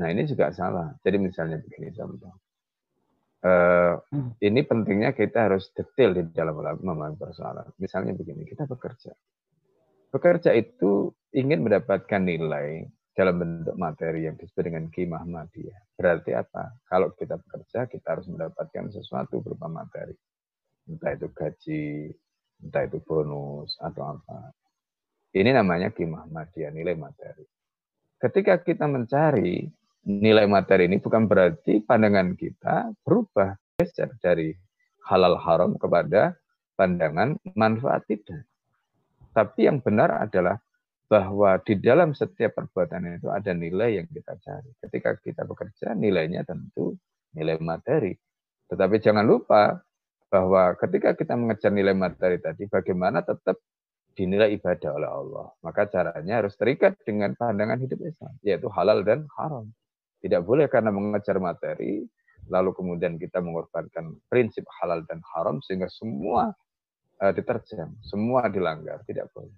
Nah, 0.00 0.06
ini 0.08 0.24
juga 0.24 0.48
salah. 0.48 0.96
Jadi 1.04 1.20
misalnya 1.20 1.60
begini 1.60 1.92
contoh. 1.92 2.32
Uh, 3.44 4.00
ini 4.40 4.64
pentingnya 4.64 5.12
kita 5.12 5.52
harus 5.52 5.68
detail 5.76 6.16
di 6.16 6.32
dalam 6.32 6.56
memahami 6.56 7.20
persoalan. 7.20 7.76
Misalnya 7.76 8.16
begini, 8.16 8.48
kita 8.48 8.64
bekerja. 8.64 9.12
Bekerja 10.08 10.56
itu 10.56 11.12
ingin 11.36 11.60
mendapatkan 11.60 12.24
nilai 12.24 12.88
dalam 13.12 13.36
bentuk 13.36 13.76
materi 13.76 14.24
yang 14.24 14.40
disebut 14.40 14.64
dengan 14.64 14.88
kimah 14.88 15.28
madiyah. 15.28 15.76
Berarti 15.92 16.32
apa? 16.32 16.72
Kalau 16.88 17.12
kita 17.12 17.36
bekerja, 17.36 17.84
kita 17.84 18.16
harus 18.16 18.26
mendapatkan 18.32 18.88
sesuatu 18.88 19.44
berupa 19.44 19.68
materi. 19.68 20.16
Entah 20.88 21.12
itu 21.12 21.28
gaji, 21.28 22.16
entah 22.64 22.82
itu 22.88 22.98
bonus, 23.04 23.76
atau 23.76 24.18
apa. 24.18 24.56
Ini 25.36 25.52
namanya 25.52 25.92
kimah 25.92 26.24
madiyah, 26.32 26.72
nilai 26.72 26.96
materi. 26.96 27.44
Ketika 28.16 28.56
kita 28.64 28.88
mencari 28.88 29.68
nilai 30.04 30.44
materi 30.44 30.86
ini, 30.86 31.00
bukan 31.00 31.24
berarti 31.24 31.80
pandangan 31.80 32.36
kita 32.36 32.92
berubah 33.02 33.56
geser 33.80 34.12
dari 34.20 34.52
halal 35.08 35.36
haram 35.40 35.76
kepada 35.80 36.36
pandangan 36.76 37.36
manfaat 37.56 38.04
tidak. 38.06 38.44
Tapi 39.34 39.66
yang 39.66 39.82
benar 39.82 40.22
adalah 40.22 40.60
bahwa 41.10 41.60
di 41.60 41.76
dalam 41.80 42.16
setiap 42.16 42.56
perbuatan 42.56 43.20
itu 43.20 43.28
ada 43.28 43.52
nilai 43.52 44.00
yang 44.00 44.08
kita 44.08 44.38
cari. 44.40 44.70
Ketika 44.80 45.10
kita 45.20 45.42
bekerja, 45.44 45.92
nilainya 45.92 46.46
tentu 46.46 46.96
nilai 47.36 47.58
materi. 47.60 48.14
Tetapi 48.70 48.96
jangan 49.02 49.26
lupa 49.26 49.84
bahwa 50.32 50.74
ketika 50.80 51.12
kita 51.12 51.36
mengejar 51.36 51.70
nilai 51.70 51.92
materi 51.92 52.40
tadi, 52.40 52.64
bagaimana 52.66 53.20
tetap 53.20 53.60
dinilai 54.16 54.54
ibadah 54.56 54.90
oleh 54.94 55.10
Allah. 55.10 55.46
Maka 55.60 55.90
caranya 55.90 56.40
harus 56.40 56.54
terikat 56.54 56.96
dengan 57.02 57.34
pandangan 57.36 57.78
hidup 57.82 58.00
Islam, 58.02 58.34
yaitu 58.40 58.70
halal 58.72 59.02
dan 59.02 59.26
haram. 59.36 59.68
Tidak 60.24 60.40
boleh 60.40 60.72
karena 60.72 60.88
mengejar 60.88 61.36
materi, 61.36 62.00
lalu 62.48 62.72
kemudian 62.72 63.20
kita 63.20 63.44
mengorbankan 63.44 64.16
prinsip 64.32 64.64
halal 64.80 65.04
dan 65.04 65.20
haram, 65.36 65.60
sehingga 65.60 65.92
semua 65.92 66.48
uh, 67.20 67.32
diterjang, 67.36 67.92
semua 68.00 68.48
dilanggar. 68.48 69.04
Tidak 69.04 69.28
boleh 69.36 69.52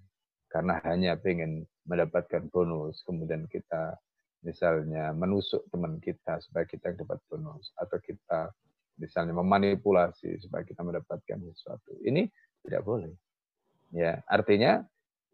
karena 0.47 0.79
hanya 0.87 1.19
ingin 1.21 1.67
mendapatkan 1.87 2.47
bonus, 2.51 3.03
kemudian 3.03 3.45
kita 3.51 3.95
misalnya 4.41 5.11
menusuk 5.11 5.67
teman 5.71 5.99
kita 5.99 6.39
supaya 6.39 6.63
kita 6.63 6.95
dapat 6.95 7.19
bonus, 7.27 7.71
atau 7.75 7.99
kita 7.99 8.51
misalnya 8.97 9.35
memanipulasi 9.35 10.39
supaya 10.41 10.63
kita 10.65 10.81
mendapatkan 10.81 11.37
sesuatu. 11.53 11.93
Ini 12.01 12.25
tidak 12.65 12.81
boleh. 12.87 13.13
Ya, 13.93 14.23
artinya 14.27 14.83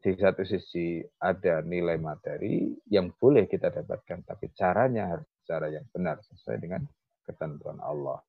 di 0.03 0.11
satu 0.19 0.43
sisi 0.43 0.99
ada 1.23 1.63
nilai 1.63 1.95
materi 1.95 2.75
yang 2.91 3.15
boleh 3.15 3.47
kita 3.47 3.71
dapatkan, 3.71 4.27
tapi 4.27 4.51
caranya 4.51 5.15
harus 5.15 5.31
cara 5.47 5.71
yang 5.71 5.87
benar 5.95 6.19
sesuai 6.19 6.59
dengan 6.59 6.83
ketentuan 7.23 7.79
Allah. 7.79 8.19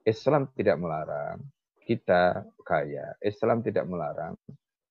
Islam 0.00 0.48
tidak 0.56 0.80
melarang 0.80 1.44
kita 1.84 2.40
kaya. 2.64 3.20
Islam 3.20 3.60
tidak 3.60 3.84
melarang 3.84 4.32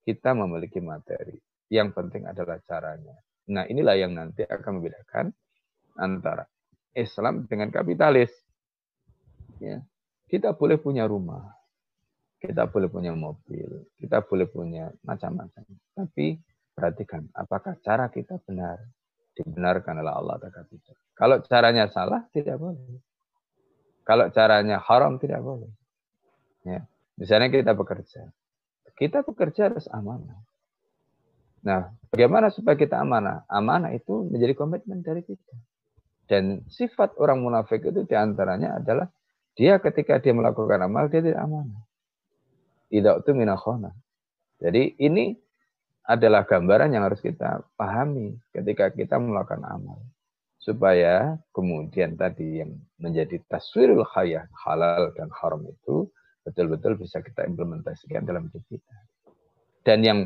kita 0.06 0.38
memiliki 0.38 0.78
materi. 0.78 1.34
Yang 1.74 1.98
penting 1.98 2.30
adalah 2.30 2.62
caranya. 2.62 3.18
Nah, 3.50 3.66
inilah 3.66 3.98
yang 3.98 4.14
nanti 4.14 4.46
akan 4.46 4.78
membedakan 4.78 5.34
antara 5.98 6.46
Islam 6.94 7.50
dengan 7.50 7.74
kapitalis. 7.74 8.30
Ya. 9.58 9.82
Kita 10.30 10.54
boleh 10.54 10.78
punya 10.78 11.10
rumah, 11.10 11.42
kita 12.40 12.72
boleh 12.72 12.88
punya 12.88 13.12
mobil, 13.12 13.84
kita 14.00 14.24
boleh 14.24 14.48
punya 14.48 14.88
macam-macam. 15.04 15.64
Tapi 15.92 16.40
perhatikan, 16.72 17.28
apakah 17.36 17.76
cara 17.84 18.08
kita 18.08 18.40
benar? 18.48 18.80
Dibenarkan 19.36 20.00
oleh 20.00 20.14
Allah 20.16 20.36
atau 20.40 20.64
tidak. 20.68 20.98
Kalau 21.16 21.44
caranya 21.44 21.92
salah, 21.92 22.24
tidak 22.32 22.56
boleh. 22.60 23.04
Kalau 24.08 24.32
caranya 24.32 24.80
haram, 24.80 25.20
tidak 25.20 25.44
boleh. 25.44 25.72
Ya. 26.64 26.88
Misalnya 27.20 27.52
kita 27.52 27.76
bekerja. 27.76 28.32
Kita 28.96 29.24
bekerja 29.24 29.72
harus 29.72 29.88
amanah. 29.92 30.40
Nah, 31.64 31.92
bagaimana 32.08 32.52
supaya 32.52 32.80
kita 32.80 33.00
amanah? 33.04 33.44
Amanah 33.52 33.92
itu 33.92 34.28
menjadi 34.28 34.56
komitmen 34.56 35.04
dari 35.04 35.24
kita. 35.24 35.56
Dan 36.24 36.64
sifat 36.72 37.20
orang 37.20 37.44
munafik 37.44 37.84
itu 37.84 38.08
di 38.08 38.16
antaranya 38.16 38.80
adalah 38.80 39.12
dia 39.60 39.76
ketika 39.84 40.24
dia 40.24 40.32
melakukan 40.32 40.80
amal, 40.88 41.12
dia 41.12 41.20
tidak 41.20 41.44
amanah. 41.44 41.89
Tidak 42.90 43.22
itu 43.22 43.32
minakhona. 43.38 43.94
Jadi 44.60 44.98
ini 45.00 45.38
adalah 46.10 46.42
gambaran 46.44 46.90
yang 46.90 47.06
harus 47.06 47.22
kita 47.22 47.62
pahami 47.78 48.34
ketika 48.50 48.90
kita 48.90 49.22
melakukan 49.22 49.62
amal. 49.62 50.02
Supaya 50.60 51.40
kemudian 51.56 52.20
tadi 52.20 52.60
yang 52.60 52.76
menjadi 53.00 53.40
taswirul 53.48 54.04
khayah 54.04 54.50
halal 54.66 55.16
dan 55.16 55.32
haram 55.32 55.64
itu 55.64 56.10
betul-betul 56.44 56.98
bisa 57.00 57.24
kita 57.24 57.46
implementasikan 57.48 58.26
dalam 58.26 58.50
hidup 58.50 58.66
kita. 58.68 58.96
Dan 59.86 60.04
yang 60.04 60.20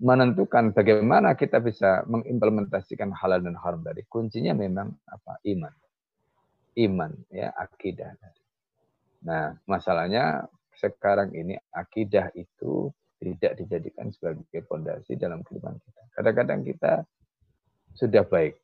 menentukan 0.00 0.72
bagaimana 0.72 1.36
kita 1.36 1.60
bisa 1.60 2.04
mengimplementasikan 2.08 3.12
halal 3.12 3.40
dan 3.40 3.56
haram 3.56 3.80
tadi, 3.80 4.04
kuncinya 4.08 4.52
memang 4.52 4.90
apa? 5.08 5.40
Iman. 5.48 5.72
Iman, 6.76 7.12
ya, 7.28 7.52
akidah. 7.52 8.16
Nah, 9.24 9.52
masalahnya 9.68 10.48
sekarang 10.80 11.36
ini 11.36 11.60
akidah 11.76 12.32
itu 12.32 12.88
tidak 13.20 13.60
dijadikan 13.60 14.08
sebagai 14.16 14.64
fondasi 14.64 15.20
dalam 15.20 15.44
kehidupan 15.44 15.76
kita. 15.76 16.02
Kadang-kadang 16.16 16.64
kita 16.64 17.04
sudah 17.92 18.24
baik, 18.24 18.56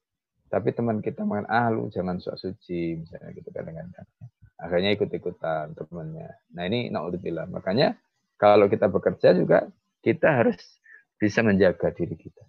tapi 0.48 0.72
teman 0.72 1.04
kita 1.04 1.28
makan 1.28 1.44
ah 1.52 1.68
lu 1.68 1.92
jangan 1.92 2.16
sok 2.16 2.40
suci 2.40 2.96
misalnya 2.96 3.36
gitu 3.36 3.52
kadang-kadang 3.52 4.08
akhirnya 4.56 4.96
ikut-ikutan 4.96 5.76
temannya. 5.76 6.28
Nah 6.56 6.64
ini 6.64 6.88
naudzubillah. 6.88 7.48
Makanya 7.52 7.96
kalau 8.40 8.68
kita 8.68 8.88
bekerja 8.88 9.36
juga 9.36 9.68
kita 10.00 10.42
harus 10.42 10.80
bisa 11.20 11.44
menjaga 11.44 11.92
diri 11.92 12.16
kita. 12.16 12.44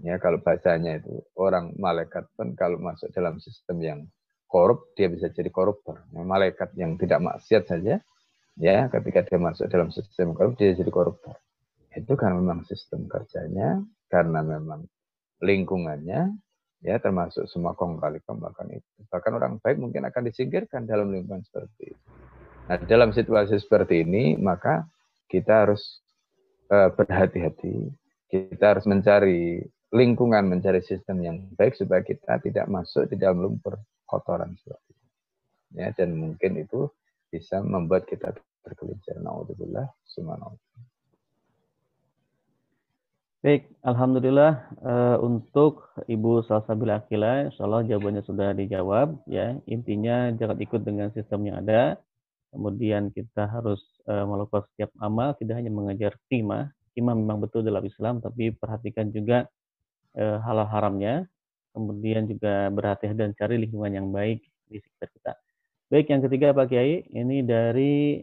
Ya 0.00 0.16
kalau 0.16 0.40
bahasanya 0.40 1.00
itu 1.00 1.20
orang 1.36 1.76
malaikat 1.76 2.24
pun 2.32 2.56
kalau 2.56 2.80
masuk 2.80 3.12
dalam 3.12 3.36
sistem 3.36 3.76
yang 3.84 4.00
korup 4.48 4.92
dia 4.96 5.12
bisa 5.12 5.28
jadi 5.28 5.52
koruptor. 5.52 6.00
Malaikat 6.12 6.72
yang 6.76 6.96
tidak 6.96 7.20
maksiat 7.20 7.68
saja 7.68 8.00
ya 8.60 8.92
ketika 8.92 9.24
dia 9.24 9.40
masuk 9.40 9.66
dalam 9.72 9.88
sistem 9.88 10.36
korup 10.36 10.54
dia 10.60 10.76
jadi 10.76 10.92
koruptor. 10.92 11.40
Itu 11.96 12.14
kan 12.14 12.36
memang 12.36 12.68
sistem 12.68 13.08
kerjanya 13.08 13.80
karena 14.12 14.44
memang 14.44 14.84
lingkungannya 15.40 16.36
ya 16.84 16.96
termasuk 17.00 17.48
semua 17.48 17.72
kong 17.72 17.96
kali 17.96 18.20
kembakan 18.22 18.76
itu. 18.76 18.90
Bahkan 19.08 19.32
orang 19.32 19.52
baik 19.64 19.80
mungkin 19.80 20.04
akan 20.04 20.28
disingkirkan 20.28 20.84
dalam 20.84 21.08
lingkungan 21.08 21.40
seperti 21.44 21.96
itu. 21.96 22.04
Nah, 22.70 22.78
dalam 22.86 23.10
situasi 23.10 23.58
seperti 23.58 24.06
ini, 24.06 24.38
maka 24.38 24.86
kita 25.26 25.66
harus 25.66 25.98
uh, 26.70 26.92
berhati-hati. 26.94 27.90
Kita 28.30 28.78
harus 28.78 28.86
mencari 28.86 29.58
lingkungan, 29.90 30.46
mencari 30.46 30.78
sistem 30.86 31.18
yang 31.18 31.36
baik 31.58 31.74
supaya 31.74 32.06
kita 32.06 32.38
tidak 32.38 32.70
masuk 32.70 33.10
di 33.10 33.18
dalam 33.18 33.42
lumpur 33.42 33.74
kotoran 34.06 34.54
seperti 34.54 34.94
itu. 34.94 35.08
Ya, 35.82 35.90
dan 35.94 36.14
mungkin 36.14 36.62
itu 36.62 36.86
bisa 37.30 37.58
membuat 37.62 38.06
kita 38.06 38.34
tergelincir. 38.64 39.16
Naudzubillah. 39.20 39.88
Baik, 43.40 43.72
Alhamdulillah 43.80 44.68
uh, 44.84 45.16
untuk 45.24 45.88
Ibu 46.04 46.44
Salsabila 46.44 47.00
Akila, 47.00 47.48
insya 47.48 47.64
Allah 47.64 47.88
jawabannya 47.88 48.20
sudah 48.28 48.52
dijawab. 48.52 49.16
Ya, 49.24 49.56
intinya 49.64 50.28
jangan 50.36 50.60
ikut 50.60 50.84
dengan 50.84 51.08
sistem 51.16 51.48
yang 51.48 51.64
ada. 51.64 51.96
Kemudian 52.52 53.08
kita 53.08 53.48
harus 53.48 53.80
uh, 54.12 54.28
melakukan 54.28 54.68
setiap 54.68 54.92
amal, 55.00 55.32
tidak 55.40 55.56
hanya 55.56 55.72
mengejar 55.72 56.20
timah. 56.28 56.68
Timah 56.92 57.16
memang 57.16 57.40
betul 57.40 57.64
dalam 57.64 57.80
Islam, 57.80 58.20
tapi 58.20 58.52
perhatikan 58.52 59.08
juga 59.08 59.48
uh, 60.20 60.36
halal 60.44 60.68
haramnya. 60.68 61.24
Kemudian 61.72 62.28
juga 62.28 62.68
berhati-hati 62.68 63.24
dan 63.24 63.32
cari 63.32 63.56
lingkungan 63.56 64.04
yang 64.04 64.12
baik 64.12 64.44
di 64.68 64.84
sekitar 64.84 65.08
kita. 65.16 65.32
Baik, 65.88 66.12
yang 66.12 66.20
ketiga 66.28 66.52
Pak 66.52 66.76
Kiai, 66.76 67.08
ini 67.08 67.40
dari 67.40 68.20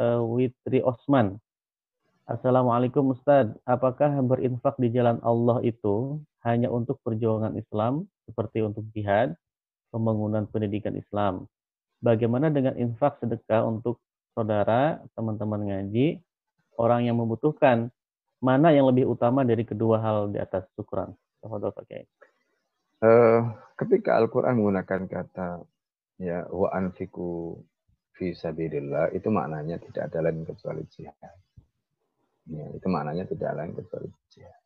uh, 0.00 0.24
Witri 0.24 0.80
Osman. 0.80 1.36
Assalamualaikum 2.24 3.12
Ustaz, 3.12 3.52
apakah 3.68 4.08
berinfak 4.24 4.78
di 4.80 4.88
jalan 4.88 5.18
Allah 5.20 5.60
itu 5.66 6.22
hanya 6.46 6.72
untuk 6.72 7.02
perjuangan 7.04 7.58
Islam 7.58 8.06
seperti 8.24 8.64
untuk 8.64 8.86
jihad, 8.96 9.34
pembangunan 9.92 10.46
pendidikan 10.48 10.94
Islam? 10.96 11.50
Bagaimana 12.00 12.48
dengan 12.48 12.78
infak 12.80 13.20
sedekah 13.20 13.66
untuk 13.66 14.00
saudara, 14.32 15.02
teman-teman 15.18 15.68
ngaji, 15.68 16.22
orang 16.80 17.04
yang 17.04 17.20
membutuhkan? 17.20 17.92
Mana 18.40 18.72
yang 18.72 18.88
lebih 18.88 19.04
utama 19.04 19.44
dari 19.44 19.68
kedua 19.68 20.00
hal 20.00 20.32
di 20.32 20.40
atas 20.40 20.64
syukuran? 20.72 21.12
Uh, 23.04 23.52
ketika 23.76 24.16
Al-Quran 24.16 24.60
menggunakan 24.60 25.08
kata 25.08 25.60
ya 26.20 26.44
wa 26.52 26.68
anfiku 26.72 27.60
fi 28.20 28.36
sabilillah 28.36 29.16
itu 29.16 29.32
maknanya 29.32 29.80
tidak 29.80 30.12
ada 30.12 30.28
lain 30.28 30.44
kecuali 30.44 30.84
jihad 30.92 31.32
Ya, 32.50 32.66
itu 32.74 32.86
maknanya 32.90 33.30
tidak 33.30 33.50
lain 33.54 33.72
kecuali 33.78 34.10
jihad. 34.34 34.58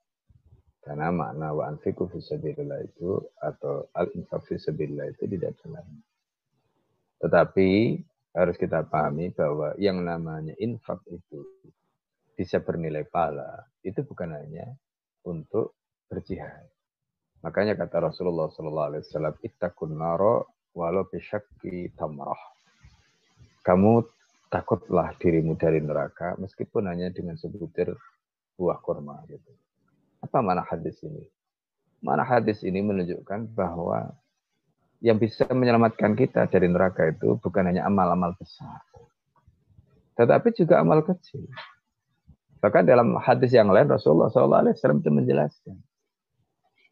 Karena 0.81 1.13
makna 1.13 1.53
wa 1.53 1.69
anfiku 1.69 2.09
fisabilillah 2.09 2.81
itu 2.81 3.21
atau 3.41 3.89
al 3.93 4.09
infak 4.17 4.49
fisabilillah 4.49 5.13
itu 5.13 5.25
tidak 5.29 5.53
jelas. 5.61 5.85
Tetapi 7.21 8.01
harus 8.37 8.57
kita 8.57 8.85
pahami 8.89 9.33
bahwa 9.33 9.77
yang 9.81 10.01
namanya 10.01 10.57
infak 10.61 11.05
itu 11.09 11.45
bisa 12.37 12.61
bernilai 12.61 13.05
pahala 13.09 13.69
itu 13.85 14.01
bukan 14.05 14.33
hanya 14.33 14.69
untuk 15.25 15.77
berjihad. 16.09 16.69
Makanya 17.45 17.77
kata 17.77 18.09
Rasulullah 18.13 18.49
Wasallam, 18.49 19.37
"Ittaqun 19.45 19.93
naro 19.93 20.69
walau 20.73 21.05
bisyakki 21.09 21.93
tamrah." 21.97 22.54
Kamu 23.65 24.05
takutlah 24.53 25.17
dirimu 25.19 25.57
dari 25.57 25.81
neraka 25.81 26.37
meskipun 26.37 26.87
hanya 26.87 27.11
dengan 27.11 27.35
sebutir 27.35 27.91
buah 28.55 28.79
kurma 28.79 29.25
gitu. 29.27 29.51
Apa 30.23 30.45
mana 30.45 30.63
hadis 30.63 31.01
ini? 31.03 31.27
Mana 32.05 32.23
hadis 32.23 32.61
ini 32.63 32.85
menunjukkan 32.85 33.57
bahwa 33.57 34.13
yang 35.01 35.17
bisa 35.17 35.49
menyelamatkan 35.49 36.15
kita 36.15 36.47
dari 36.49 36.69
neraka 36.69 37.09
itu 37.09 37.41
bukan 37.41 37.65
hanya 37.69 37.85
amal-amal 37.89 38.37
besar, 38.37 38.85
tetapi 40.17 40.55
juga 40.55 40.81
amal 40.81 41.05
kecil. 41.05 41.45
Bahkan 42.65 42.89
dalam 42.89 43.13
hadis 43.21 43.53
yang 43.53 43.69
lain 43.69 43.93
Rasulullah 43.93 44.33
SAW 44.33 44.73
itu 44.73 45.11
menjelaskan. 45.13 45.77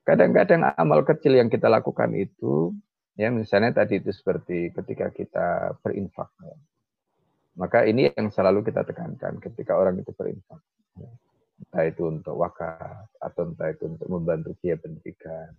Kadang-kadang 0.05 0.67
amal 0.77 1.07
kecil 1.07 1.41
yang 1.41 1.49
kita 1.49 1.71
lakukan 1.73 2.13
itu, 2.13 2.77
ya 3.19 3.29
misalnya 3.29 3.73
tadi 3.73 4.01
itu 4.01 4.11
seperti 4.11 4.73
ketika 4.73 5.13
kita 5.13 5.77
berinfak. 5.81 6.31
Ya. 6.41 6.57
Maka 7.53 7.85
ini 7.85 8.09
yang 8.09 8.33
selalu 8.33 8.65
kita 8.65 8.81
tekankan 8.89 9.37
ketika 9.41 9.77
orang 9.77 10.01
itu 10.01 10.09
berinfak. 10.17 10.61
Entah 11.63 11.85
itu 11.87 12.09
untuk 12.09 12.35
wakaf, 12.41 13.13
atau 13.21 13.53
entah 13.53 13.71
itu 13.71 13.87
untuk 13.87 14.09
membantu 14.11 14.51
dia 14.65 14.75
pendidikan, 14.75 15.53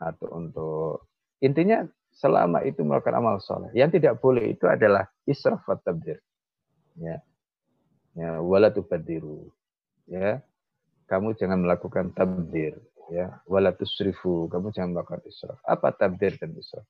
atau 0.00 0.26
untuk... 0.32 1.10
Intinya 1.44 1.84
selama 2.16 2.64
itu 2.64 2.80
melakukan 2.80 3.20
amal 3.20 3.36
soleh. 3.44 3.68
Yang 3.76 4.00
tidak 4.00 4.22
boleh 4.24 4.56
itu 4.56 4.64
adalah 4.64 5.04
israf 5.28 5.60
wa 5.68 5.76
tabdir. 5.76 6.22
Ya. 6.96 7.20
Ya, 8.16 8.40
wala 8.40 8.72
tubadiru. 8.72 9.52
Ya. 10.08 10.40
Kamu 11.04 11.36
jangan 11.36 11.60
melakukan 11.60 12.16
tabdir. 12.16 12.80
Ya. 13.12 13.40
Wala 13.46 13.72
tusrifu. 13.76 14.50
Kamu 14.50 14.74
jangan 14.74 14.96
melakukan 14.96 15.22
israf. 15.26 15.58
Apa 15.62 15.94
tabdir 15.94 16.34
dan 16.38 16.54
israf? 16.58 16.86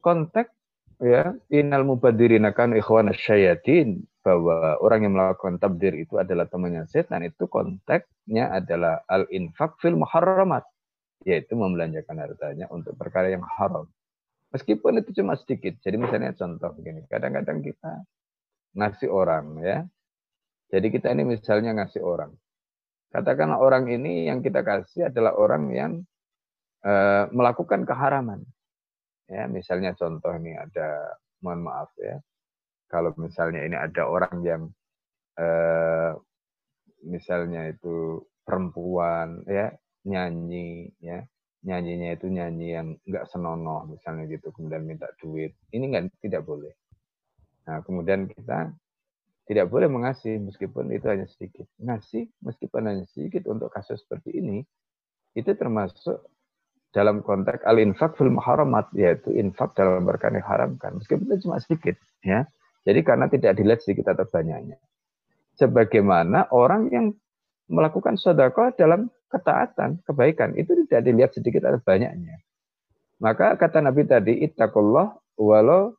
Konteks 0.00 0.60
ya 1.00 1.32
inal 1.48 1.88
mubadirina 1.88 2.52
kan 2.52 2.76
ikhwan 2.76 3.08
syayatin 3.16 4.04
bahwa 4.20 4.76
orang 4.84 5.08
yang 5.08 5.16
melakukan 5.16 5.56
tabdir 5.56 5.96
itu 5.96 6.20
adalah 6.20 6.44
temannya 6.44 6.84
setan 6.92 7.24
itu 7.24 7.48
konteksnya 7.48 8.52
adalah 8.52 9.00
al 9.08 9.24
infak 9.32 9.80
fil 9.80 9.96
muharramat 9.96 10.68
yaitu 11.24 11.56
membelanjakan 11.56 12.20
hartanya 12.20 12.68
untuk 12.68 13.00
perkara 13.00 13.32
yang 13.32 13.40
haram 13.56 13.88
meskipun 14.52 15.00
itu 15.00 15.24
cuma 15.24 15.40
sedikit 15.40 15.80
jadi 15.80 15.96
misalnya 15.96 16.36
contoh 16.36 16.68
begini 16.76 17.08
kadang-kadang 17.08 17.64
kita 17.64 18.04
ngasih 18.76 19.08
orang 19.08 19.56
ya 19.64 19.78
jadi 20.68 20.86
kita 20.92 21.16
ini 21.16 21.24
misalnya 21.24 21.72
ngasih 21.80 22.04
orang 22.04 22.36
katakanlah 23.10 23.58
orang 23.58 23.90
ini 23.90 24.26
yang 24.30 24.42
kita 24.42 24.62
kasih 24.62 25.10
adalah 25.10 25.34
orang 25.34 25.64
yang 25.74 25.92
uh, 26.86 27.26
melakukan 27.34 27.86
keharaman. 27.86 28.42
Ya, 29.30 29.46
misalnya 29.46 29.94
contoh 29.94 30.34
ini 30.34 30.58
ada, 30.58 31.14
mohon 31.38 31.62
maaf 31.62 31.94
ya, 31.94 32.18
kalau 32.90 33.14
misalnya 33.14 33.62
ini 33.62 33.78
ada 33.78 34.02
orang 34.10 34.42
yang 34.42 34.62
eh, 35.38 36.12
misalnya 37.06 37.70
itu 37.70 38.26
perempuan 38.42 39.46
ya 39.46 39.70
nyanyi 40.04 40.90
ya. 40.98 41.22
Nyanyinya 41.60 42.16
itu 42.16 42.26
nyanyi 42.32 42.72
yang 42.72 42.88
nggak 43.04 43.28
senonoh 43.28 43.84
misalnya 43.84 44.24
gitu 44.32 44.48
kemudian 44.50 44.82
minta 44.82 45.06
duit. 45.20 45.54
Ini 45.70 45.84
nggak 45.92 46.24
tidak 46.24 46.42
boleh. 46.42 46.72
Nah 47.68 47.84
kemudian 47.84 48.26
kita 48.32 48.72
tidak 49.50 49.66
boleh 49.66 49.90
mengasih 49.90 50.38
meskipun 50.38 50.94
itu 50.94 51.10
hanya 51.10 51.26
sedikit. 51.26 51.66
Ngasih 51.82 52.30
meskipun 52.46 52.86
hanya 52.86 53.02
sedikit 53.10 53.50
untuk 53.50 53.66
kasus 53.74 53.98
seperti 54.06 54.38
ini 54.38 54.62
itu 55.34 55.50
termasuk 55.58 56.22
dalam 56.94 57.18
konteks 57.26 57.66
al-infak 57.66 58.14
fil 58.14 58.30
muharamat 58.30 58.94
yaitu 58.94 59.34
infak 59.34 59.74
dalam 59.74 60.06
perkara 60.06 60.38
haramkan 60.38 61.02
meskipun 61.02 61.26
itu 61.26 61.50
cuma 61.50 61.58
sedikit 61.58 61.98
ya. 62.22 62.46
Jadi 62.86 63.02
karena 63.02 63.26
tidak 63.26 63.58
dilihat 63.58 63.82
sedikit 63.82 64.14
atau 64.14 64.22
banyaknya. 64.30 64.78
Sebagaimana 65.58 66.54
orang 66.54 66.86
yang 66.94 67.06
melakukan 67.66 68.22
sedekah 68.22 68.70
dalam 68.78 69.10
ketaatan 69.34 69.98
kebaikan 70.06 70.54
itu 70.54 70.78
tidak 70.86 71.02
dilihat 71.10 71.30
sedikit 71.34 71.66
atau 71.66 71.82
banyaknya. 71.82 72.38
Maka 73.18 73.58
kata 73.58 73.82
Nabi 73.82 74.06
tadi 74.06 74.46
ittaqullah 74.46 75.10
walau 75.42 75.90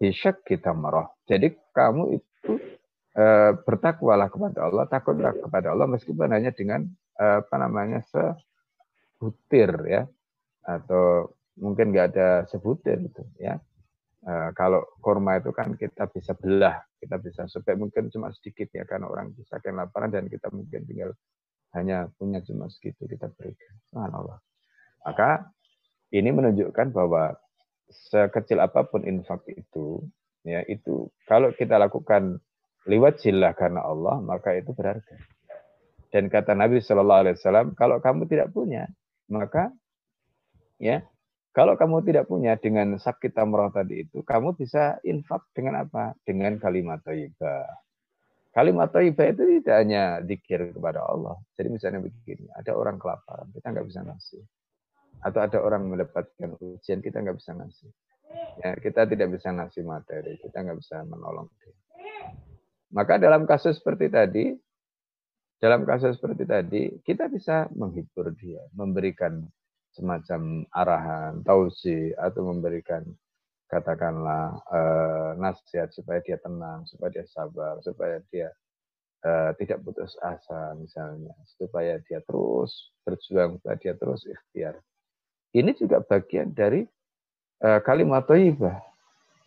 hisyak 0.00 0.40
kita 0.48 0.72
marah 0.72 1.12
jadi 1.28 1.52
kamu 1.76 2.16
itu 2.16 2.31
e, 3.12 3.24
bertakwalah 3.64 4.28
kepada 4.28 4.68
Allah 4.68 4.84
takutlah 4.88 5.32
kepada 5.36 5.74
Allah 5.74 5.86
meskipun 5.88 6.30
hanya 6.32 6.50
dengan 6.50 6.86
e, 7.16 7.24
apa 7.44 7.56
namanya 7.58 8.02
se 8.06 8.22
sebutir 9.16 9.70
ya. 9.86 10.02
Atau 10.62 11.34
mungkin 11.58 11.90
nggak 11.94 12.06
ada 12.14 12.28
sebutir 12.50 12.98
itu 13.02 13.22
ya. 13.38 13.58
E, 14.22 14.32
kalau 14.58 14.82
korma 14.98 15.38
itu 15.38 15.54
kan 15.54 15.74
kita 15.78 16.10
bisa 16.10 16.34
belah 16.34 16.82
kita 16.98 17.18
bisa 17.18 17.46
supaya 17.50 17.74
mungkin 17.74 18.10
cuma 18.10 18.30
sedikit 18.30 18.70
ya 18.70 18.86
karena 18.86 19.10
orang 19.10 19.34
bisa 19.34 19.58
kena 19.58 19.86
laparan 19.86 20.10
dan 20.10 20.30
kita 20.30 20.50
mungkin 20.54 20.86
tinggal 20.86 21.10
hanya 21.72 22.06
punya 22.20 22.38
cuma 22.44 22.68
segitu 22.68 23.08
kita 23.08 23.30
berikan. 23.34 23.74
Allah 23.96 24.38
maka 25.02 25.50
ini 26.14 26.30
menunjukkan 26.30 26.94
bahwa 26.94 27.34
sekecil 27.90 28.62
apa 28.62 28.86
pun 28.86 29.02
infak 29.04 29.42
itu 29.50 30.00
ya 30.42 30.60
itu 30.66 31.10
kalau 31.26 31.54
kita 31.54 31.78
lakukan 31.78 32.42
lewat 32.86 33.22
jilah 33.22 33.54
karena 33.54 33.86
Allah 33.86 34.18
maka 34.18 34.54
itu 34.58 34.74
berharga 34.74 35.16
dan 36.10 36.28
kata 36.28 36.52
Nabi 36.58 36.82
Shallallahu 36.82 37.20
Alaihi 37.26 37.36
Wasallam 37.38 37.66
kalau 37.78 38.02
kamu 38.02 38.26
tidak 38.26 38.50
punya 38.50 38.90
maka 39.30 39.70
ya 40.82 41.06
kalau 41.52 41.76
kamu 41.76 42.00
tidak 42.08 42.24
punya 42.32 42.56
dengan 42.56 42.96
sakit 42.96 43.36
tamroh 43.36 43.68
tadi 43.68 44.08
itu, 44.08 44.24
kamu 44.24 44.56
bisa 44.56 44.96
infak 45.04 45.44
dengan 45.52 45.84
apa? 45.84 46.16
Dengan 46.24 46.56
kalimat 46.56 47.04
thayyibah. 47.04 47.68
Kalimat 48.56 48.88
thayyibah 48.88 49.36
itu 49.36 49.60
tidak 49.60 49.76
hanya 49.84 50.24
dikir 50.24 50.72
kepada 50.72 51.04
Allah. 51.04 51.36
Jadi 51.52 51.68
misalnya 51.68 52.00
begini, 52.00 52.48
ada 52.56 52.72
orang 52.72 52.96
kelaparan, 52.96 53.52
kita 53.52 53.68
nggak 53.68 53.84
bisa 53.84 54.00
ngasih. 54.00 54.42
Atau 55.20 55.40
ada 55.44 55.58
orang 55.60 55.92
mendapatkan 55.92 56.56
ujian, 56.56 57.04
kita 57.04 57.20
nggak 57.20 57.36
bisa 57.36 57.52
ngasih. 57.52 57.92
Ya, 58.62 58.76
kita 58.78 59.08
tidak 59.08 59.34
bisa 59.34 59.48
ngasih 59.50 59.82
materi, 59.82 60.38
kita 60.38 60.62
nggak 60.62 60.78
bisa 60.78 61.02
menolong 61.08 61.48
dia. 61.58 61.74
Maka 62.92 63.16
dalam 63.16 63.48
kasus 63.48 63.80
seperti 63.80 64.12
tadi, 64.12 64.52
dalam 65.56 65.88
kasus 65.88 66.20
seperti 66.20 66.44
tadi, 66.44 66.82
kita 67.00 67.32
bisa 67.32 67.66
menghibur 67.72 68.30
dia, 68.36 68.60
memberikan 68.76 69.40
semacam 69.96 70.68
arahan, 70.72 71.40
tausi, 71.44 72.12
atau 72.12 72.52
memberikan 72.52 73.04
katakanlah 73.72 74.60
eh, 74.68 75.30
nasihat 75.40 75.88
supaya 75.96 76.20
dia 76.20 76.36
tenang, 76.36 76.84
supaya 76.84 77.08
dia 77.08 77.24
sabar, 77.24 77.80
supaya 77.80 78.20
dia 78.28 78.52
eh, 79.24 79.50
tidak 79.56 79.80
putus 79.80 80.12
asa 80.20 80.76
misalnya, 80.76 81.32
supaya 81.56 81.96
dia 82.04 82.20
terus 82.20 82.92
berjuang, 83.00 83.56
supaya 83.56 83.76
dia 83.80 83.96
terus 83.96 84.28
ikhtiar. 84.28 84.76
Ini 85.56 85.72
juga 85.76 86.04
bagian 86.04 86.52
dari 86.52 86.84
kalimat 87.62 88.26
thayyibah. 88.26 88.76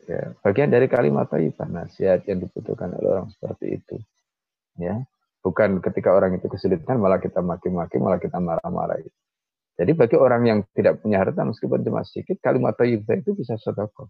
Ya, 0.05 0.37
bagian 0.45 0.69
dari 0.69 0.87
kalimat 0.87 1.27
thayyibah, 1.27 1.67
nasihat 1.67 2.23
yang 2.29 2.39
dibutuhkan 2.45 2.93
oleh 2.95 3.09
orang 3.19 3.29
seperti 3.33 3.81
itu. 3.81 3.97
Ya, 4.79 5.03
Bukan 5.45 5.77
ketika 5.77 6.09
orang 6.09 6.41
itu 6.41 6.49
kesulitan 6.49 6.97
malah 6.97 7.21
kita 7.21 7.37
maki-maki, 7.45 8.01
malah 8.01 8.17
kita 8.17 8.41
marah-marah. 8.41 8.97
Jadi 9.77 9.91
bagi 9.93 10.17
orang 10.17 10.41
yang 10.49 10.59
tidak 10.73 11.05
punya 11.05 11.21
harta 11.21 11.45
meskipun 11.45 11.85
cuma 11.85 12.01
sedikit, 12.01 12.41
kalimat 12.41 12.73
thayyibah 12.73 13.21
itu 13.21 13.37
bisa 13.37 13.53
sedekah. 13.61 14.09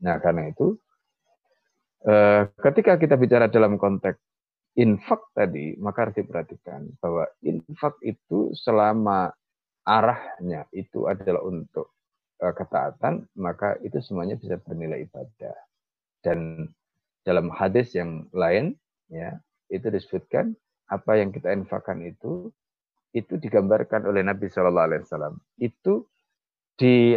Nah, 0.00 0.16
karena 0.24 0.48
itu 0.48 0.80
eh, 2.08 2.48
ketika 2.56 2.96
kita 2.96 3.20
bicara 3.20 3.52
dalam 3.52 3.76
konteks 3.76 4.16
infak 4.80 5.28
tadi, 5.36 5.76
maka 5.76 6.08
harus 6.08 6.16
diperhatikan 6.16 6.88
bahwa 7.04 7.28
infak 7.44 8.00
itu 8.00 8.56
selama 8.56 9.28
arahnya 9.84 10.64
itu 10.72 11.04
adalah 11.04 11.44
untuk 11.44 11.97
eh, 11.97 11.97
ketaatan, 12.38 13.26
maka 13.34 13.74
itu 13.82 13.98
semuanya 13.98 14.38
bisa 14.38 14.56
bernilai 14.62 15.04
ibadah. 15.06 15.56
Dan 16.22 16.70
dalam 17.26 17.50
hadis 17.50 17.94
yang 17.98 18.26
lain, 18.30 18.78
ya 19.10 19.38
itu 19.68 19.90
disebutkan 19.90 20.54
apa 20.88 21.20
yang 21.20 21.34
kita 21.34 21.52
infakkan 21.52 22.00
itu 22.00 22.48
itu 23.12 23.40
digambarkan 23.40 24.04
oleh 24.08 24.20
Nabi 24.24 24.48
Shallallahu 24.48 24.86
Alaihi 24.88 25.02
Wasallam 25.04 25.34
itu 25.60 26.04
di 26.76 27.16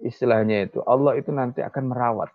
istilahnya 0.00 0.68
itu 0.68 0.80
Allah 0.84 1.16
itu 1.16 1.28
nanti 1.32 1.60
akan 1.60 1.92
merawat 1.92 2.32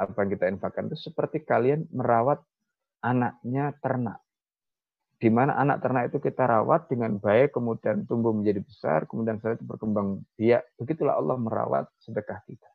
apa 0.00 0.16
yang 0.24 0.30
kita 0.32 0.44
infakkan 0.48 0.88
itu 0.88 0.98
seperti 1.08 1.44
kalian 1.44 1.86
merawat 1.92 2.42
anaknya 3.04 3.76
ternak. 3.84 4.23
Di 5.24 5.32
mana 5.32 5.56
anak 5.56 5.80
ternak 5.80 6.12
itu 6.12 6.20
kita 6.20 6.44
rawat 6.44 6.84
dengan 6.92 7.16
baik, 7.16 7.56
kemudian 7.56 8.04
tumbuh 8.04 8.36
menjadi 8.36 8.60
besar, 8.60 9.08
kemudian 9.08 9.40
setelah 9.40 9.56
itu 9.56 9.64
berkembang 9.64 10.20
biak. 10.36 10.68
Begitulah 10.76 11.16
Allah 11.16 11.40
merawat 11.40 11.88
sedekah 11.96 12.44
kita. 12.44 12.68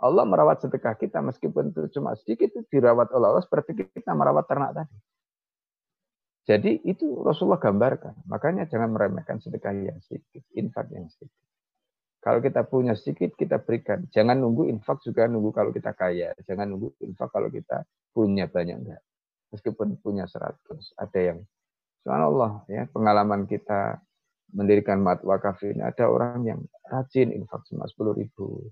Allah 0.00 0.24
merawat 0.24 0.64
sedekah 0.64 0.96
kita 0.96 1.20
meskipun 1.20 1.68
itu 1.68 2.00
cuma 2.00 2.16
sedikit 2.16 2.48
itu 2.48 2.64
dirawat 2.72 3.12
oleh 3.12 3.28
Allah 3.28 3.44
seperti 3.44 3.76
kita 3.76 4.16
merawat 4.16 4.48
ternak 4.48 4.72
tadi. 4.72 4.96
Jadi 6.48 6.80
itu 6.88 7.20
Rasulullah 7.20 7.60
gambarkan. 7.60 8.24
Makanya 8.24 8.64
jangan 8.64 8.88
meremehkan 8.88 9.36
sedekah 9.36 9.76
yang 9.76 10.00
sedikit, 10.00 10.40
infak 10.56 10.88
yang 10.96 11.12
sedikit. 11.12 11.44
Kalau 12.24 12.40
kita 12.40 12.64
punya 12.64 12.96
sedikit, 12.96 13.36
kita 13.36 13.60
berikan. 13.60 14.08
Jangan 14.08 14.40
nunggu 14.40 14.64
infak 14.72 15.04
juga 15.04 15.28
nunggu 15.28 15.52
kalau 15.52 15.76
kita 15.76 15.92
kaya. 15.92 16.32
Jangan 16.48 16.72
nunggu 16.72 16.96
infak 17.04 17.28
kalau 17.28 17.52
kita 17.52 17.84
punya 18.16 18.48
banyak 18.48 18.80
enggak. 18.80 19.04
Meskipun 19.48 19.96
punya 20.00 20.28
seratus. 20.28 20.92
Ada 21.00 21.32
yang, 21.32 21.38
subhanallah 22.04 22.68
ya, 22.68 22.84
pengalaman 22.92 23.48
kita 23.48 24.00
mendirikan 24.52 25.00
mat 25.04 25.20
wakaf 25.24 25.60
ini, 25.64 25.84
ada 25.84 26.08
orang 26.08 26.40
yang 26.44 26.60
rajin 26.88 27.32
infak 27.36 27.64
cuma 27.68 27.84
10 27.84 28.16
ribu, 28.16 28.64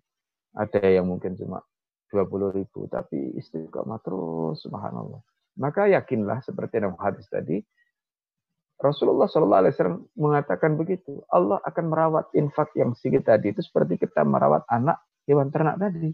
ada 0.56 0.80
yang 0.88 1.04
mungkin 1.04 1.36
cuma 1.36 1.60
20 2.08 2.56
ribu, 2.56 2.88
tapi 2.88 3.36
istiqomah 3.36 4.00
terus, 4.00 4.64
subhanallah. 4.64 5.20
Maka 5.56 5.88
yakinlah 5.88 6.40
seperti 6.44 6.80
dalam 6.80 6.96
hadis 6.96 7.28
tadi, 7.28 7.60
Rasulullah 8.76 9.24
Shallallahu 9.24 9.60
Alaihi 9.64 9.72
Wasallam 9.72 10.00
mengatakan 10.20 10.76
begitu. 10.76 11.24
Allah 11.32 11.56
akan 11.64 11.84
merawat 11.88 12.28
infak 12.36 12.76
yang 12.76 12.92
sedikit 12.92 13.32
tadi 13.32 13.56
itu 13.56 13.64
seperti 13.64 13.96
kita 13.96 14.20
merawat 14.20 14.68
anak 14.68 15.00
hewan 15.24 15.48
ternak 15.48 15.80
tadi. 15.80 16.12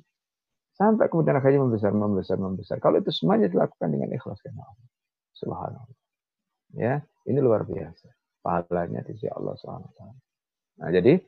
Sampai 0.82 1.06
kemudian 1.06 1.38
akhirnya 1.38 1.62
membesar, 1.62 1.94
membesar, 1.94 2.42
membesar. 2.42 2.76
Kalau 2.82 2.98
itu 2.98 3.14
semuanya 3.14 3.46
dilakukan 3.46 3.86
dengan 3.86 4.10
ikhlas 4.18 4.42
karena 4.42 4.66
Allah. 4.66 4.88
Subhanallah. 5.38 5.98
Ya, 6.74 7.06
ini 7.30 7.38
luar 7.38 7.62
biasa. 7.62 8.10
Pahalanya 8.42 9.06
di 9.06 9.14
sisi 9.14 9.30
Allah 9.30 9.54
Subhanahu 9.62 9.94
Nah, 10.82 10.90
jadi 10.90 11.22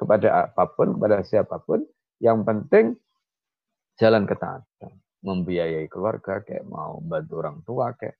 kepada 0.00 0.48
apa 0.48 0.64
pun, 0.72 0.96
kepada 0.96 1.20
siapa 1.20 1.60
pun, 1.60 1.84
yang 2.24 2.48
penting 2.48 2.96
jalan 4.00 4.24
ketaatan. 4.24 4.96
Membiayai 5.20 5.84
keluarga, 5.92 6.40
kayak 6.40 6.64
mau 6.64 6.96
bantu 7.04 7.44
orang 7.44 7.60
tua, 7.60 7.92
kayak 8.00 8.16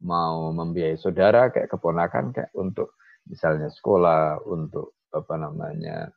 mau 0.00 0.48
membiayai 0.48 0.96
saudara, 0.96 1.52
kayak 1.52 1.68
keponakan, 1.68 2.32
kayak 2.32 2.48
untuk 2.56 2.96
misalnya 3.28 3.68
sekolah, 3.68 4.40
untuk 4.48 4.96
apa 5.12 5.36
namanya 5.36 6.08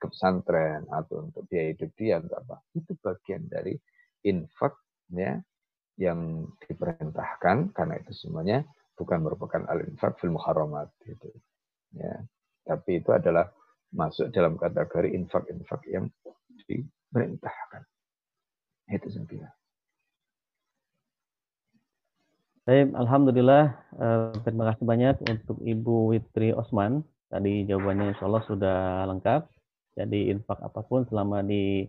ke 0.00 0.06
pesantren 0.08 0.88
atau 0.88 1.28
untuk 1.28 1.44
biaya 1.46 1.76
hidup 1.76 1.92
dia 1.94 2.16
untuk 2.18 2.40
apa 2.40 2.56
itu 2.72 2.92
bagian 3.04 3.44
dari 3.46 3.76
infak 4.24 4.74
ya 5.12 5.36
yang 6.00 6.48
diperintahkan 6.64 7.76
karena 7.76 7.94
itu 8.00 8.12
semuanya 8.16 8.64
bukan 8.96 9.20
merupakan 9.20 9.60
al 9.68 9.84
infak 9.84 10.16
fil 10.16 10.32
muharramat 10.32 10.88
gitu 11.04 11.28
ya 11.92 12.24
tapi 12.64 13.04
itu 13.04 13.12
adalah 13.12 13.52
masuk 13.90 14.30
dalam 14.30 14.54
kategori 14.54 15.10
infak-infak 15.14 15.82
yang 15.90 16.06
diperintahkan. 16.66 17.82
Itu 18.90 19.08
sempurna. 19.10 19.50
Baik, 22.66 22.94
Alhamdulillah. 22.94 23.64
Eh, 23.98 24.32
terima 24.46 24.70
kasih 24.70 24.84
banyak 24.86 25.16
untuk 25.26 25.58
Ibu 25.58 26.14
Witri 26.14 26.54
Osman. 26.54 27.02
Tadi 27.30 27.66
jawabannya 27.66 28.14
insya 28.14 28.26
Allah 28.30 28.44
sudah 28.46 28.78
lengkap. 29.10 29.42
Jadi 29.98 30.30
infak 30.30 30.62
apa 30.62 30.80
pun 30.86 31.02
selama 31.08 31.42
di, 31.42 31.86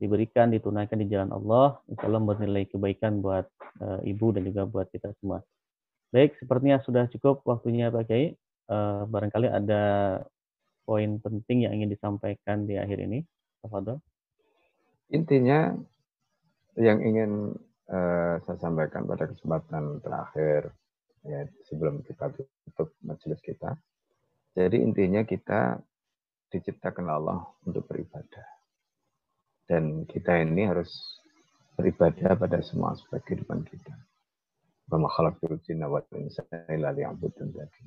diberikan, 0.00 0.48
ditunaikan 0.52 0.98
di 1.00 1.06
jalan 1.08 1.30
Allah, 1.32 1.80
insya 1.88 2.08
Allah 2.08 2.22
bernilai 2.24 2.64
kebaikan 2.68 3.20
buat 3.20 3.46
uh, 3.80 4.00
Ibu 4.02 4.36
dan 4.36 4.42
juga 4.48 4.64
buat 4.64 4.88
kita 4.88 5.12
semua. 5.20 5.44
Baik, 6.14 6.38
sepertinya 6.40 6.80
sudah 6.80 7.10
cukup 7.12 7.44
waktunya 7.44 7.92
Pak 7.92 8.08
Kiai. 8.08 8.32
Uh, 8.66 9.06
barangkali 9.06 9.46
ada 9.46 9.82
poin 10.82 11.18
penting 11.22 11.66
yang 11.66 11.76
ingin 11.76 11.92
disampaikan 11.92 12.64
di 12.64 12.78
akhir 12.78 12.98
ini. 13.04 13.22
Tafadol. 13.62 14.00
Intinya 15.12 15.74
yang 16.78 16.98
ingin 17.02 17.54
uh, 17.90 18.34
saya 18.42 18.58
sampaikan 18.58 19.06
pada 19.06 19.30
kesempatan 19.30 20.02
terakhir 20.02 20.74
ya 21.26 21.46
sebelum 21.66 22.02
kita 22.06 22.30
tutup 22.70 22.94
majelis 23.02 23.42
kita. 23.42 23.74
Jadi 24.56 24.80
intinya 24.80 25.20
kita 25.26 25.82
diciptakan 26.50 27.06
Allah 27.10 27.42
untuk 27.66 27.86
beribadah. 27.90 28.46
Dan 29.66 30.06
kita 30.06 30.38
ini 30.46 30.62
harus 30.70 30.90
beribadah 31.74 32.38
pada 32.38 32.62
semua 32.62 32.94
aspek 32.94 33.20
kehidupan 33.26 33.66
kita. 33.66 33.94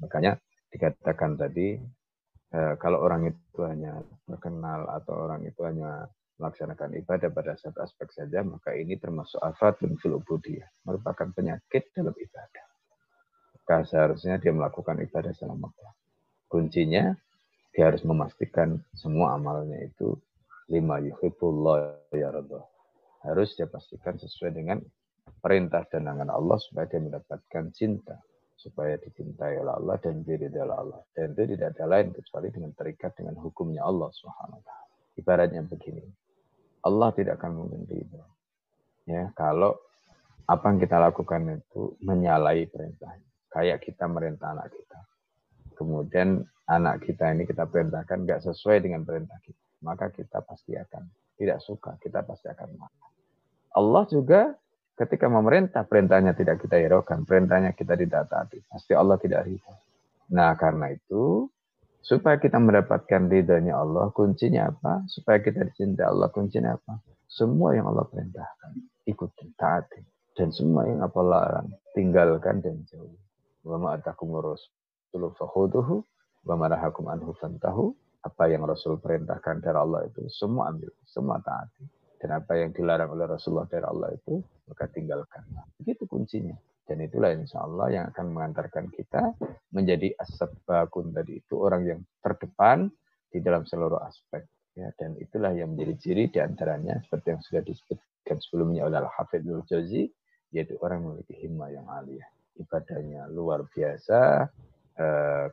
Makanya 0.03 0.31
dikatakan 0.67 1.31
tadi, 1.39 1.79
eh, 2.51 2.73
kalau 2.75 2.99
orang 2.99 3.31
itu 3.31 3.59
hanya 3.63 4.03
terkenal 4.27 4.91
atau 4.91 5.15
orang 5.23 5.47
itu 5.47 5.63
hanya 5.63 6.11
melaksanakan 6.39 6.95
ibadah 7.03 7.29
pada 7.31 7.55
satu 7.59 7.83
aspek 7.83 8.11
saja, 8.15 8.43
maka 8.43 8.75
ini 8.75 8.95
termasuk 8.95 9.39
afatun 9.43 9.99
fil 9.99 10.19
merupakan 10.87 11.27
penyakit 11.35 11.91
dalam 11.91 12.15
ibadah. 12.15 12.65
Maka 13.59 13.75
seharusnya 13.87 14.39
dia 14.39 14.55
melakukan 14.55 14.99
ibadah 15.03 15.35
selama 15.35 15.67
waktu. 15.71 15.91
Kuncinya, 16.49 17.11
dia 17.79 17.87
harus 17.87 18.03
memastikan 18.03 18.75
semua 18.91 19.39
amalnya 19.39 19.79
itu 19.79 20.19
lima 20.67 20.99
yuhibbullah 20.99 21.95
ya. 22.11 22.27
Harus 23.23 23.55
dia 23.55 23.71
pastikan 23.71 24.19
sesuai 24.19 24.51
dengan 24.51 24.83
perintah 25.39 25.87
dan 25.87 26.11
angan 26.11 26.27
Allah 26.27 26.59
supaya 26.59 26.91
dia 26.91 26.99
mendapatkan 26.99 27.71
cinta 27.71 28.19
supaya 28.59 28.99
dicintai 28.99 29.55
oleh 29.63 29.71
Allah 29.71 29.95
dan 30.03 30.27
diri 30.27 30.51
oleh 30.51 30.75
Allah. 30.75 30.99
Dan 31.15 31.31
itu 31.31 31.55
tidak 31.55 31.79
ada 31.79 31.85
lain 31.87 32.11
kecuali 32.11 32.51
dengan 32.51 32.75
terikat 32.75 33.15
dengan 33.15 33.39
hukumnya 33.39 33.87
Allah 33.87 34.11
wa 34.11 34.59
Ibaratnya 35.15 35.63
begini. 35.63 36.03
Allah 36.83 37.15
tidak 37.15 37.39
akan 37.39 37.63
mungkin 37.63 37.87
ridho. 37.87 38.23
Ya, 39.07 39.31
kalau 39.39 39.79
apa 40.43 40.67
yang 40.67 40.83
kita 40.83 40.99
lakukan 40.99 41.63
itu 41.63 41.95
menyalahi 42.03 42.67
perintahnya. 42.67 43.27
Kayak 43.47 43.87
kita 43.87 44.03
merintah 44.11 44.51
anak 44.51 44.67
kita. 44.75 44.99
Kemudian 45.79 46.43
anak 46.67 47.07
kita 47.07 47.31
ini 47.31 47.47
kita 47.47 47.63
perintahkan 47.71 48.27
nggak 48.27 48.43
sesuai 48.43 48.83
dengan 48.83 49.07
perintah 49.07 49.39
kita. 49.39 49.63
Maka 49.79 50.11
kita 50.11 50.43
pasti 50.43 50.75
akan 50.75 51.07
tidak 51.39 51.63
suka, 51.63 51.95
kita 52.03 52.19
pasti 52.27 52.51
akan 52.51 52.67
marah. 52.75 53.07
Allah 53.79 54.03
juga 54.11 54.41
ketika 54.99 55.31
memerintah, 55.31 55.87
perintahnya 55.87 56.35
tidak 56.35 56.59
kita 56.59 56.75
hiraukan, 56.75 57.23
perintahnya 57.23 57.71
kita 57.71 57.95
tidak 57.95 58.27
taati. 58.27 58.59
Pasti 58.67 58.91
Allah 58.91 59.15
tidak 59.15 59.47
ridho. 59.47 59.71
Nah, 60.35 60.51
karena 60.59 60.91
itu 60.91 61.47
Supaya 61.99 62.39
kita 62.39 62.57
mendapatkan 62.57 63.27
ridhonya 63.27 63.75
Allah, 63.75 64.09
kuncinya 64.15 64.71
apa? 64.71 65.03
Supaya 65.11 65.43
kita 65.43 65.67
dicintai 65.67 66.07
Allah, 66.07 66.31
kuncinya 66.31 66.79
apa? 66.79 67.03
Semua 67.27 67.75
yang 67.75 67.91
Allah 67.91 68.07
perintahkan, 68.07 68.71
ikuti, 69.05 69.51
taati. 69.59 70.01
Dan 70.33 70.55
semua 70.55 70.87
yang 70.87 71.03
apa 71.03 71.19
larang, 71.19 71.67
tinggalkan 71.91 72.63
dan 72.63 72.81
jauhi. 72.87 73.19
Wa 73.67 73.75
ma'atakum 73.75 74.31
fakhuduhu, 75.13 76.05
wa 76.45 76.55
marahakum 76.55 77.09
anhu 77.09 77.33
fantahu. 77.37 77.93
Apa 78.19 78.51
yang 78.51 78.67
Rasul 78.67 78.99
perintahkan 78.99 79.63
dari 79.63 79.79
Allah 79.79 80.03
itu, 80.03 80.27
semua 80.27 80.75
ambil, 80.75 80.91
semua 81.07 81.39
taati. 81.39 81.87
Dan 82.19 82.35
apa 82.35 82.51
yang 82.59 82.75
dilarang 82.75 83.15
oleh 83.15 83.31
Rasulullah 83.31 83.63
dari 83.71 83.87
Allah 83.87 84.11
itu, 84.11 84.43
maka 84.67 84.91
tinggalkan. 84.91 85.47
Begitu 85.79 86.03
kuncinya. 86.03 86.55
Dan 86.83 87.05
itulah 87.05 87.31
insya 87.31 87.63
Allah 87.63 87.87
yang 87.93 88.05
akan 88.11 88.25
mengantarkan 88.33 88.89
kita 88.91 89.37
menjadi 89.71 90.09
asap 90.19 90.51
bakun 90.65 91.13
tadi 91.13 91.37
itu 91.37 91.55
orang 91.61 91.85
yang 91.85 91.99
terdepan 92.19 92.89
di 93.29 93.39
dalam 93.39 93.63
seluruh 93.63 94.01
aspek. 94.03 94.43
Ya, 94.73 94.89
dan 94.97 95.13
itulah 95.21 95.53
yang 95.53 95.77
menjadi 95.77 95.93
ciri 96.01 96.23
di 96.33 96.41
antaranya 96.41 96.97
seperti 97.05 97.35
yang 97.35 97.41
sudah 97.45 97.61
disebutkan 97.61 98.37
sebelumnya 98.41 98.89
oleh 98.89 99.05
Al-Hafidhul 99.05 99.63
Jauzi, 99.69 100.09
yaitu 100.49 100.75
orang 100.81 101.05
memiliki 101.05 101.37
himmah 101.39 101.69
yang 101.69 101.85
aliyah. 101.85 102.25
Ibadahnya 102.57 103.29
luar 103.31 103.69
biasa, 103.69 104.49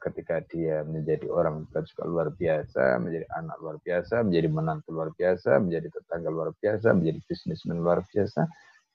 ketika 0.02 0.42
dia 0.50 0.82
menjadi 0.82 1.30
orang 1.30 1.70
juga 1.70 2.02
luar 2.04 2.28
biasa, 2.34 2.98
menjadi 2.98 3.26
anak 3.38 3.56
luar 3.62 3.76
biasa, 3.78 4.26
menjadi 4.26 4.48
menantu 4.50 4.88
luar 4.90 5.10
biasa, 5.14 5.62
menjadi 5.62 5.88
tetangga 5.94 6.28
luar 6.34 6.50
biasa, 6.58 6.90
menjadi 6.90 7.18
bisnismen 7.30 7.78
luar 7.78 8.02
biasa, 8.10 8.42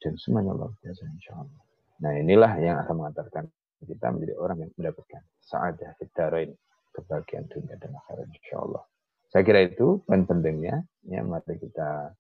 dan 0.04 0.14
semuanya 0.20 0.52
luar 0.52 0.76
biasa 0.84 1.02
insya 1.08 1.40
Allah. 1.40 1.62
Nah 2.04 2.12
inilah 2.20 2.52
yang 2.60 2.76
akan 2.84 2.94
mengantarkan 3.00 3.46
kita 3.88 4.08
menjadi 4.12 4.34
orang 4.38 4.58
yang 4.68 4.72
mendapatkan 4.76 5.22
sa'adah 5.42 5.90
fitarain, 5.98 6.52
kebahagiaan 6.92 7.46
dunia 7.48 7.76
dan 7.80 7.96
akhirat 7.96 8.28
insyaallah. 8.30 8.84
Saya 9.32 9.48
kira 9.48 9.64
itu 9.64 10.04
poin 10.04 10.28
pentingnya. 10.28 10.84
Ya, 11.08 11.24
mari 11.24 11.56
kita 11.56 12.12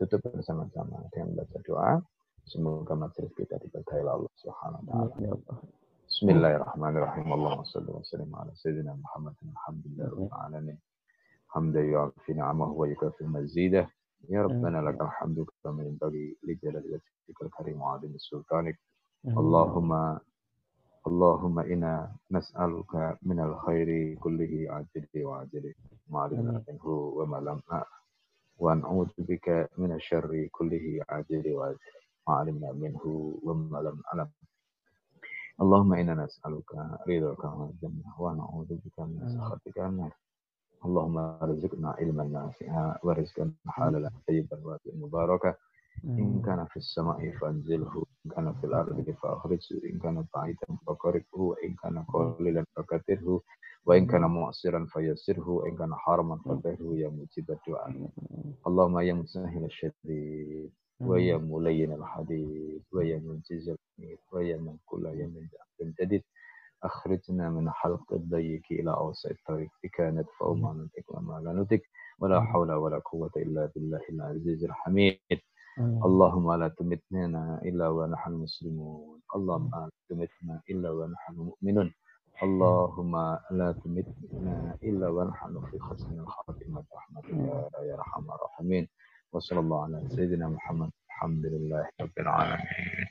tutup 0.00 0.24
bersama-sama 0.32 1.04
dengan 1.12 1.36
baca 1.36 1.58
doa. 1.60 1.92
Semoga 2.48 2.96
majelis 2.96 3.32
kita 3.36 3.60
diberkahi 3.60 4.00
Allah 4.00 4.32
Subhanahu 4.40 4.80
wa 4.88 5.12
taala. 5.12 5.83
بسم 6.14 6.30
الله 6.30 6.56
الرحمن 6.56 6.96
الرحيم. 6.96 7.32
اللهم 7.32 7.62
صل 7.74 7.90
وسلم 7.90 8.36
على 8.36 8.54
سيدنا 8.54 8.94
محمد 8.94 9.34
الحمد 9.50 9.82
لله 9.86 10.06
رب 10.14 10.26
العالمين. 10.30 10.78
حمدا 11.48 11.82
يعفي 11.82 12.32
نعمه 12.32 12.70
ويكافئ 12.70 13.26
مزيده. 13.26 13.90
يا 14.30 14.42
ربنا 14.42 14.78
لك 14.78 15.00
الحمد 15.02 15.46
كما 15.64 15.82
ينبغي 15.82 16.38
لجلال 16.46 16.84
وجهك 16.86 17.42
الكريم 17.42 17.82
وعظيم 17.82 18.14
سلطانك. 18.30 18.78
اللهم 19.26 19.90
اللهم 21.06 21.58
إنا 21.58 22.14
نسألك 22.30 23.18
من 23.22 23.40
الخير 23.40 24.14
كله 24.14 24.66
عاجله 24.70 25.14
وعاجله. 25.24 25.74
ما 26.10 26.20
علمنا 26.20 26.62
منه 26.68 26.86
وما 26.86 27.38
لم 27.42 27.58
ونعوذ 28.58 29.12
بك 29.18 29.70
من 29.78 29.92
الشر 29.92 30.30
كله 30.52 30.86
عاجله 31.08 31.54
وعاجله. 31.54 31.78
ما 32.28 32.34
علمنا 32.34 32.72
منه 32.72 33.02
وما 33.42 33.78
لم 33.78 33.96
نعلم. 34.06 34.30
اللهم 35.61 35.93
إنا 35.93 36.13
نسألك 36.23 36.71
رضاك 37.09 37.43
والجنة 37.45 38.09
ونعوذ 38.19 38.69
بك 38.85 38.99
من 38.99 39.27
سخطك 39.37 39.77
النار 39.79 40.11
اللهم 40.85 41.17
ارزقنا 41.17 41.89
علما 41.99 42.23
نافعا 42.23 42.95
ورزقا 43.03 43.51
حلالا 43.67 44.09
طيبا 44.27 44.57
مباركا 45.03 45.55
إن 46.03 46.41
كان 46.45 46.65
في 46.65 46.77
السماء 46.77 47.31
فانزله 47.37 48.05
إن 48.25 48.31
كان 48.31 48.53
في 48.53 48.63
الأرض 48.63 49.11
فأخرجه 49.21 49.75
إن 49.89 49.99
كان 49.99 50.25
بعيدا 50.35 50.67
فقربه 50.87 51.35
وإن 51.51 51.75
كان 51.83 52.03
قليلا 52.03 52.65
فكثره 52.75 53.41
وإن 53.85 54.07
كان 54.07 54.21
مؤثرا 54.21 54.85
فيسره 54.85 55.49
وإن 55.49 55.75
كان 55.77 55.95
حرما 55.95 56.35
فطهره 56.37 56.89
يا 57.03 57.09
مجيب 57.09 57.51
الدعاء 57.51 58.09
اللهم 58.67 58.99
يا 58.99 59.13
مسهل 59.13 59.65
الشديد 59.65 60.71
ويا 61.00 61.36
ملين 61.36 61.92
ويا 62.92 63.18
منجز 63.18 63.68
الحميد 63.68 64.18
ويا 64.32 64.56
من 64.56 64.76
كل 64.84 65.06
يوم 65.06 65.48
جديد 66.00 66.22
أخرجنا 66.82 67.50
من 67.50 67.70
حلق 67.70 68.12
الضيق 68.12 68.62
إلى 68.70 68.90
أوسع 68.94 69.30
الطريق. 69.30 69.70
كانت 69.92 70.28
لا 71.42 71.52
نطق 71.52 71.80
ولا 72.18 72.40
حول 72.40 72.72
ولا 72.72 72.98
قوة 72.98 73.30
إلا 73.36 73.70
بالله 73.74 74.00
العزيز 74.08 74.64
الحميد. 74.64 75.40
اللهم 75.78 76.52
لا 76.52 76.68
تمتنا 76.68 77.60
إلا 77.64 77.88
ونحن 77.88 78.32
مسلمون 78.32 79.20
اللهم 79.36 79.70
لا 79.74 79.90
تمتنا 80.08 80.62
إلا 80.70 80.90
ونحن 80.90 81.34
مؤمنون. 81.34 81.94
اللهم 82.42 83.16
لا 83.50 83.72
تمتنا 83.72 84.78
إلا 84.82 85.08
ونحن 85.08 85.60
في 85.70 85.80
حسن 85.82 86.18
الخاتمة. 86.18 86.84
رحمتك 86.94 87.30
يا 87.82 87.94
أرحم 87.94 88.30
الراحمين. 88.30 88.88
وصلى 89.34 89.60
الله 89.60 89.84
على 89.84 90.02
سيدنا 90.08 90.48
محمد 90.48 90.90
الحمد 91.06 91.46
لله 91.46 91.88
رب 92.00 92.18
العالمين. 92.18 93.06